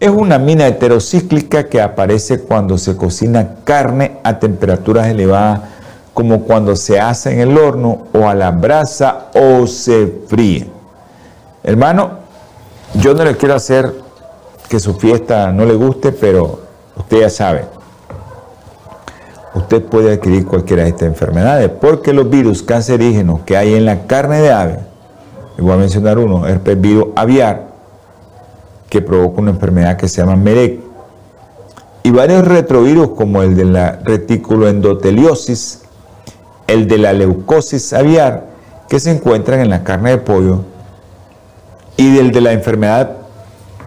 es 0.01 0.11
una 0.11 0.39
mina 0.39 0.67
heterocíclica 0.67 1.69
que 1.69 1.83
aparece 1.83 2.41
cuando 2.41 2.79
se 2.79 2.97
cocina 2.97 3.57
carne 3.65 4.19
a 4.25 4.39
temperaturas 4.39 5.09
elevadas, 5.09 5.61
como 6.15 6.45
cuando 6.45 6.77
se 6.77 6.99
hace 6.99 7.33
en 7.33 7.41
el 7.41 7.59
horno 7.59 8.07
o 8.15 8.27
a 8.27 8.35
la 8.35 8.53
brasa 8.53 9.27
o 9.35 9.67
se 9.67 10.07
fríe. 10.29 10.67
Hermano, 11.63 12.21
yo 12.95 13.13
no 13.13 13.25
le 13.25 13.37
quiero 13.37 13.55
hacer 13.55 14.08
que 14.69 14.79
su 14.79 14.95
fiesta 14.95 15.51
no 15.53 15.65
le 15.65 15.75
guste, 15.75 16.13
pero 16.13 16.61
usted 16.97 17.21
ya 17.21 17.31
sabe, 17.31 17.65
usted 19.55 19.83
puede 19.85 20.13
adquirir 20.15 20.47
cualquiera 20.47 20.83
de 20.83 20.91
estas 20.91 21.09
enfermedades, 21.09 21.71
porque 21.71 22.13
los 22.13 22.29
virus 22.29 22.63
cancerígenos 22.63 23.41
que 23.41 23.57
hay 23.57 23.75
en 23.75 23.87
la 23.87 24.07
carne 24.07 24.41
de 24.41 24.53
ave, 24.53 24.79
voy 25.59 25.73
a 25.73 25.77
mencionar 25.77 26.19
uno, 26.19 26.47
el 26.47 26.59
virus 26.77 27.09
aviar, 27.17 27.69
que 28.91 29.01
provoca 29.03 29.41
una 29.41 29.51
enfermedad 29.51 29.97
que 29.97 30.09
se 30.09 30.21
llama 30.21 30.37
MEREC, 30.37 30.81
y 32.03 32.11
varios 32.11 32.47
retrovirus 32.47 33.11
como 33.11 33.43
el 33.43 33.57
de 33.57 33.65
la 33.65 33.99
reticuloendoteliosis, 34.05 35.83
el 36.67 36.87
de 36.87 36.99
la 36.99 37.13
leucosis 37.13 37.93
aviar, 37.93 38.47
que 38.89 39.01
se 39.01 39.11
encuentran 39.11 39.61
en 39.61 39.71
la 39.71 39.83
carne 39.83 40.11
de 40.11 40.19
pollo, 40.19 40.61
y 41.97 42.15
del 42.15 42.31
de 42.31 42.41
la 42.41 42.53
enfermedad 42.53 43.18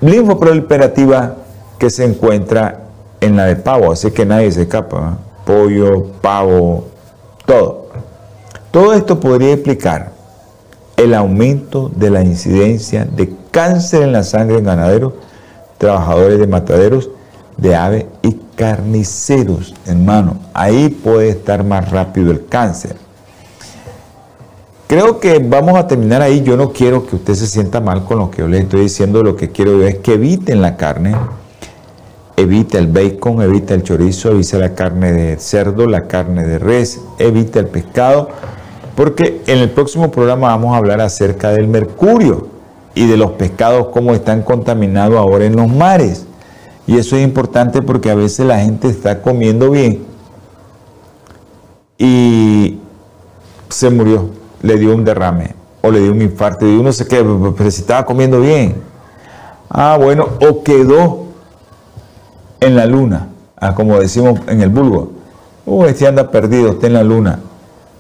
linfoproliferativa 0.01 1.35
que 1.77 1.89
se 1.89 2.05
encuentra 2.05 2.81
en 3.21 3.35
la 3.35 3.45
de 3.45 3.55
pavo, 3.55 3.91
así 3.91 4.11
que 4.11 4.25
nadie 4.25 4.51
se 4.51 4.63
escapa, 4.63 5.17
pollo, 5.45 6.05
pavo, 6.21 6.85
todo. 7.45 7.87
Todo 8.71 8.93
esto 8.93 9.19
podría 9.19 9.53
explicar 9.53 10.11
el 10.97 11.13
aumento 11.13 11.91
de 11.95 12.09
la 12.09 12.23
incidencia 12.23 13.05
de 13.05 13.33
cáncer 13.51 14.03
en 14.03 14.11
la 14.11 14.23
sangre 14.23 14.57
en 14.57 14.65
ganaderos, 14.65 15.13
trabajadores 15.77 16.39
de 16.39 16.47
mataderos, 16.47 17.09
de 17.57 17.75
aves 17.75 18.05
y 18.21 18.33
carniceros, 18.55 19.73
hermano. 19.85 20.37
Ahí 20.53 20.89
puede 20.89 21.29
estar 21.29 21.63
más 21.63 21.91
rápido 21.91 22.31
el 22.31 22.45
cáncer. 22.45 22.95
Creo 24.91 25.21
que 25.21 25.39
vamos 25.39 25.79
a 25.79 25.87
terminar 25.87 26.21
ahí. 26.21 26.43
Yo 26.43 26.57
no 26.57 26.73
quiero 26.73 27.07
que 27.07 27.15
usted 27.15 27.33
se 27.35 27.47
sienta 27.47 27.79
mal 27.79 28.03
con 28.03 28.17
lo 28.17 28.29
que 28.29 28.39
yo 28.39 28.49
le 28.49 28.57
estoy 28.57 28.81
diciendo. 28.81 29.23
Lo 29.23 29.37
que 29.37 29.49
quiero 29.49 29.81
es 29.87 29.99
que 29.99 30.15
eviten 30.15 30.61
la 30.61 30.75
carne, 30.75 31.15
evite 32.35 32.77
el 32.77 32.87
bacon, 32.87 33.41
evite 33.41 33.73
el 33.73 33.83
chorizo, 33.83 34.31
evite 34.31 34.59
la 34.59 34.75
carne 34.75 35.13
de 35.13 35.39
cerdo, 35.39 35.87
la 35.87 36.07
carne 36.07 36.43
de 36.45 36.59
res, 36.59 36.99
evite 37.19 37.59
el 37.59 37.67
pescado 37.67 38.31
porque 38.97 39.41
en 39.47 39.59
el 39.59 39.69
próximo 39.69 40.11
programa 40.11 40.49
vamos 40.49 40.73
a 40.73 40.77
hablar 40.79 40.99
acerca 40.99 41.51
del 41.51 41.69
mercurio 41.69 42.49
y 42.93 43.07
de 43.07 43.15
los 43.15 43.31
pescados, 43.31 43.87
cómo 43.93 44.13
están 44.13 44.41
contaminados 44.41 45.15
ahora 45.15 45.45
en 45.45 45.55
los 45.55 45.69
mares. 45.69 46.25
Y 46.85 46.97
eso 46.97 47.15
es 47.15 47.23
importante 47.23 47.81
porque 47.81 48.11
a 48.11 48.15
veces 48.15 48.45
la 48.45 48.59
gente 48.59 48.89
está 48.89 49.21
comiendo 49.21 49.71
bien 49.71 50.03
y 51.97 52.77
se 53.69 53.89
murió, 53.89 54.40
le 54.61 54.77
dio 54.77 54.95
un 54.95 55.03
derrame 55.03 55.55
o 55.81 55.91
le 55.91 55.99
dio 55.99 56.11
un 56.11 56.21
infarto 56.21 56.67
y 56.67 56.75
uno 56.75 56.93
se 56.93 57.07
queda, 57.07 57.23
pero 57.57 57.71
si 57.71 57.81
estaba 57.81 58.05
comiendo 58.05 58.39
bien. 58.39 58.75
Ah, 59.69 59.97
bueno, 59.99 60.27
o 60.41 60.63
quedó 60.63 61.25
en 62.59 62.75
la 62.75 62.85
luna, 62.85 63.29
ah, 63.57 63.73
como 63.73 63.99
decimos 63.99 64.39
en 64.47 64.61
el 64.61 64.69
vulgo. 64.69 65.11
Uh, 65.65 65.85
este 65.85 66.07
anda 66.07 66.29
perdido, 66.29 66.71
está 66.71 66.87
en 66.87 66.93
la 66.93 67.03
luna. 67.03 67.39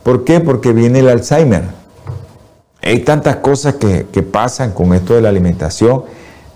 ¿Por 0.03 0.23
qué? 0.23 0.39
Porque 0.39 0.73
viene 0.73 0.99
el 0.99 1.09
Alzheimer. 1.09 1.63
Hay 2.81 2.99
tantas 2.99 3.37
cosas 3.37 3.75
que, 3.75 4.23
pasan 4.23 4.71
con 4.71 4.93
esto 4.93 5.13
de 5.13 5.21
la 5.21 5.29
alimentación 5.29 6.03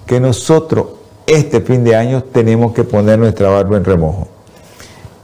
que 0.06 0.20
nosotros 0.20 0.88
este 1.28 1.62
fin 1.62 1.84
de 1.84 1.96
año 1.96 2.24
tenemos 2.24 2.74
que 2.74 2.84
poner 2.84 3.20
nuestra 3.20 3.50
barba 3.50 3.78
en 3.78 3.86
remojo. 3.86 4.28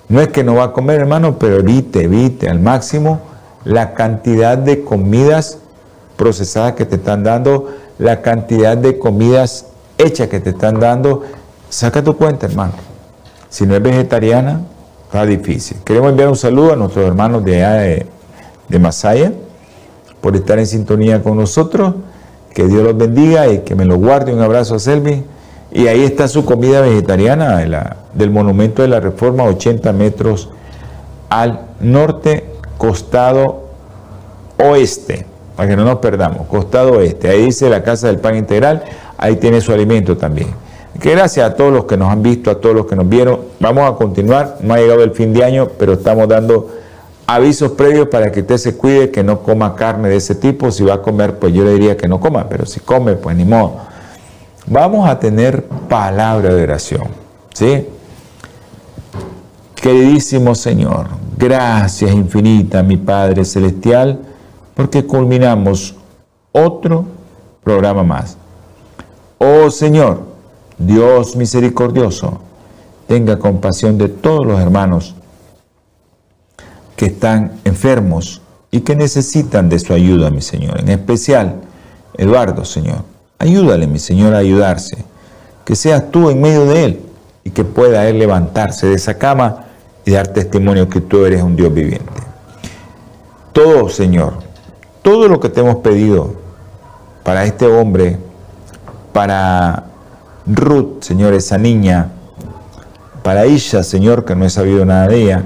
No 0.10 0.22
es 0.22 0.30
que 0.30 0.44
no 0.44 0.56
va 0.56 0.66
a 0.66 0.74
comer, 0.74 1.00
hermano, 1.00 1.38
pero 1.40 1.58
evite, 1.58 2.04
evite 2.04 2.50
al 2.50 2.60
máximo 2.60 3.31
la 3.64 3.94
cantidad 3.94 4.58
de 4.58 4.84
comidas 4.84 5.60
procesadas 6.18 6.74
que 6.74 6.86
te 6.86 6.96
están 6.96 7.24
dando, 7.24 7.70
la 7.98 8.22
cantidad 8.22 8.78
de 8.78 8.98
comidas 8.98 9.68
hechas 9.98 10.28
que 10.28 10.40
te 10.40 10.52
están 10.52 10.80
dando. 10.80 11.24
Saca 11.70 12.04
tu 12.04 12.18
cuenta, 12.18 12.48
hermano. 12.48 12.74
Si 13.50 13.66
no 13.66 13.76
es 13.76 13.82
vegetariana, 13.82 14.62
está 15.06 15.26
difícil. 15.26 15.78
Queremos 15.84 16.12
enviar 16.12 16.30
un 16.30 16.36
saludo 16.36 16.74
a 16.74 16.76
nuestros 16.76 17.06
hermanos 17.06 17.44
de 17.44 17.64
allá 17.64 18.06
de, 18.70 18.80
Masaya 18.80 19.34
por 20.22 20.36
estar 20.36 20.58
en 20.60 20.68
sintonía 20.68 21.22
con 21.22 21.38
nosotros. 21.38 21.96
Que 22.54 22.68
Dios 22.68 22.84
los 22.84 22.98
bendiga 22.98 23.48
y 23.48 23.60
que 23.60 23.76
me 23.76 23.86
lo 23.86 23.98
guarde. 23.98 24.34
Un 24.34 24.42
abrazo 24.42 24.76
a 24.76 24.80
Selvi. 24.80 25.24
Y 25.72 25.88
ahí 25.88 26.04
está 26.04 26.28
su 26.28 26.46
comida 26.46 26.82
vegetariana 26.82 27.58
del 28.14 28.30
Monumento 28.30 28.82
de 28.82 28.90
la 28.90 29.00
Reforma, 29.00 29.44
80 29.44 29.94
metros 29.94 30.50
al 31.30 31.62
norte, 31.80 32.51
costado 32.82 33.62
oeste, 34.58 35.28
para 35.56 35.70
que 35.70 35.76
no 35.76 35.86
nos 35.86 36.00
perdamos, 36.00 36.48
costado 36.48 36.94
oeste. 36.94 37.30
Ahí 37.30 37.46
dice 37.46 37.70
la 37.70 37.84
Casa 37.84 38.08
del 38.08 38.18
Pan 38.18 38.36
Integral, 38.36 38.84
ahí 39.20 39.36
tiene 39.36 39.62
su 39.62 39.72
alimento 39.72 40.18
también. 40.18 40.48
Que 41.00 41.12
gracias 41.12 41.48
a 41.48 41.54
todos 41.54 41.72
los 41.72 41.86
que 41.86 41.96
nos 41.96 42.12
han 42.12 42.24
visto, 42.24 42.50
a 42.50 42.60
todos 42.60 42.76
los 42.76 42.88
que 42.88 42.96
nos 42.96 43.08
vieron. 43.08 43.42
Vamos 43.60 43.88
a 43.88 43.94
continuar. 43.94 44.58
No 44.62 44.74
ha 44.74 44.78
llegado 44.78 45.04
el 45.04 45.12
fin 45.12 45.32
de 45.32 45.44
año, 45.44 45.70
pero 45.78 45.94
estamos 45.94 46.28
dando 46.28 46.72
avisos 47.28 47.74
previos 47.74 48.08
para 48.08 48.32
que 48.32 48.40
usted 48.40 48.58
se 48.58 48.76
cuide, 48.76 49.12
que 49.12 49.24
no 49.24 49.44
coma 49.44 49.76
carne 49.76 50.10
de 50.10 50.16
ese 50.16 50.34
tipo. 50.34 50.72
Si 50.72 50.84
va 50.84 50.96
a 50.96 51.02
comer, 51.04 51.38
pues 51.38 51.54
yo 51.54 51.64
le 51.64 51.74
diría 51.74 51.96
que 51.96 52.08
no 52.08 52.20
coma, 52.20 52.50
pero 52.50 52.66
si 52.66 52.80
come, 52.80 53.14
pues 53.14 53.38
ni 53.38 53.46
modo. 53.46 53.74
Vamos 54.66 55.08
a 55.08 55.20
tener 55.20 55.66
palabra 55.88 56.52
de 56.52 56.64
oración. 56.64 57.10
¿Sí? 57.54 57.86
Queridísimo 59.82 60.54
Señor, 60.54 61.08
gracias 61.40 62.12
infinita, 62.12 62.84
mi 62.84 62.98
Padre 62.98 63.44
Celestial, 63.44 64.20
porque 64.76 65.08
culminamos 65.08 65.96
otro 66.52 67.06
programa 67.64 68.04
más. 68.04 68.38
Oh 69.40 69.72
Señor, 69.72 70.22
Dios 70.78 71.36
misericordioso, 71.36 72.42
tenga 73.08 73.40
compasión 73.40 73.98
de 73.98 74.08
todos 74.08 74.46
los 74.46 74.60
hermanos 74.60 75.16
que 76.96 77.08
están 77.08 77.54
enfermos 77.64 78.44
y 78.70 78.82
que 78.82 78.96
necesitan 78.96 79.68
de 79.68 79.80
su 79.80 79.94
ayuda, 79.94 80.30
mi 80.30 80.44
Señor. 80.44 80.80
En 80.80 80.90
especial, 80.90 81.56
Eduardo, 82.18 82.66
Señor. 82.66 83.04
Ayúdale, 83.40 83.88
mi 83.88 83.98
Señor, 83.98 84.36
a 84.36 84.38
ayudarse. 84.38 85.04
Que 85.66 85.76
seas 85.76 86.12
tú 86.12 86.30
en 86.30 86.40
medio 86.40 86.66
de 86.66 86.86
él 86.86 87.00
y 87.44 87.50
que 87.50 87.64
pueda 87.64 88.08
él 88.08 88.20
levantarse 88.20 88.86
de 88.86 88.94
esa 88.94 89.18
cama 89.18 89.70
y 90.06 90.12
dar 90.12 90.28
testimonio 90.28 90.90
que 90.90 91.02
tú 91.02 91.26
eres 91.26 91.42
un 91.42 91.56
Dios 91.56 91.74
viviente. 91.74 92.22
Todo, 93.54 93.90
Señor, 93.90 94.34
todo 95.02 95.28
lo 95.28 95.40
que 95.40 95.50
te 95.50 95.60
hemos 95.60 95.78
pedido 95.78 96.36
para 97.24 97.46
este 97.46 97.66
hombre, 97.66 98.18
para 99.14 99.86
Ruth, 100.46 101.02
Señor, 101.02 101.34
esa 101.34 101.58
niña, 101.58 102.12
para 103.24 103.46
ella, 103.46 103.84
Señor, 103.84 104.26
que 104.26 104.36
no 104.36 104.46
he 104.46 104.50
sabido 104.50 104.86
nada 104.86 105.08
de 105.08 105.24
ella, 105.24 105.44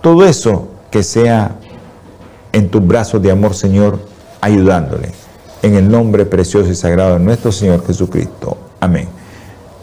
todo 0.00 0.24
eso 0.24 0.68
que 0.90 1.02
sea 1.02 1.56
en 2.52 2.70
tus 2.70 2.86
brazos 2.86 3.20
de 3.22 3.30
amor, 3.30 3.54
Señor, 3.54 3.98
ayudándole. 4.40 5.12
En 5.62 5.74
el 5.74 5.90
nombre 5.90 6.24
precioso 6.24 6.70
y 6.70 6.74
sagrado 6.74 7.14
de 7.14 7.20
nuestro 7.20 7.50
Señor 7.50 7.84
Jesucristo. 7.84 8.56
Amén. 8.80 9.08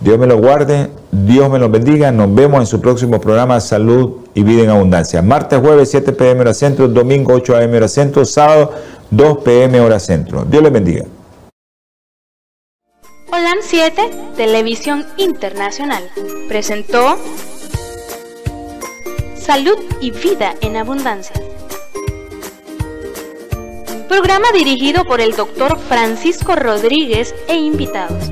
Dios 0.01 0.19
me 0.19 0.27
lo 0.27 0.37
guarde, 0.37 0.89
Dios 1.11 1.49
me 1.49 1.57
lo 1.57 1.69
bendiga. 1.69 2.11
Nos 2.11 2.33
vemos 2.33 2.59
en 2.59 2.65
su 2.65 2.81
próximo 2.81 3.19
programa 3.19 3.59
Salud 3.59 4.17
y 4.33 4.43
Vida 4.43 4.63
en 4.63 4.69
Abundancia. 4.69 5.21
Martes, 5.21 5.59
jueves, 5.59 5.89
7 5.91 6.11
pm 6.13 6.41
hora 6.41 6.53
centro, 6.53 6.87
domingo, 6.87 7.33
8 7.33 7.55
am 7.55 7.73
hora 7.73 7.87
centro, 7.87 8.25
sábado, 8.25 8.71
2 9.11 9.37
pm 9.39 9.79
hora 9.79 9.99
centro. 9.99 10.45
Dios 10.45 10.61
les 10.61 10.71
bendiga. 10.71 11.05
Holan 13.31 13.57
7, 13.61 14.11
Televisión 14.37 15.05
Internacional, 15.17 16.03
presentó 16.47 17.17
Salud 19.35 19.77
y 20.01 20.11
Vida 20.11 20.55
en 20.61 20.77
Abundancia. 20.77 21.35
Programa 24.07 24.47
dirigido 24.53 25.03
por 25.03 25.19
el 25.19 25.35
doctor 25.35 25.77
Francisco 25.79 26.55
Rodríguez 26.55 27.35
e 27.47 27.55
invitados. 27.55 28.31